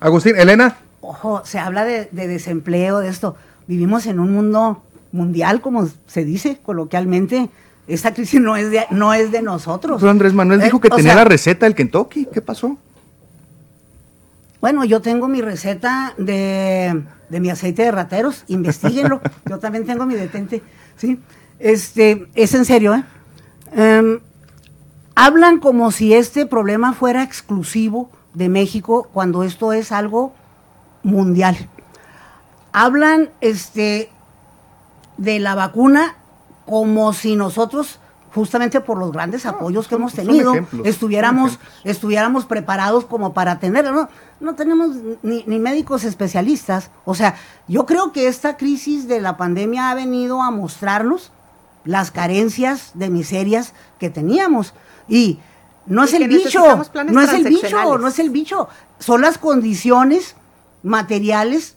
Agustín, 0.00 0.36
Elena. 0.36 0.76
Ojo, 1.00 1.42
se 1.44 1.58
habla 1.58 1.84
de, 1.84 2.08
de 2.12 2.28
desempleo, 2.28 3.00
de 3.00 3.08
esto. 3.08 3.36
Vivimos 3.66 4.06
en 4.06 4.20
un 4.20 4.32
mundo 4.32 4.82
mundial, 5.12 5.60
como 5.60 5.88
se 6.06 6.24
dice 6.24 6.58
coloquialmente, 6.62 7.48
esta 7.88 8.12
crisis 8.12 8.40
no 8.40 8.56
es 8.56 8.70
de, 8.70 8.84
no 8.90 9.14
es 9.14 9.30
de 9.30 9.42
nosotros. 9.42 10.00
Pero 10.00 10.10
Andrés 10.10 10.34
Manuel 10.34 10.60
Eh, 10.60 10.64
dijo 10.64 10.80
que 10.80 10.88
tenía 10.88 11.12
sea, 11.12 11.22
la 11.22 11.24
receta 11.24 11.66
del 11.66 11.74
Kentucky. 11.74 12.26
¿Qué 12.32 12.40
pasó? 12.40 12.76
Bueno, 14.60 14.84
yo 14.84 15.00
tengo 15.00 15.28
mi 15.28 15.40
receta 15.40 16.14
de, 16.18 17.04
de 17.28 17.40
mi 17.40 17.50
aceite 17.50 17.82
de 17.82 17.92
rateros, 17.92 18.44
investiguenlo. 18.48 19.20
yo 19.48 19.58
también 19.58 19.86
tengo 19.86 20.06
mi 20.06 20.14
detente, 20.14 20.62
¿sí? 20.96 21.20
Este, 21.58 22.26
es 22.34 22.54
en 22.54 22.64
serio, 22.64 22.94
¿eh? 22.94 23.04
Em, 23.72 24.20
hablan 25.14 25.60
como 25.60 25.90
si 25.92 26.14
este 26.14 26.46
problema 26.46 26.92
fuera 26.92 27.22
exclusivo 27.22 28.10
de 28.34 28.48
México 28.48 29.08
cuando 29.12 29.44
esto 29.44 29.72
es 29.72 29.92
algo 29.92 30.34
mundial. 31.02 31.56
Hablan 32.72 33.30
este, 33.40 34.10
de 35.16 35.38
la 35.38 35.54
vacuna 35.54 36.16
como 36.66 37.12
si 37.12 37.36
nosotros, 37.36 37.98
justamente 38.34 38.80
por 38.82 38.98
los 38.98 39.12
grandes 39.12 39.46
apoyos 39.46 39.86
que 39.88 39.94
son- 39.94 40.02
hemos 40.02 40.12
tenido, 40.12 40.50
ejemplos, 40.52 40.86
estuviéramos, 40.86 41.58
estuviéramos 41.84 42.44
preparados 42.44 43.04
como 43.06 43.32
para 43.32 43.52
atenderla. 43.52 43.92
No, 43.92 44.08
no 44.40 44.54
tenemos 44.54 44.96
ni, 45.22 45.42
ni 45.46 45.58
médicos 45.58 46.04
especialistas. 46.04 46.90
O 47.04 47.14
sea, 47.14 47.36
yo 47.68 47.86
creo 47.86 48.12
que 48.12 48.28
esta 48.28 48.56
crisis 48.58 49.08
de 49.08 49.20
la 49.20 49.36
pandemia 49.38 49.90
ha 49.90 49.94
venido 49.94 50.42
a 50.42 50.50
mostrarnos 50.50 51.30
las 51.84 52.10
carencias 52.10 52.90
de 52.94 53.08
miserias 53.10 53.72
que 53.98 54.10
teníamos. 54.10 54.74
Y 55.08 55.38
no 55.86 56.02
Y 56.02 56.06
es 56.08 56.14
el 56.14 56.26
bicho, 56.28 56.60
no 57.12 57.20
es 57.22 57.32
el 57.32 57.44
bicho, 57.44 57.98
no 57.98 58.08
es 58.08 58.18
el 58.18 58.30
bicho. 58.30 58.68
Son 58.98 59.20
las 59.20 59.38
condiciones 59.38 60.34
materiales 60.82 61.76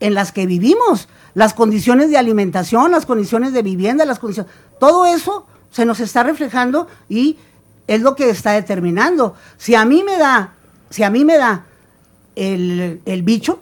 en 0.00 0.14
las 0.14 0.32
que 0.32 0.46
vivimos, 0.46 1.08
las 1.34 1.52
condiciones 1.54 2.10
de 2.10 2.18
alimentación, 2.18 2.90
las 2.92 3.06
condiciones 3.06 3.52
de 3.52 3.62
vivienda, 3.62 4.04
las 4.04 4.18
condiciones, 4.18 4.50
todo 4.78 5.04
eso 5.06 5.46
se 5.70 5.84
nos 5.84 6.00
está 6.00 6.22
reflejando 6.22 6.86
y 7.08 7.36
es 7.86 8.00
lo 8.00 8.14
que 8.16 8.30
está 8.30 8.52
determinando. 8.52 9.34
Si 9.58 9.74
a 9.74 9.84
mí 9.84 10.02
me 10.04 10.16
da, 10.16 10.52
si 10.90 11.02
a 11.02 11.10
mí 11.10 11.24
me 11.24 11.36
da 11.36 11.64
el, 12.36 13.00
el 13.04 13.22
bicho, 13.22 13.60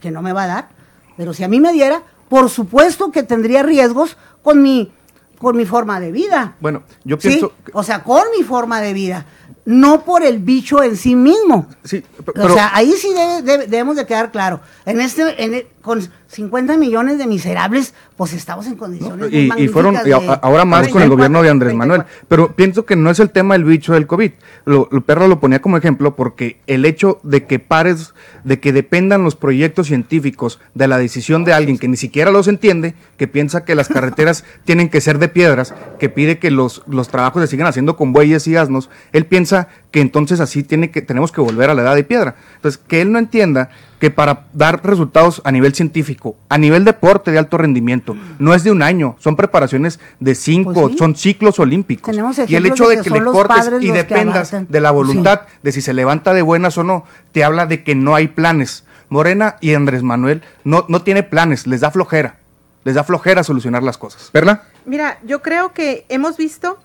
que 0.00 0.10
no 0.10 0.22
me 0.22 0.32
va 0.32 0.44
a 0.44 0.46
dar, 0.48 0.68
pero 1.16 1.32
si 1.34 1.44
a 1.44 1.48
mí 1.48 1.60
me 1.60 1.72
diera, 1.72 2.02
por 2.28 2.50
supuesto 2.50 3.12
que 3.12 3.22
tendría 3.22 3.62
riesgos 3.62 4.16
con 4.42 4.62
mi, 4.62 4.90
con 5.38 5.56
mi 5.56 5.64
forma 5.66 6.00
de 6.00 6.10
vida. 6.12 6.56
Bueno, 6.60 6.82
yo 7.04 7.16
¿Sí? 7.20 7.28
pienso. 7.28 7.52
que- 7.64 7.72
O 7.74 7.82
sea, 7.82 8.02
con 8.02 8.22
mi 8.36 8.42
forma 8.42 8.80
de 8.80 8.92
vida, 8.92 9.26
no 9.64 10.04
por 10.04 10.24
el 10.24 10.38
bicho 10.40 10.82
en 10.82 10.96
sí 10.96 11.14
mismo. 11.14 11.66
Sí, 11.84 12.00
p- 12.00 12.30
o 12.30 12.32
pero- 12.34 12.54
sea, 12.54 12.70
ahí 12.74 12.92
sí 12.92 13.08
debe- 13.14 13.42
debe- 13.42 13.66
debemos 13.66 13.96
de 13.96 14.06
quedar 14.06 14.32
claro. 14.32 14.60
En 14.86 15.00
este, 15.00 15.42
en 15.44 15.54
e- 15.54 15.66
con 15.82 16.00
50 16.32 16.78
millones 16.78 17.18
de 17.18 17.26
miserables, 17.26 17.92
pues 18.16 18.32
estamos 18.32 18.66
en 18.66 18.76
condiciones 18.76 19.30
muy 19.30 19.38
Y, 19.38 19.64
y 19.64 19.68
fueron 19.68 19.96
y 20.04 20.12
a- 20.12 20.16
ahora 20.16 20.64
más 20.64 20.88
con 20.88 21.02
el 21.02 21.08
34, 21.08 21.16
gobierno 21.16 21.42
de 21.42 21.50
Andrés 21.50 21.74
Manuel. 21.74 22.00
34. 22.02 22.26
Pero 22.28 22.56
pienso 22.56 22.86
que 22.86 22.96
no 22.96 23.10
es 23.10 23.20
el 23.20 23.30
tema 23.30 23.52
del 23.54 23.64
bicho 23.64 23.92
del 23.92 24.06
COVID. 24.06 24.32
Lo, 24.64 24.88
el 24.92 25.02
perro 25.02 25.28
lo 25.28 25.40
ponía 25.40 25.60
como 25.60 25.76
ejemplo 25.76 26.16
porque 26.16 26.56
el 26.66 26.86
hecho 26.86 27.20
de 27.22 27.44
que 27.44 27.58
pares, 27.58 28.14
de 28.44 28.60
que 28.60 28.72
dependan 28.72 29.24
los 29.24 29.36
proyectos 29.36 29.88
científicos 29.88 30.58
de 30.74 30.88
la 30.88 30.96
decisión 30.96 31.44
de 31.44 31.52
alguien 31.52 31.76
que 31.76 31.88
ni 31.88 31.96
siquiera 31.98 32.30
los 32.30 32.48
entiende, 32.48 32.94
que 33.18 33.28
piensa 33.28 33.64
que 33.66 33.74
las 33.74 33.88
carreteras 33.88 34.44
tienen 34.64 34.88
que 34.88 35.02
ser 35.02 35.18
de 35.18 35.28
piedras, 35.28 35.74
que 35.98 36.08
pide 36.08 36.38
que 36.38 36.50
los, 36.50 36.82
los 36.86 37.08
trabajos 37.08 37.42
se 37.42 37.48
sigan 37.48 37.66
haciendo 37.66 37.96
con 37.96 38.14
bueyes 38.14 38.46
y 38.48 38.56
asnos, 38.56 38.88
él 39.12 39.26
piensa 39.26 39.68
que 39.92 40.00
entonces 40.00 40.40
así 40.40 40.62
tiene 40.64 40.90
que, 40.90 41.02
tenemos 41.02 41.30
que 41.30 41.40
volver 41.40 41.70
a 41.70 41.74
la 41.74 41.82
edad 41.82 41.94
de 41.94 42.02
piedra. 42.02 42.34
Entonces, 42.56 42.80
que 42.88 43.00
él 43.02 43.12
no 43.12 43.18
entienda 43.20 43.68
que 44.00 44.10
para 44.10 44.46
dar 44.54 44.84
resultados 44.84 45.40
a 45.44 45.52
nivel 45.52 45.74
científico, 45.74 46.34
a 46.48 46.58
nivel 46.58 46.84
deporte 46.84 47.30
de 47.30 47.38
alto 47.38 47.58
rendimiento, 47.58 48.16
no 48.40 48.54
es 48.54 48.64
de 48.64 48.70
un 48.72 48.82
año, 48.82 49.14
son 49.20 49.36
preparaciones 49.36 50.00
de 50.18 50.34
cinco, 50.34 50.72
Pues 50.72 50.92
sí. 50.92 50.98
son 50.98 51.14
ciclos 51.14 51.58
olímpicos. 51.60 52.10
Tenemos 52.10 52.36
y 52.48 52.56
el 52.56 52.66
hecho 52.66 52.88
de 52.88 52.96
de 52.96 53.02
que 53.02 53.10
que 53.10 53.20
le 53.20 53.24
cortes 53.26 53.70
y 53.80 53.90
dependas 53.92 54.50
de 54.68 54.80
la 54.80 54.88
Sí. 54.88 54.94
voluntad 54.94 55.42
de 55.62 55.70
si 55.72 55.80
se 55.82 55.92
levanta 55.92 56.32
de 56.34 56.42
buenas 56.42 56.76
o 56.78 56.84
no, 56.84 57.04
te 57.32 57.44
habla 57.44 57.66
de 57.66 57.84
que 57.84 57.94
no 57.94 58.14
hay 58.16 58.28
planes. 58.28 58.84
Morena 59.10 59.56
y 59.60 59.74
Andrés 59.74 60.02
Manuel 60.02 60.40
no, 60.64 60.86
no 60.88 61.02
tiene 61.02 61.22
planes, 61.22 61.66
les 61.66 61.82
da 61.82 61.90
flojera, 61.90 62.36
les 62.84 62.94
da 62.94 63.04
flojera 63.04 63.44
solucionar 63.44 63.82
las 63.82 63.98
cosas. 63.98 64.30
¿Perla? 64.32 64.62
Mira, 64.86 65.18
yo 65.22 65.42
creo 65.42 65.74
que 65.74 66.06
hemos 66.08 66.38
visto 66.38 66.78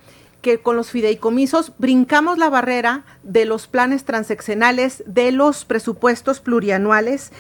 que 0.48 0.60
con 0.60 0.78
los 0.78 0.91
fideicomisos 0.91 1.74
brincamos 1.78 2.38
la 2.38 2.50
barrera 2.50 3.04
de 3.24 3.43
los 3.43 3.68
planes 3.68 4.06
transeccionales, 4.06 5.04
de 5.06 5.34
los 5.34 5.66
presupuestos 5.66 6.39
plurianuales, 6.39 7.34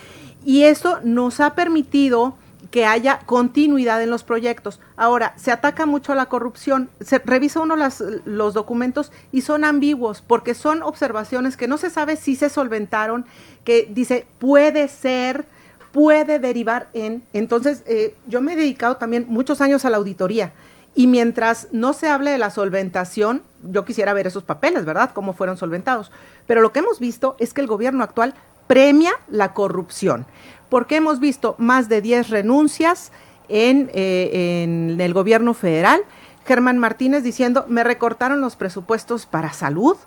y 0.43 0.63
eso 0.63 0.99
nos 1.05 1.39
ha 1.39 1.55
permitido 1.55 2.35
que 2.69 2.85
haya 2.85 3.19
continuidad 3.25 4.03
en 4.03 4.09
los 4.09 4.25
proyectos. 4.25 4.81
Ahora, 4.97 5.33
se 5.37 5.53
ataca 5.53 5.85
mucho 5.85 6.11
a 6.11 6.15
la 6.15 6.25
corrupción. 6.25 6.89
Se 6.99 7.19
revisa 7.19 7.61
uno 7.61 7.77
las- 7.77 8.03
los 8.25 8.53
documentos 8.53 9.13
y 9.31 9.39
son 9.39 9.63
ambiguos 9.63 10.21
porque 10.21 10.53
son 10.53 10.83
observaciones 10.83 11.55
que 11.55 11.69
no 11.69 11.77
se 11.77 11.89
sabe 11.89 12.17
si 12.17 12.35
se 12.35 12.49
solventaron, 12.49 13.25
que 13.63 13.87
dice 13.89 14.27
puede 14.37 14.89
ser, 14.89 15.45
puede 15.93 16.39
derivar 16.39 16.89
en. 16.91 17.23
Entonces, 17.31 17.83
eh, 17.85 18.15
yo 18.27 18.41
me 18.41 18.51
he 18.51 18.55
dedicado 18.57 18.97
también 18.97 19.27
muchos 19.29 19.61
años 19.61 19.85
a 19.85 19.89
la 19.89 19.95
auditoría. 19.95 20.51
Y 20.97 21.05
mientras 21.05 21.67
no 21.71 21.93
se 21.93 22.09
hable 22.09 22.31
de 22.31 22.39
la 22.39 22.49
solventación, 22.49 23.43
yo 23.61 23.85
quisiera 23.85 24.13
ver 24.13 24.25
esos 24.25 24.41
papeles, 24.41 24.83
¿verdad? 24.83 25.11
Cómo 25.13 25.33
fueron 25.33 25.55
solventados. 25.55 26.11
Pero 26.47 26.59
lo 26.59 26.73
que 26.73 26.79
hemos 26.79 26.99
visto 26.99 27.35
es 27.37 27.53
que 27.53 27.61
el 27.61 27.67
gobierno 27.67 28.03
actual 28.03 28.33
premia 28.65 29.11
la 29.29 29.53
corrupción, 29.53 30.25
porque 30.69 30.95
hemos 30.95 31.19
visto 31.19 31.53
más 31.59 31.87
de 31.87 32.01
10 32.01 32.31
renuncias 32.31 33.11
en, 33.47 33.91
eh, 33.93 34.63
en 34.63 34.99
el 34.99 35.13
gobierno 35.13 35.53
federal. 35.53 36.01
Germán 36.47 36.79
Martínez 36.79 37.21
diciendo, 37.21 37.65
me 37.67 37.83
recortaron 37.83 38.41
los 38.41 38.55
presupuestos 38.55 39.27
para 39.27 39.53
salud. 39.53 39.97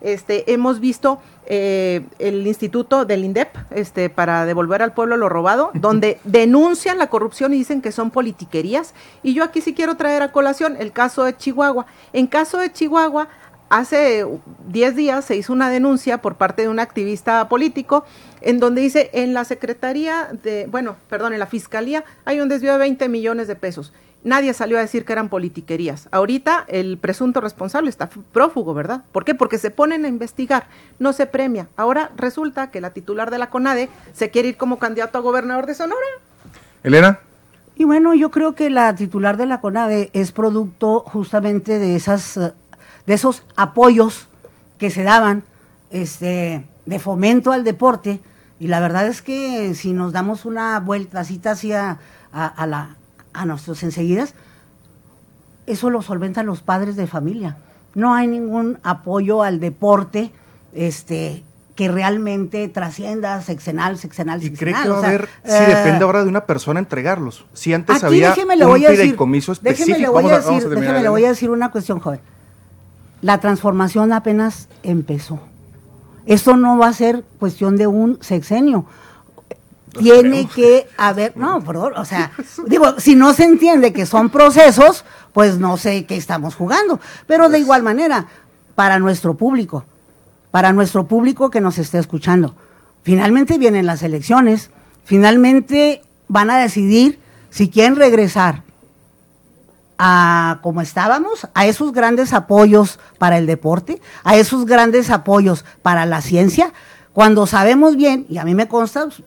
Este, 0.00 0.52
hemos 0.52 0.80
visto 0.80 1.20
eh, 1.46 2.02
el 2.18 2.46
instituto 2.46 3.04
del 3.04 3.24
INDEP 3.24 3.48
este, 3.70 4.08
para 4.08 4.46
devolver 4.46 4.82
al 4.82 4.92
pueblo 4.92 5.16
lo 5.16 5.28
robado, 5.28 5.70
donde 5.74 6.20
denuncian 6.24 6.98
la 6.98 7.08
corrupción 7.08 7.52
y 7.52 7.56
dicen 7.58 7.82
que 7.82 7.92
son 7.92 8.10
politiquerías. 8.10 8.94
Y 9.22 9.34
yo 9.34 9.44
aquí 9.44 9.60
sí 9.60 9.74
quiero 9.74 9.96
traer 9.96 10.22
a 10.22 10.32
colación 10.32 10.76
el 10.78 10.92
caso 10.92 11.24
de 11.24 11.36
Chihuahua. 11.36 11.86
En 12.12 12.26
caso 12.26 12.58
de 12.58 12.72
Chihuahua, 12.72 13.28
hace 13.68 14.26
10 14.68 14.96
días 14.96 15.24
se 15.24 15.36
hizo 15.36 15.52
una 15.52 15.70
denuncia 15.70 16.18
por 16.18 16.36
parte 16.36 16.62
de 16.62 16.68
un 16.68 16.80
activista 16.80 17.48
político 17.48 18.04
en 18.40 18.58
donde 18.58 18.80
dice 18.80 19.10
en 19.12 19.32
la 19.32 19.44
Secretaría 19.44 20.28
de, 20.42 20.66
bueno, 20.66 20.96
perdón, 21.08 21.32
en 21.32 21.38
la 21.38 21.46
Fiscalía 21.46 22.04
hay 22.24 22.40
un 22.40 22.48
desvío 22.48 22.72
de 22.72 22.78
20 22.78 23.08
millones 23.08 23.48
de 23.48 23.56
pesos. 23.56 23.92
Nadie 24.22 24.52
salió 24.52 24.76
a 24.76 24.82
decir 24.82 25.06
que 25.06 25.12
eran 25.12 25.30
politiquerías. 25.30 26.08
Ahorita 26.10 26.66
el 26.68 26.98
presunto 26.98 27.40
responsable 27.40 27.88
está 27.88 28.10
prófugo, 28.32 28.74
¿verdad? 28.74 29.02
¿Por 29.12 29.24
qué? 29.24 29.34
Porque 29.34 29.56
se 29.56 29.70
ponen 29.70 30.04
a 30.04 30.08
investigar, 30.08 30.66
no 30.98 31.14
se 31.14 31.26
premia. 31.26 31.68
Ahora 31.76 32.10
resulta 32.16 32.70
que 32.70 32.82
la 32.82 32.90
titular 32.90 33.30
de 33.30 33.38
la 33.38 33.48
CONADE 33.48 33.88
se 34.12 34.30
quiere 34.30 34.48
ir 34.48 34.56
como 34.58 34.78
candidato 34.78 35.16
a 35.16 35.22
gobernador 35.22 35.64
de 35.66 35.74
Sonora. 35.74 36.06
Elena. 36.82 37.20
Y 37.76 37.84
bueno, 37.84 38.14
yo 38.14 38.30
creo 38.30 38.54
que 38.54 38.68
la 38.68 38.94
titular 38.94 39.38
de 39.38 39.46
la 39.46 39.62
CONADE 39.62 40.10
es 40.12 40.32
producto 40.32 41.00
justamente 41.00 41.78
de 41.78 41.96
esas 41.96 42.38
de 43.06 43.14
esos 43.14 43.42
apoyos 43.56 44.28
que 44.76 44.90
se 44.90 45.02
daban 45.02 45.42
este 45.90 46.66
de 46.84 46.98
fomento 46.98 47.52
al 47.52 47.64
deporte 47.64 48.20
y 48.58 48.66
la 48.66 48.80
verdad 48.80 49.06
es 49.06 49.22
que 49.22 49.74
si 49.74 49.94
nos 49.94 50.12
damos 50.12 50.44
una 50.44 50.78
vueltacita 50.80 51.52
hacia 51.52 51.98
a, 52.32 52.46
a 52.46 52.66
la 52.66 52.96
a 53.32 53.46
nuestros 53.46 53.82
enseguidas 53.82 54.34
eso 55.70 55.90
lo 55.90 56.02
solventan 56.02 56.46
los 56.46 56.62
padres 56.62 56.96
de 56.96 57.06
familia. 57.06 57.56
No 57.94 58.14
hay 58.14 58.26
ningún 58.26 58.78
apoyo 58.82 59.42
al 59.42 59.60
deporte 59.60 60.32
este 60.72 61.44
que 61.76 61.88
realmente 61.88 62.68
trascienda 62.68 63.40
sexenal, 63.40 63.96
sexenal, 63.96 64.42
¿Y 64.44 64.50
cree 64.50 64.74
sexenal. 64.74 64.82
que 64.82 64.88
va 64.90 65.00
o 65.00 65.02
a 65.02 65.06
haber, 65.06 65.28
si 65.44 65.52
eh, 65.52 65.66
depende 65.76 66.04
ahora 66.04 66.22
de 66.22 66.28
una 66.28 66.44
persona 66.44 66.78
entregarlos? 66.78 67.46
Si 67.54 67.72
antes 67.72 67.96
Aquí 67.96 68.06
había 68.06 68.28
déjeme 68.30 68.56
le 68.56 68.64
un 68.66 68.72
voy 68.72 68.84
a 68.84 68.90
decir, 68.90 69.04
fideicomiso 69.04 69.52
déjeme 69.62 69.98
le 69.98 70.04
específico. 70.04 70.12
voy 70.12 70.24
a 70.24 70.36
decir, 70.36 70.46
vamos 70.46 70.70
déjeme 70.70 71.02
le 71.02 71.08
voy 71.08 71.24
a 71.24 71.28
decir 71.28 71.50
una 71.50 71.70
cuestión, 71.70 72.00
joven. 72.00 72.20
La 73.22 73.38
transformación 73.38 74.12
apenas 74.12 74.68
empezó. 74.82 75.40
Esto 76.26 76.56
no 76.56 76.76
va 76.78 76.88
a 76.88 76.92
ser 76.92 77.24
cuestión 77.38 77.76
de 77.76 77.86
un 77.86 78.18
sexenio. 78.20 78.84
Tiene 79.98 80.46
que 80.46 80.88
haber, 80.96 81.36
no, 81.36 81.62
perdón, 81.62 81.94
o 81.96 82.04
sea, 82.04 82.32
digo, 82.66 82.98
si 82.98 83.14
no 83.14 83.32
se 83.34 83.44
entiende 83.44 83.92
que 83.92 84.06
son 84.06 84.30
procesos, 84.30 85.04
pues 85.32 85.58
no 85.58 85.76
sé 85.76 86.06
qué 86.06 86.16
estamos 86.16 86.54
jugando. 86.54 87.00
Pero 87.26 87.48
de 87.48 87.58
igual 87.58 87.82
manera, 87.82 88.26
para 88.74 88.98
nuestro 88.98 89.34
público, 89.34 89.84
para 90.50 90.72
nuestro 90.72 91.06
público 91.06 91.50
que 91.50 91.60
nos 91.60 91.78
esté 91.78 91.98
escuchando, 91.98 92.54
finalmente 93.02 93.58
vienen 93.58 93.86
las 93.86 94.02
elecciones, 94.02 94.70
finalmente 95.04 96.02
van 96.28 96.50
a 96.50 96.58
decidir 96.58 97.18
si 97.50 97.68
quieren 97.68 97.96
regresar 97.96 98.62
a 99.98 100.60
como 100.62 100.80
estábamos, 100.80 101.46
a 101.52 101.66
esos 101.66 101.92
grandes 101.92 102.32
apoyos 102.32 102.98
para 103.18 103.36
el 103.36 103.46
deporte, 103.46 104.00
a 104.24 104.36
esos 104.36 104.64
grandes 104.64 105.10
apoyos 105.10 105.64
para 105.82 106.06
la 106.06 106.22
ciencia, 106.22 106.72
cuando 107.12 107.46
sabemos 107.46 107.96
bien, 107.96 108.24
y 108.30 108.38
a 108.38 108.44
mí 108.44 108.54
me 108.54 108.66
consta, 108.68 109.04
pues, 109.04 109.22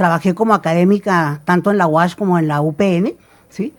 trabajé 0.00 0.34
como 0.34 0.54
académica 0.54 1.42
tanto 1.44 1.70
en 1.70 1.76
la 1.76 1.86
UASH 1.86 2.14
como 2.16 2.38
en 2.38 2.48
la 2.48 2.62
UPN, 2.62 3.12
¿sí? 3.50 3.74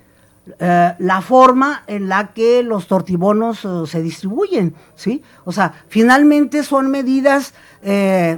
eh, 0.59 0.93
la 0.99 1.22
forma 1.22 1.82
en 1.88 2.09
la 2.09 2.28
que 2.28 2.61
los 2.61 2.86
tortibonos 2.86 3.65
eh, 3.65 3.69
se 3.88 4.03
distribuyen, 4.03 4.76
¿sí? 4.95 5.24
O 5.45 5.51
sea, 5.51 5.74
finalmente 5.89 6.61
son 6.61 6.91
medidas, 6.91 7.55
eh, 7.82 8.38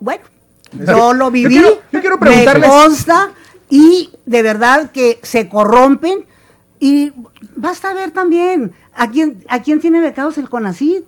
bueno, 0.00 0.24
yo 0.72 1.14
lo 1.14 1.30
viví, 1.30 1.54
Yo 1.54 1.60
quiero- 1.60 1.80
yo 1.92 2.00
quiero 2.00 2.18
me 2.18 2.44
consta 2.68 3.30
y 3.70 4.10
de 4.26 4.42
verdad 4.42 4.90
que 4.90 5.20
se 5.22 5.48
corrompen 5.48 6.26
y 6.80 7.12
basta 7.54 7.94
ver 7.94 8.10
también 8.10 8.72
a 8.96 9.08
quién, 9.10 9.44
a 9.48 9.62
quién 9.62 9.78
tiene 9.78 10.00
becados 10.00 10.38
el 10.38 10.48
CONACID, 10.48 11.02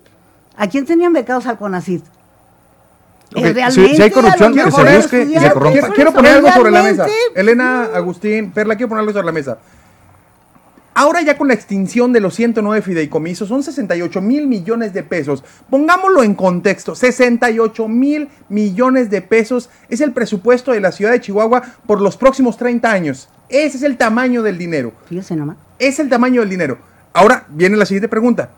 a 0.55 0.67
quién 0.67 0.85
tenían 0.85 1.11
becados 1.11 1.45
al 1.45 1.57
CONACID. 1.57 2.03
Ok, 3.33 3.45
Eh, 3.45 3.71
si- 3.71 3.95
si 3.95 4.01
hay 4.01 4.11
corrupción, 4.11 4.53
que 4.53 4.71
se 4.71 4.95
busque 4.97 5.23
y 5.23 5.39
se 5.39 5.51
corrompa. 5.51 5.89
Quiero, 5.93 6.11
poner 6.13 6.33
algo 6.33 6.51
sobre 6.51 6.71
la 6.71 6.83
mesa. 6.83 7.07
Elena, 7.35 7.83
Agustín, 7.93 8.51
Perla, 8.51 8.75
quiero 8.75 8.89
poner 8.89 8.99
algo 9.01 9.13
sobre 9.13 9.25
la 9.25 9.31
mesa. 9.31 9.57
Ahora 10.93 11.21
ya 11.21 11.37
con 11.37 11.47
la 11.47 11.53
extinción 11.53 12.11
de 12.11 12.19
los 12.19 12.35
109 12.35 12.81
fideicomisos 12.81 13.47
son 13.47 13.63
68 13.63 14.19
mil 14.21 14.45
millones 14.47 14.91
de 14.93 15.03
pesos. 15.03 15.41
Pongámoslo 15.69 16.21
en 16.21 16.35
contexto, 16.35 16.95
68 16.95 17.87
mil 17.87 18.27
millones 18.49 19.09
de 19.09 19.21
pesos 19.21 19.69
es 19.87 20.01
el 20.01 20.11
presupuesto 20.11 20.73
de 20.73 20.81
la 20.81 20.91
ciudad 20.91 21.11
de 21.13 21.21
Chihuahua 21.21 21.61
por 21.87 22.01
los 22.01 22.17
próximos 22.17 22.57
30 22.57 22.91
años. 22.91 23.29
Ese 23.47 23.77
es 23.77 23.83
el 23.83 23.95
tamaño 23.95 24.43
del 24.43 24.57
dinero. 24.57 24.91
Fíjese 25.07 25.37
nomás. 25.37 25.55
Es 25.79 25.97
el 25.99 26.09
tamaño 26.09 26.41
del 26.41 26.49
dinero. 26.49 26.77
Ahora 27.13 27.45
viene 27.47 27.77
la 27.77 27.85
siguiente 27.85 28.09
pregunta. 28.09 28.49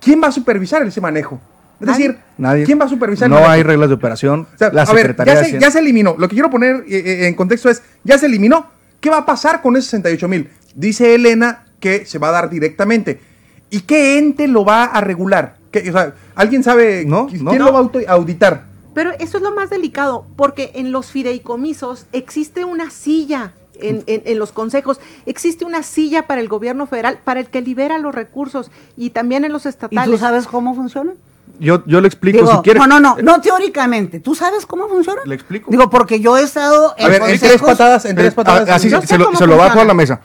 ¿Quién 0.00 0.22
va 0.22 0.28
a 0.28 0.32
supervisar 0.32 0.80
ese 0.86 1.00
manejo? 1.00 1.40
Es 1.80 1.86
decir, 1.86 2.18
Nadie. 2.38 2.64
¿quién 2.64 2.80
va 2.80 2.84
a 2.86 2.88
supervisar 2.88 3.26
el 3.26 3.30
No 3.34 3.48
hay 3.48 3.62
reglas 3.62 3.88
de 3.88 3.94
operación. 3.94 4.46
O 4.54 4.58
sea, 4.58 4.70
la 4.72 4.82
a 4.82 4.92
ver, 4.92 5.14
ya 5.16 5.24
de 5.24 5.30
se, 5.32 5.38
Hacienda- 5.40 5.66
ya 5.66 5.70
se 5.70 5.78
eliminó. 5.78 6.16
Lo 6.18 6.28
que 6.28 6.34
quiero 6.34 6.50
poner 6.50 6.84
eh, 6.88 6.96
eh, 7.22 7.26
en 7.28 7.34
contexto 7.34 7.68
es, 7.70 7.82
ya 8.04 8.18
se 8.18 8.26
eliminó. 8.26 8.66
¿Qué 9.00 9.10
va 9.10 9.18
a 9.18 9.26
pasar 9.26 9.62
con 9.62 9.76
esos 9.76 9.90
68 9.90 10.28
mil? 10.28 10.48
Dice 10.74 11.14
Elena 11.14 11.64
que 11.80 12.04
se 12.06 12.18
va 12.18 12.30
a 12.30 12.32
dar 12.32 12.50
directamente. 12.50 13.20
¿Y 13.70 13.80
qué 13.82 14.18
ente 14.18 14.48
lo 14.48 14.64
va 14.64 14.84
a 14.84 15.00
regular? 15.00 15.56
¿Qué- 15.70 15.88
o 15.88 15.92
sea, 15.92 16.14
¿Alguien 16.34 16.62
sabe 16.64 17.04
No, 17.06 17.28
qui- 17.28 17.40
no. 17.40 17.50
quién 17.50 17.62
lo 17.64 17.72
va 17.72 17.78
a 17.80 18.12
auditar? 18.12 18.64
Pero 18.94 19.12
eso 19.20 19.36
es 19.36 19.42
lo 19.44 19.54
más 19.54 19.70
delicado, 19.70 20.26
porque 20.36 20.72
en 20.74 20.90
los 20.90 21.12
fideicomisos 21.12 22.06
existe 22.12 22.64
una 22.64 22.90
silla. 22.90 23.52
En, 23.80 24.02
en- 24.08 24.22
en 24.24 24.38
los 24.40 24.50
consejos 24.50 24.98
existe 25.24 25.64
una 25.64 25.84
silla 25.84 26.26
para 26.26 26.40
el 26.40 26.48
gobierno 26.48 26.88
federal, 26.88 27.20
para 27.22 27.38
el 27.38 27.46
que 27.46 27.60
libera 27.60 27.96
los 27.98 28.12
recursos 28.12 28.72
y 28.96 29.10
también 29.10 29.44
en 29.44 29.52
los 29.52 29.66
¿Y 29.66 29.68
estatales. 29.68 30.10
tú 30.10 30.18
sabes 30.18 30.48
cómo 30.48 30.74
funciona? 30.74 31.12
Yo, 31.60 31.82
yo 31.86 32.00
le 32.00 32.06
explico 32.08 32.38
Digo, 32.38 32.52
si 32.56 32.58
quiere. 32.62 32.78
no, 32.80 32.86
no, 32.86 33.00
no, 33.00 33.16
no 33.20 33.40
teóricamente. 33.40 34.20
¿Tú 34.20 34.34
sabes 34.34 34.64
cómo 34.66 34.88
funciona? 34.88 35.22
¿Le 35.24 35.34
explico? 35.34 35.70
Digo, 35.70 35.90
porque 35.90 36.20
yo 36.20 36.36
he 36.38 36.42
estado 36.42 36.94
A 36.98 37.08
ver, 37.08 37.22
en 37.22 37.38
tres 37.38 37.60
patadas, 37.60 38.04
en 38.04 38.16
tres 38.16 38.32
Eh, 38.32 38.36
patadas. 38.36 38.68
ah, 38.68 38.74
así 38.76 38.88
se, 38.90 39.18
lo, 39.18 39.34
se 39.34 39.46
lo 39.46 39.56
bajo 39.56 39.80
a 39.80 39.84
la 39.84 39.94
mesa. 39.94 40.20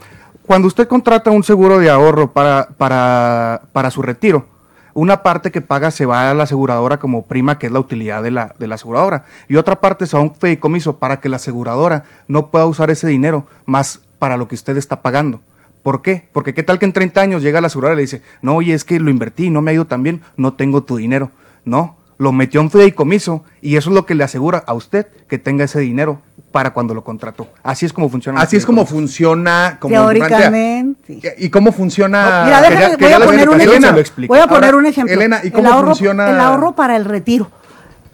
Cuando 0.45 0.67
usted 0.67 0.87
contrata 0.87 1.31
un 1.31 1.43
seguro 1.43 1.79
de 1.79 1.89
ahorro 1.89 2.31
para, 2.31 2.67
para, 2.77 3.61
para 3.71 3.89
su 3.91 4.01
retiro, 4.01 4.45
una 4.93 5.23
parte 5.23 5.51
que 5.51 5.61
paga 5.61 5.89
se 5.89 6.05
va 6.05 6.29
a 6.29 6.33
la 6.33 6.43
aseguradora 6.43 6.99
como 6.99 7.25
prima, 7.25 7.57
que 7.57 7.65
es 7.67 7.71
la 7.71 7.79
utilidad 7.79 8.21
de 8.21 8.29
la, 8.31 8.53
de 8.59 8.67
la 8.67 8.75
aseguradora, 8.75 9.25
y 9.47 9.55
otra 9.55 9.79
parte 9.81 10.05
se 10.05 10.15
va 10.15 10.21
a 10.21 10.25
un 10.25 10.35
fideicomiso 10.35 10.97
para 10.97 11.19
que 11.19 11.29
la 11.29 11.37
aseguradora 11.37 12.03
no 12.27 12.51
pueda 12.51 12.65
usar 12.67 12.91
ese 12.91 13.07
dinero 13.07 13.47
más 13.65 14.01
para 14.19 14.37
lo 14.37 14.47
que 14.47 14.55
usted 14.55 14.77
está 14.77 15.01
pagando. 15.01 15.39
¿Por 15.83 16.01
qué? 16.01 16.27
Porque 16.31 16.53
qué 16.53 16.63
tal 16.63 16.79
que 16.79 16.85
en 16.85 16.93
30 16.93 17.21
años 17.21 17.43
llega 17.43 17.59
la 17.61 17.67
aseguradora 17.67 17.95
y 17.95 17.97
le 17.97 18.01
dice, 18.03 18.21
no, 18.41 18.55
oye, 18.55 18.73
es 18.73 18.85
que 18.85 18.99
lo 18.99 19.09
invertí, 19.09 19.49
no 19.49 19.61
me 19.61 19.71
ha 19.71 19.73
ido 19.73 19.85
tan 19.85 20.01
bien, 20.01 20.21
no 20.37 20.53
tengo 20.53 20.83
tu 20.83 20.95
dinero. 20.95 21.29
No, 21.65 21.97
lo 22.17 22.31
metió 22.31 22.61
en 22.61 22.71
fideicomiso 22.71 23.43
y 23.61 23.75
eso 23.75 23.89
es 23.89 23.95
lo 23.95 24.05
que 24.05 24.15
le 24.15 24.23
asegura 24.23 24.63
a 24.65 24.73
usted 24.73 25.07
que 25.27 25.37
tenga 25.37 25.65
ese 25.65 25.81
dinero 25.81 26.21
para 26.53 26.71
cuando 26.71 26.93
lo 26.93 27.03
contrató. 27.03 27.47
Así 27.63 27.85
es 27.85 27.91
como 27.91 28.09
funciona. 28.09 28.39
Así 28.39 28.55
es 28.55 28.65
como 28.65 28.85
funciona. 28.85 29.77
Como 29.79 29.93
Teóricamente. 29.95 31.19
¿Y 31.37 31.49
cómo 31.49 31.73
funciona? 31.73 32.43
Mira, 32.45 32.61
déjame, 32.61 32.97
voy 32.97 33.11
a 33.11 33.19
poner 33.19 33.49
un 33.49 33.59
se 33.59 33.91
lo 33.91 33.99
explico. 33.99 34.33
Voy 34.33 34.41
a 34.41 34.47
poner 34.47 34.65
Ahora, 34.65 34.77
un 34.77 34.85
ejemplo. 34.85 35.13
Elena, 35.13 35.41
¿y 35.43 35.47
el 35.47 35.53
cómo 35.53 35.69
ahorro, 35.69 35.87
funciona? 35.87 36.29
El 36.29 36.39
ahorro 36.39 36.75
para 36.75 36.95
el 36.95 37.05
retiro. 37.05 37.49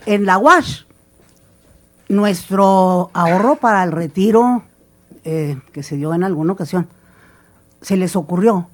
En 0.05 0.25
la 0.25 0.37
UASH, 0.37 0.85
nuestro 2.07 3.11
ahorro 3.13 3.57
para 3.57 3.83
el 3.83 3.91
retiro, 3.91 4.63
eh, 5.23 5.57
que 5.73 5.83
se 5.83 5.97
dio 5.97 6.13
en 6.13 6.23
alguna 6.23 6.53
ocasión, 6.53 6.87
se 7.81 7.97
les 7.97 8.15
ocurrió 8.15 8.69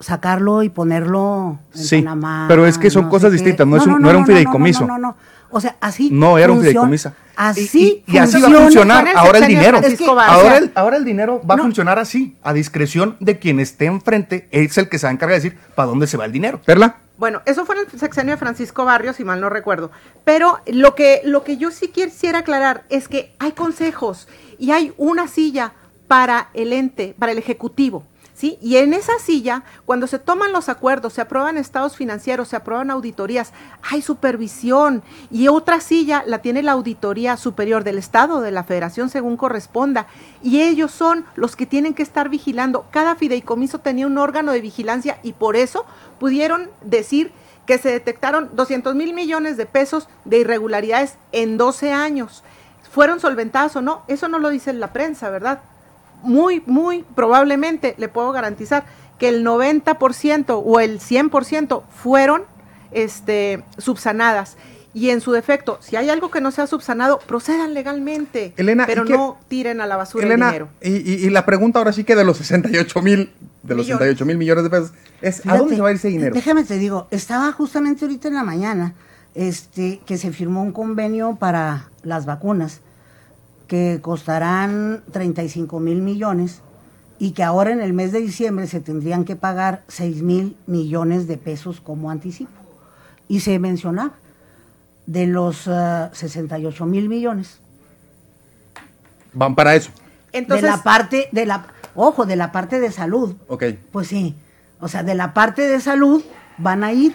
sacarlo 0.00 0.62
y 0.62 0.68
ponerlo 0.68 1.58
en 1.74 1.80
Sí, 1.82 2.02
Panamá, 2.02 2.44
pero 2.48 2.66
es 2.66 2.76
que 2.76 2.90
son 2.90 3.04
no 3.04 3.10
cosas 3.10 3.32
distintas, 3.32 3.66
no 3.66 3.76
es 3.76 3.86
un- 3.86 4.00
no 4.00 4.10
era 4.10 4.18
un 4.18 4.26
fideicomiso. 4.26 4.80
No, 4.86 4.98
no, 4.98 5.08
no, 5.08 5.16
O 5.48 5.60
sea, 5.60 5.76
así. 5.80 6.10
No, 6.12 6.36
era 6.38 6.52
un 6.52 6.60
fideicomiso. 6.60 7.12
Así 7.36 8.02
y, 8.06 8.12
y 8.14 8.18
así 8.18 8.40
va 8.42 8.48
a 8.48 8.50
funciona. 8.50 8.96
funcionar 8.96 9.06
ahora 9.16 9.38
el 9.38 9.46
dinero. 9.46 9.78
Es 9.78 9.96
que- 9.96 10.04
ahora, 10.04 10.58
el, 10.58 10.72
ahora 10.74 10.96
el 10.96 11.04
dinero 11.04 11.40
va 11.48 11.54
No. 11.56 11.62
a 11.62 11.66
funcionar 11.66 11.98
así, 12.00 12.36
a 12.42 12.52
discreción 12.52 13.16
de 13.20 13.38
quien 13.38 13.60
esté 13.60 13.86
enfrente, 13.86 14.48
es 14.50 14.76
el 14.76 14.88
que 14.88 14.98
se 14.98 15.06
va 15.06 15.10
a 15.10 15.12
encargar 15.14 15.40
de 15.40 15.48
decir 15.48 15.58
para 15.76 15.86
dónde 15.86 16.08
se 16.08 16.16
va 16.16 16.24
el 16.24 16.32
dinero. 16.32 16.60
¿Perla? 16.66 16.96
Bueno, 17.16 17.40
eso 17.46 17.64
fue 17.64 17.76
en 17.76 17.86
el 17.90 17.98
sexenio 17.98 18.32
de 18.34 18.38
Francisco 18.38 18.84
Barrios, 18.84 19.16
si 19.16 19.24
mal 19.24 19.40
no 19.40 19.48
recuerdo. 19.48 19.90
Pero 20.24 20.58
lo 20.66 20.94
que, 20.94 21.22
lo 21.24 21.44
que 21.44 21.56
yo 21.56 21.70
sí 21.70 21.88
quisiera 21.88 22.40
aclarar 22.40 22.82
es 22.90 23.08
que 23.08 23.34
hay 23.38 23.52
consejos 23.52 24.28
y 24.58 24.72
hay 24.72 24.92
una 24.98 25.26
silla 25.28 25.72
para 26.08 26.50
el 26.54 26.72
ente, 26.72 27.14
para 27.18 27.32
el 27.32 27.38
ejecutivo. 27.38 28.04
¿Sí? 28.34 28.58
Y 28.60 28.76
en 28.76 28.92
esa 28.92 29.18
silla, 29.18 29.62
cuando 29.86 30.06
se 30.06 30.18
toman 30.18 30.52
los 30.52 30.68
acuerdos, 30.68 31.14
se 31.14 31.22
aprueban 31.22 31.56
estados 31.56 31.96
financieros, 31.96 32.48
se 32.48 32.56
aprueban 32.56 32.90
auditorías, 32.90 33.54
hay 33.90 34.02
supervisión. 34.02 35.02
Y 35.30 35.48
otra 35.48 35.80
silla 35.80 36.22
la 36.26 36.42
tiene 36.42 36.62
la 36.62 36.72
Auditoría 36.72 37.38
Superior 37.38 37.82
del 37.82 37.96
Estado, 37.96 38.42
de 38.42 38.50
la 38.50 38.62
Federación, 38.62 39.08
según 39.08 39.38
corresponda. 39.38 40.06
Y 40.42 40.60
ellos 40.60 40.90
son 40.90 41.24
los 41.34 41.56
que 41.56 41.64
tienen 41.64 41.94
que 41.94 42.02
estar 42.02 42.28
vigilando. 42.28 42.84
Cada 42.90 43.14
fideicomiso 43.14 43.78
tenía 43.78 44.06
un 44.06 44.18
órgano 44.18 44.52
de 44.52 44.60
vigilancia 44.60 45.18
y 45.22 45.32
por 45.32 45.56
eso 45.56 45.86
pudieron 46.20 46.68
decir 46.82 47.32
que 47.64 47.78
se 47.78 47.88
detectaron 47.88 48.50
200 48.52 48.94
mil 48.94 49.14
millones 49.14 49.56
de 49.56 49.64
pesos 49.64 50.10
de 50.26 50.40
irregularidades 50.40 51.16
en 51.32 51.56
12 51.56 51.90
años. 51.90 52.44
¿Fueron 52.90 53.18
solventadas 53.18 53.76
o 53.76 53.80
no? 53.80 54.02
Eso 54.08 54.28
no 54.28 54.38
lo 54.38 54.50
dice 54.50 54.74
la 54.74 54.92
prensa, 54.92 55.30
¿verdad? 55.30 55.62
Muy, 56.22 56.62
muy 56.66 57.04
probablemente 57.14 57.94
le 57.98 58.08
puedo 58.08 58.32
garantizar 58.32 58.84
que 59.18 59.28
el 59.28 59.44
90% 59.44 60.62
o 60.64 60.80
el 60.80 61.00
100% 61.00 61.82
fueron 61.90 62.42
este, 62.92 63.62
subsanadas. 63.78 64.56
Y 64.94 65.10
en 65.10 65.20
su 65.20 65.32
defecto, 65.32 65.76
si 65.82 65.96
hay 65.96 66.08
algo 66.08 66.30
que 66.30 66.40
no 66.40 66.50
sea 66.50 66.66
subsanado, 66.66 67.18
procedan 67.18 67.74
legalmente. 67.74 68.54
Elena, 68.56 68.86
pero 68.86 69.04
¿y 69.04 69.08
qué- 69.08 69.12
no 69.12 69.38
tiren 69.48 69.82
a 69.82 69.86
la 69.86 69.96
basura 69.96 70.24
Elena, 70.26 70.46
el 70.46 70.52
dinero. 70.52 70.68
y, 70.82 71.10
y- 71.12 71.26
y 71.26 71.30
la 71.30 71.44
pregunta 71.44 71.78
ahora 71.78 71.92
sí 71.92 72.04
que 72.04 72.16
de 72.16 72.24
los 72.24 72.38
68 72.38 73.02
mil, 73.02 73.30
de 73.62 73.74
los 73.74 73.84
Millones. 73.84 73.98
68 74.08 74.24
mil 74.24 74.38
millones 74.38 74.64
de 74.64 74.70
pesos, 74.70 74.92
es 75.20 75.44
¿a 75.46 75.58
dónde 75.58 75.76
se 75.76 75.82
va 75.82 75.88
a 75.88 75.90
ir 75.90 75.96
ese 75.98 76.08
dinero? 76.08 76.34
Déjame 76.34 76.64
te 76.64 76.78
digo, 76.78 77.08
estaba 77.10 77.52
justamente 77.52 78.06
ahorita 78.06 78.28
en 78.28 78.34
la 78.34 78.42
mañana 78.44 78.94
este, 79.34 80.00
que 80.06 80.16
se 80.16 80.32
firmó 80.32 80.62
un 80.62 80.72
convenio 80.72 81.36
para 81.36 81.90
las 82.02 82.24
vacunas 82.24 82.80
que 83.66 84.00
costarán 84.00 85.02
35 85.12 85.80
mil 85.80 86.02
millones 86.02 86.62
y 87.18 87.32
que 87.32 87.42
ahora 87.42 87.70
en 87.72 87.80
el 87.80 87.92
mes 87.92 88.12
de 88.12 88.20
diciembre 88.20 88.66
se 88.66 88.80
tendrían 88.80 89.24
que 89.24 89.36
pagar 89.36 89.82
6 89.88 90.22
mil 90.22 90.56
millones 90.66 91.26
de 91.26 91.36
pesos 91.38 91.80
como 91.80 92.10
anticipo. 92.10 92.50
Y 93.28 93.40
se 93.40 93.58
mencionaba 93.58 94.12
de 95.06 95.26
los 95.26 95.68
ah, 95.68 96.10
68 96.12 96.86
mil 96.86 97.08
millones 97.08 97.60
Van 99.32 99.54
para 99.54 99.74
eso. 99.74 99.90
Entonces, 100.32 100.62
de 100.62 100.70
la 100.70 100.82
parte 100.82 101.28
de 101.30 101.46
la 101.46 101.66
ojo 101.94 102.26
de 102.26 102.36
la 102.36 102.52
parte 102.52 102.80
de 102.80 102.90
salud 102.90 103.36
Ok. 103.48 103.64
pues 103.92 104.08
sí 104.08 104.34
o 104.80 104.88
sea 104.88 105.02
de 105.02 105.14
la 105.14 105.32
parte 105.32 105.62
de 105.62 105.80
salud 105.80 106.22
van 106.58 106.84
a 106.84 106.92
ir 106.92 107.14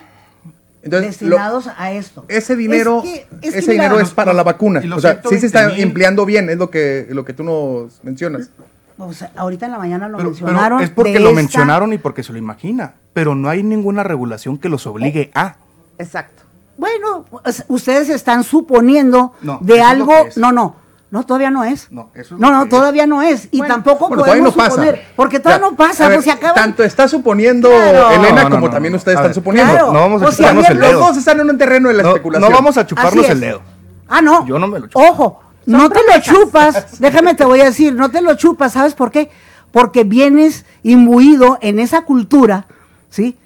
Entonces, 0.84 1.22
lo- 1.22 1.30
destinados 1.30 1.70
a 1.78 1.92
esto 1.92 2.26
ese 2.28 2.56
dinero, 2.56 3.02
Es 3.06 3.10
que- 3.12 3.28
es 3.42 3.54
que 3.54 3.60
ese 3.60 3.72
mira, 3.72 3.84
dinero 3.84 4.00
es 4.00 4.10
para 4.12 4.34
la 4.34 4.44
vacuna. 4.44 4.82
O 4.96 5.00
sea, 5.00 5.22
sí 5.30 5.38
se 5.40 5.46
está 5.46 5.60
120,000. 5.70 5.84
empleando 5.84 6.26
bien, 6.26 6.50
es 6.50 6.58
lo 6.58 6.70
que, 6.70 7.08
lo 7.12 7.24
que 7.26 7.34
tú 7.34 7.44
nos 7.44 8.04
mencionas. 8.04 8.50
o 8.98 9.14
sea, 9.14 9.32
ahorita 9.36 9.66
en 9.66 9.72
la 9.72 9.78
mañana 9.80 10.08
lo 10.08 10.18
Pero, 10.18 10.30
mencionaron 10.30 10.78
pero 10.80 10.90
es 10.90 10.90
porque 10.96 11.20
lo 11.20 11.30
esta- 11.30 11.36
mencionaron 11.36 11.94
y 11.94 11.98
porque 11.98 12.24
se 12.24 12.32
lo 12.34 12.38
imagina. 12.38 12.94
Pero 13.14 13.34
no 13.36 13.50
hay 13.50 13.64
ninguna 13.64 14.04
regulación 14.04 14.58
que 14.58 14.70
los 14.70 14.86
obligue 14.88 15.32
a. 15.36 15.56
exacto. 15.98 16.44
bueno 16.78 17.26
pues, 17.30 17.64
ustedes 17.68 18.10
están 18.10 18.44
suponiendo 18.44 19.34
No, 19.42 19.60
de 19.62 19.78
lo 19.78 19.86
algo 19.86 20.14
es. 20.28 20.38
no 20.38 20.52
no 20.52 20.76
no 21.12 21.24
todavía 21.26 21.52
no 21.52 21.64
es 21.64 21.92
No, 21.92 22.10
eso 22.16 22.36
es 22.36 22.42
no 22.42 22.52
no 22.52 22.68
todavía 22.68 23.06
no 23.06 23.22
es 23.22 23.48
y 23.52 23.60
Bueno, 23.60 23.76
tampoco 23.76 24.08
Bueno, 24.08 24.24
todavía 24.24 24.44
podemos 24.44 24.56
no 24.56 24.64
pasa. 24.64 24.72
suponer 24.72 25.06
porque 25.16 25.40
todavía 25.40 25.66
Ya, 25.66 25.70
no 25.72 25.78
pasa 25.78 26.08
ver, 26.08 26.18
pues 26.18 26.26
se 26.26 26.32
acaban 26.32 26.56
Tanto 26.56 26.84
está 26.84 27.08
suponiendo 27.08 27.70
Claro. 27.70 28.12
Elena 28.12 28.44
No, 28.44 28.50
no, 28.50 28.56
como 28.56 28.68
no, 28.68 28.72
también 28.74 28.94
no. 28.94 28.98
ustedes 28.98 29.18
A 29.18 29.22
están 29.22 29.34
suponiendo. 29.36 29.72
Claro. 29.74 29.94
No 29.94 30.00
vamos 30.00 30.22
a 30.22 30.26
O 30.26 30.32
chuparnos 30.32 30.70
el 30.70 30.78
Los 30.80 30.88
dedo. 30.90 31.00
dos 31.00 31.18
están 31.18 31.40
en 31.40 31.50
un 31.50 31.58
terreno 31.58 31.90
de 31.90 31.96
la 31.96 32.04
No, 32.04 32.10
especulación. 32.10 32.50
no 32.52 32.56
vamos 32.58 32.78
a 32.78 32.88
chuparnos 32.88 33.30
el 33.30 33.40
dedo. 33.40 33.62
Ah, 34.08 34.22
no. 34.22 34.46
Yo 34.48 34.58
no 34.58 34.68
me 34.68 34.80
lo 34.80 34.88
chupo. 34.88 35.00
Ojo, 35.06 35.44
no 35.66 35.90
te 35.90 36.00
lo 36.04 36.22
chupas. 36.22 37.00
Déjame 37.00 37.36
te 37.36 37.46
voy 37.46 37.62
a 37.62 37.66
decir, 37.66 37.94
no 37.94 38.10
te 38.10 38.22
lo 38.22 38.36
chupas. 38.36 38.74
¿Sabes 38.74 38.94
por 38.94 39.12
qué? 39.12 39.30
Porque 39.72 40.04
vienes 40.04 40.66
imbuido 40.84 41.58
en 41.62 41.80
esa 41.80 42.02
cultura, 42.02 42.66
¿sí? 43.10 43.38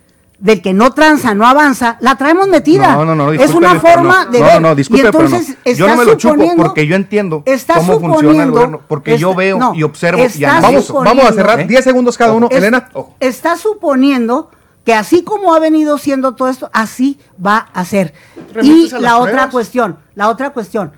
Del 0.46 0.62
que 0.62 0.74
no 0.74 0.91
tranza, 0.93 1.34
no 1.34 1.48
avanza, 1.48 1.98
la 2.02 2.18
traemos 2.18 2.48
metida. 2.48 2.93
No, 2.96 3.04
no, 3.04 3.16
no, 3.16 3.32
es 3.34 3.39
disculpe, 3.39 3.68
una 3.68 3.80
forma 3.80 4.26
no, 4.26 4.32
de 4.32 4.39
no, 4.41 4.46
ver. 4.46 4.62
no, 4.62 4.76
disculpe, 4.76 5.08
y 5.08 5.12
pero 5.12 5.28
no. 5.28 5.36
entonces 5.38 5.76
Yo 5.76 5.88
no 5.88 5.98
me 5.98 6.06
lo 6.06 6.14
chupo 6.18 6.46
porque 6.56 6.86
yo 6.86 6.96
entiendo 6.96 7.41
está 7.48 7.74
cómo 7.74 8.00
funciona 8.00 8.43
el 8.43 8.52
gobierno, 8.52 8.82
porque 8.88 9.18
yo 9.18 9.34
veo 9.34 9.58
no, 9.58 9.74
y 9.74 9.82
observo 9.82 10.22
y 10.22 10.43
analizo. 10.43 10.93
Vamos, 10.93 11.08
vamos 11.18 11.26
a 11.26 11.34
cerrar 11.34 11.62
¿Eh? 11.62 11.66
10 11.66 11.84
segundos 11.84 12.16
cada 12.16 12.34
uno. 12.34 12.48
Es- 12.52 12.58
Elena. 12.60 12.89
Está 13.20 13.58
suponiendo 13.58 14.52
que 14.86 14.93
así 14.93 15.24
como 15.24 15.56
ha 15.56 15.60
venido 15.60 15.98
siendo 15.98 16.36
todo 16.36 16.48
esto, 16.48 16.70
así 16.72 17.20
va 17.43 17.68
a 17.74 17.84
ser. 17.84 18.14
Y 18.62 18.93
a 18.93 19.00
la 19.00 19.18
otra 19.18 19.32
pruebas. 19.32 19.52
cuestión, 19.52 19.98
la 20.14 20.30
otra 20.30 20.52
cuestión, 20.52 20.91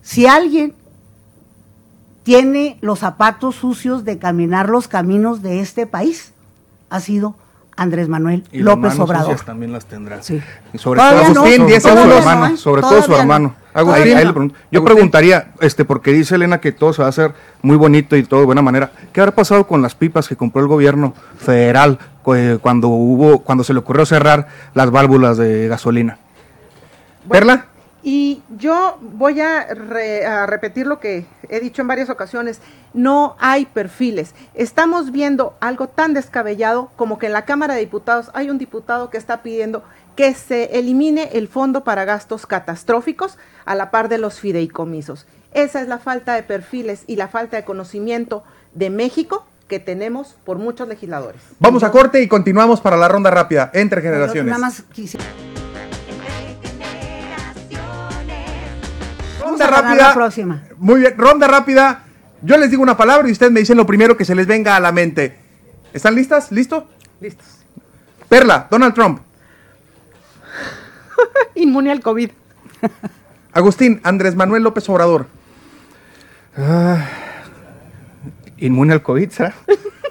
si 0.00 0.26
alguien 0.26 0.72
tiene 2.22 2.78
los 2.80 3.00
zapatos 3.00 3.56
sucios 3.56 4.04
de 4.04 4.18
caminar 4.18 4.70
los 4.70 4.88
caminos 4.88 5.42
de 5.42 5.60
este 5.60 5.86
país, 5.86 6.32
ha 6.88 7.00
sido 7.00 7.36
Andrés 7.76 8.08
Manuel 8.08 8.42
Y 8.52 8.58
las 8.58 8.64
López 8.66 8.82
manos 8.92 9.00
Obrador. 9.00 9.26
sucias 9.32 9.44
también 9.46 9.72
las 9.72 9.84
tendrá. 9.84 10.22
Sí. 10.22 10.40
Y 10.72 10.78
sobre 10.78 10.98
Todavía 11.00 11.20
todo, 11.22 11.34
no, 11.34 11.40
sobre 11.42 11.56
todo 11.58 11.66
10 11.66 11.82
su 11.82 11.88
segundos. 11.90 12.18
hermano, 12.18 12.46
¿eh? 12.46 12.56
sobre 12.56 12.82
todo 12.82 13.02
su 13.02 13.10
no. 13.10 13.16
hermano. 13.18 13.54
Agustín. 13.74 14.02
Ahí- 14.04 14.12
ahí 14.14 14.24
le 14.24 14.32
pregunto. 14.32 14.54
Yo 14.54 14.78
Agustín. 14.78 14.84
preguntaría, 14.84 15.52
este, 15.60 15.84
porque 15.84 16.12
dice 16.12 16.34
Elena 16.36 16.58
que 16.60 16.72
todo 16.72 16.94
se 16.94 17.02
va 17.02 17.06
a 17.06 17.10
hacer 17.10 17.34
muy 17.60 17.76
bonito 17.76 18.16
y 18.16 18.22
todo 18.22 18.40
de 18.40 18.46
buena 18.46 18.62
manera. 18.62 18.90
¿Qué 19.12 19.20
habrá 19.20 19.34
pasado 19.34 19.66
con 19.66 19.82
las 19.82 19.94
pipas 19.94 20.26
que 20.26 20.36
compró 20.36 20.62
el 20.62 20.68
gobierno 20.68 21.12
federal 21.38 21.98
eh, 22.34 22.58
cuando 22.62 22.88
hubo, 22.88 23.40
cuando 23.42 23.62
se 23.62 23.74
le 23.74 23.80
ocurrió 23.80 24.06
cerrar 24.06 24.48
las 24.74 24.90
válvulas 24.90 25.36
de 25.36 25.68
gasolina? 25.68 26.18
Perla. 27.30 27.66
Y 28.08 28.40
yo 28.56 28.98
voy 29.00 29.40
a, 29.40 29.66
re- 29.74 30.24
a 30.24 30.46
repetir 30.46 30.86
lo 30.86 31.00
que 31.00 31.26
he 31.48 31.58
dicho 31.58 31.82
en 31.82 31.88
varias 31.88 32.08
ocasiones. 32.08 32.60
No 32.94 33.34
hay 33.40 33.66
perfiles. 33.66 34.32
Estamos 34.54 35.10
viendo 35.10 35.56
algo 35.58 35.88
tan 35.88 36.14
descabellado 36.14 36.88
como 36.94 37.18
que 37.18 37.26
en 37.26 37.32
la 37.32 37.44
Cámara 37.44 37.74
de 37.74 37.80
Diputados 37.80 38.30
hay 38.32 38.48
un 38.48 38.58
diputado 38.58 39.10
que 39.10 39.18
está 39.18 39.42
pidiendo 39.42 39.82
que 40.14 40.34
se 40.34 40.78
elimine 40.78 41.30
el 41.32 41.48
fondo 41.48 41.82
para 41.82 42.04
gastos 42.04 42.46
catastróficos 42.46 43.38
a 43.64 43.74
la 43.74 43.90
par 43.90 44.08
de 44.08 44.18
los 44.18 44.38
fideicomisos. 44.38 45.26
Esa 45.52 45.82
es 45.82 45.88
la 45.88 45.98
falta 45.98 46.34
de 46.34 46.44
perfiles 46.44 47.02
y 47.08 47.16
la 47.16 47.26
falta 47.26 47.56
de 47.56 47.64
conocimiento 47.64 48.44
de 48.72 48.88
México 48.88 49.44
que 49.66 49.80
tenemos 49.80 50.36
por 50.44 50.58
muchos 50.58 50.86
legisladores. 50.86 51.42
Vamos 51.58 51.82
a 51.82 51.90
corte 51.90 52.22
y 52.22 52.28
continuamos 52.28 52.80
para 52.80 52.96
la 52.96 53.08
ronda 53.08 53.32
rápida 53.32 53.72
entre 53.74 54.00
generaciones. 54.00 54.46
Nada 54.52 54.60
más 54.64 54.82
quisiera. 54.92 55.24
Ronda 59.64 59.82
rápida. 59.82 60.08
la 60.08 60.14
próxima. 60.14 60.62
Muy 60.78 61.00
bien, 61.00 61.14
ronda 61.16 61.46
rápida. 61.46 62.02
Yo 62.42 62.56
les 62.56 62.70
digo 62.70 62.82
una 62.82 62.96
palabra 62.96 63.28
y 63.28 63.32
ustedes 63.32 63.52
me 63.52 63.60
dicen 63.60 63.76
lo 63.76 63.86
primero 63.86 64.16
que 64.16 64.24
se 64.24 64.34
les 64.34 64.46
venga 64.46 64.76
a 64.76 64.80
la 64.80 64.92
mente. 64.92 65.36
¿Están 65.92 66.14
listas? 66.14 66.52
¿Listo? 66.52 66.88
Listos. 67.20 67.46
Perla, 68.28 68.66
Donald 68.70 68.94
Trump. 68.94 69.20
Inmune 71.54 71.90
al 71.90 72.00
COVID. 72.00 72.30
Agustín, 73.52 74.00
Andrés 74.04 74.34
Manuel 74.34 74.62
López 74.62 74.88
Obrador. 74.88 75.26
Inmune 78.58 78.92
al 78.92 79.02
COVID, 79.02 79.30
¿será? 79.30 79.54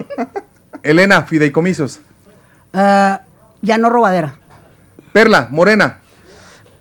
Elena, 0.84 1.24
Fideicomisos. 1.24 2.00
Ah, 2.74 3.22
ya 3.62 3.78
no 3.78 3.90
robadera. 3.90 4.36
Perla, 5.14 5.48
Morena. 5.50 6.00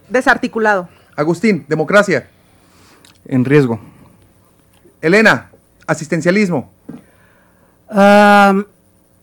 Desarticulado. 0.09 0.89
Agustín, 1.17 1.65
Democracia. 1.69 2.29
En 3.27 3.45
riesgo. 3.45 3.81
Elena, 5.01 5.51
Asistencialismo. 5.87 6.71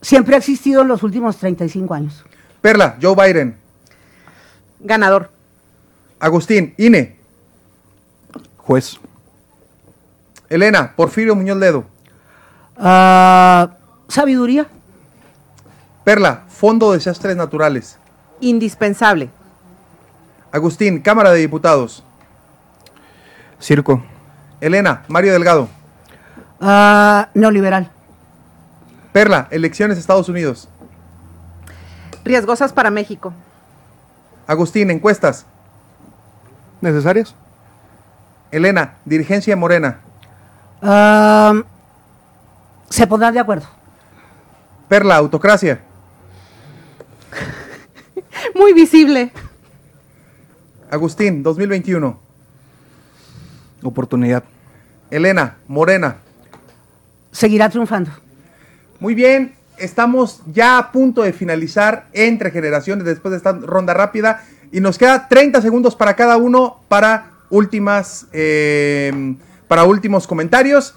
Siempre 0.00 0.34
ha 0.34 0.38
existido 0.38 0.82
en 0.82 0.88
los 0.88 1.02
últimos 1.02 1.36
35 1.36 1.94
años. 1.94 2.24
Perla, 2.60 2.96
Joe 3.00 3.14
Biden. 3.14 3.56
Ganador. 4.80 5.30
Agustín, 6.18 6.74
INE. 6.76 7.16
Juez. 8.58 8.98
Elena, 10.48 10.92
Porfirio 10.94 11.34
Muñoz 11.34 11.58
Ledo. 11.58 11.84
Ah, 12.76 13.76
sabiduría. 14.08 14.66
Perla, 16.04 16.44
Fondo 16.48 16.90
de 16.90 16.98
Desastres 16.98 17.36
Naturales. 17.36 17.98
Indispensable. 18.40 19.30
Agustín, 20.50 21.00
Cámara 21.00 21.30
de 21.30 21.40
Diputados. 21.40 22.04
Circo. 23.62 24.02
Elena, 24.60 25.04
Mario 25.08 25.32
Delgado. 25.32 25.68
Ah, 26.60 27.28
neoliberal. 27.34 27.90
Perla, 29.12 29.48
Elecciones 29.50 29.98
Estados 29.98 30.28
Unidos. 30.28 30.68
Riesgosas 32.24 32.72
para 32.72 32.90
México. 32.90 33.32
Agustín, 34.46 34.90
Encuestas. 34.90 35.46
¿Necesarias? 36.80 37.34
Elena, 38.50 38.96
Dirigencia 39.04 39.56
Morena. 39.56 40.00
Se 42.90 43.06
pondrán 43.06 43.32
de 43.34 43.40
acuerdo. 43.40 43.66
Perla, 44.88 45.16
Autocracia. 45.16 45.80
Muy 48.54 48.72
visible. 48.72 49.32
Agustín, 50.90 51.42
2021. 51.42 52.31
Oportunidad. 53.82 54.44
Elena, 55.10 55.56
Morena. 55.68 56.16
Seguirá 57.30 57.68
triunfando. 57.68 58.10
Muy 59.00 59.14
bien, 59.14 59.54
estamos 59.78 60.42
ya 60.52 60.78
a 60.78 60.92
punto 60.92 61.22
de 61.22 61.32
finalizar 61.32 62.06
entre 62.12 62.50
generaciones 62.50 63.04
después 63.04 63.30
de 63.32 63.38
esta 63.38 63.52
ronda 63.52 63.94
rápida 63.94 64.44
y 64.70 64.80
nos 64.80 64.98
queda 64.98 65.28
30 65.28 65.60
segundos 65.60 65.96
para 65.96 66.14
cada 66.14 66.36
uno 66.36 66.80
para 66.88 67.32
últimas 67.50 68.26
eh, 68.32 69.34
para 69.68 69.84
últimos 69.84 70.26
comentarios 70.26 70.94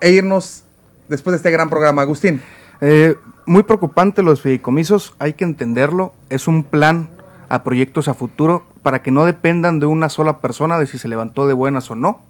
e 0.00 0.10
irnos 0.10 0.64
después 1.08 1.32
de 1.32 1.36
este 1.36 1.50
gran 1.50 1.68
programa. 1.68 2.02
Agustín, 2.02 2.40
Eh, 2.80 3.16
muy 3.46 3.62
preocupante 3.62 4.22
los 4.22 4.42
fideicomisos, 4.42 5.14
hay 5.18 5.34
que 5.34 5.44
entenderlo, 5.44 6.12
es 6.30 6.48
un 6.48 6.64
plan 6.64 7.08
a 7.48 7.62
proyectos 7.62 8.08
a 8.08 8.14
futuro 8.14 8.64
para 8.86 9.02
que 9.02 9.10
no 9.10 9.24
dependan 9.24 9.80
de 9.80 9.86
una 9.86 10.08
sola 10.08 10.38
persona 10.38 10.78
de 10.78 10.86
si 10.86 10.96
se 10.96 11.08
levantó 11.08 11.48
de 11.48 11.54
buenas 11.54 11.90
o 11.90 11.96
no 11.96 12.20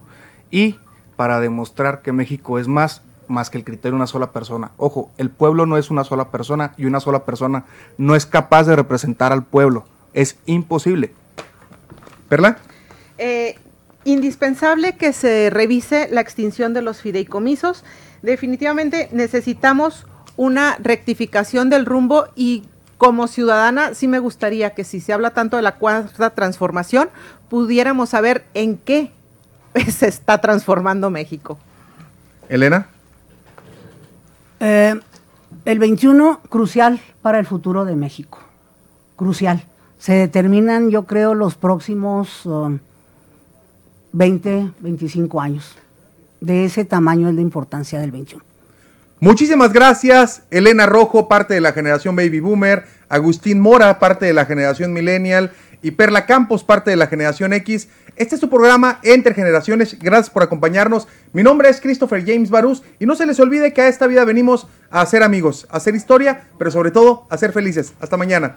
y 0.50 0.76
para 1.14 1.38
demostrar 1.38 2.00
que 2.00 2.12
México 2.12 2.58
es 2.58 2.66
más 2.66 3.02
más 3.28 3.50
que 3.50 3.58
el 3.58 3.64
criterio 3.64 3.90
de 3.90 3.96
una 3.96 4.06
sola 4.06 4.32
persona. 4.32 4.70
Ojo, 4.78 5.10
el 5.18 5.28
pueblo 5.28 5.66
no 5.66 5.76
es 5.76 5.90
una 5.90 6.02
sola 6.02 6.30
persona 6.30 6.72
y 6.78 6.86
una 6.86 7.00
sola 7.00 7.26
persona 7.26 7.66
no 7.98 8.16
es 8.16 8.24
capaz 8.24 8.64
de 8.64 8.74
representar 8.74 9.34
al 9.34 9.44
pueblo. 9.44 9.84
Es 10.14 10.38
imposible. 10.46 11.12
Perla. 12.30 12.56
Eh, 13.18 13.56
indispensable 14.04 14.96
que 14.96 15.12
se 15.12 15.50
revise 15.50 16.08
la 16.10 16.22
extinción 16.22 16.72
de 16.72 16.80
los 16.80 17.02
fideicomisos. 17.02 17.84
Definitivamente 18.22 19.10
necesitamos 19.12 20.06
una 20.38 20.78
rectificación 20.78 21.68
del 21.68 21.84
rumbo 21.84 22.28
y 22.34 22.64
como 22.98 23.28
ciudadana 23.28 23.94
sí 23.94 24.08
me 24.08 24.18
gustaría 24.18 24.70
que 24.70 24.84
si 24.84 25.00
se 25.00 25.12
habla 25.12 25.30
tanto 25.30 25.56
de 25.56 25.62
la 25.62 25.76
cuarta 25.76 26.30
transformación, 26.30 27.08
pudiéramos 27.48 28.10
saber 28.10 28.44
en 28.54 28.78
qué 28.78 29.12
se 29.90 30.08
está 30.08 30.40
transformando 30.40 31.10
México. 31.10 31.58
Elena. 32.48 32.88
Eh, 34.60 34.98
el 35.64 35.78
21, 35.78 36.40
crucial 36.48 37.00
para 37.22 37.38
el 37.38 37.46
futuro 37.46 37.84
de 37.84 37.96
México. 37.96 38.38
Crucial. 39.16 39.64
Se 39.98 40.12
determinan, 40.12 40.90
yo 40.90 41.04
creo, 41.04 41.34
los 41.34 41.56
próximos 41.56 42.46
um, 42.46 42.78
20, 44.12 44.72
25 44.80 45.40
años. 45.40 45.74
De 46.40 46.64
ese 46.64 46.84
tamaño 46.84 47.28
es 47.28 47.34
la 47.34 47.40
importancia 47.40 47.98
del 47.98 48.12
21. 48.12 48.44
Muchísimas 49.18 49.72
gracias, 49.72 50.42
Elena 50.50 50.84
Rojo, 50.84 51.26
parte 51.26 51.54
de 51.54 51.62
la 51.62 51.72
generación 51.72 52.16
Baby 52.16 52.40
Boomer, 52.40 52.84
Agustín 53.08 53.60
Mora, 53.60 53.98
parte 53.98 54.26
de 54.26 54.34
la 54.34 54.44
generación 54.44 54.92
Millennial 54.92 55.52
y 55.80 55.92
Perla 55.92 56.26
Campos, 56.26 56.64
parte 56.64 56.90
de 56.90 56.96
la 56.96 57.06
generación 57.06 57.54
X. 57.54 57.88
Este 58.16 58.34
es 58.34 58.40
tu 58.42 58.50
programa 58.50 59.00
Entre 59.02 59.32
Generaciones. 59.32 59.98
Gracias 59.98 60.28
por 60.28 60.42
acompañarnos. 60.42 61.08
Mi 61.32 61.42
nombre 61.42 61.70
es 61.70 61.80
Christopher 61.80 62.26
James 62.26 62.50
Barús 62.50 62.82
y 62.98 63.06
no 63.06 63.14
se 63.14 63.24
les 63.24 63.40
olvide 63.40 63.72
que 63.72 63.80
a 63.80 63.88
esta 63.88 64.06
vida 64.06 64.22
venimos 64.26 64.66
a 64.90 65.00
hacer 65.00 65.22
amigos, 65.22 65.66
a 65.70 65.78
hacer 65.78 65.94
historia, 65.94 66.48
pero 66.58 66.70
sobre 66.70 66.90
todo 66.90 67.26
a 67.30 67.38
ser 67.38 67.52
felices. 67.52 67.94
Hasta 68.00 68.18
mañana. 68.18 68.56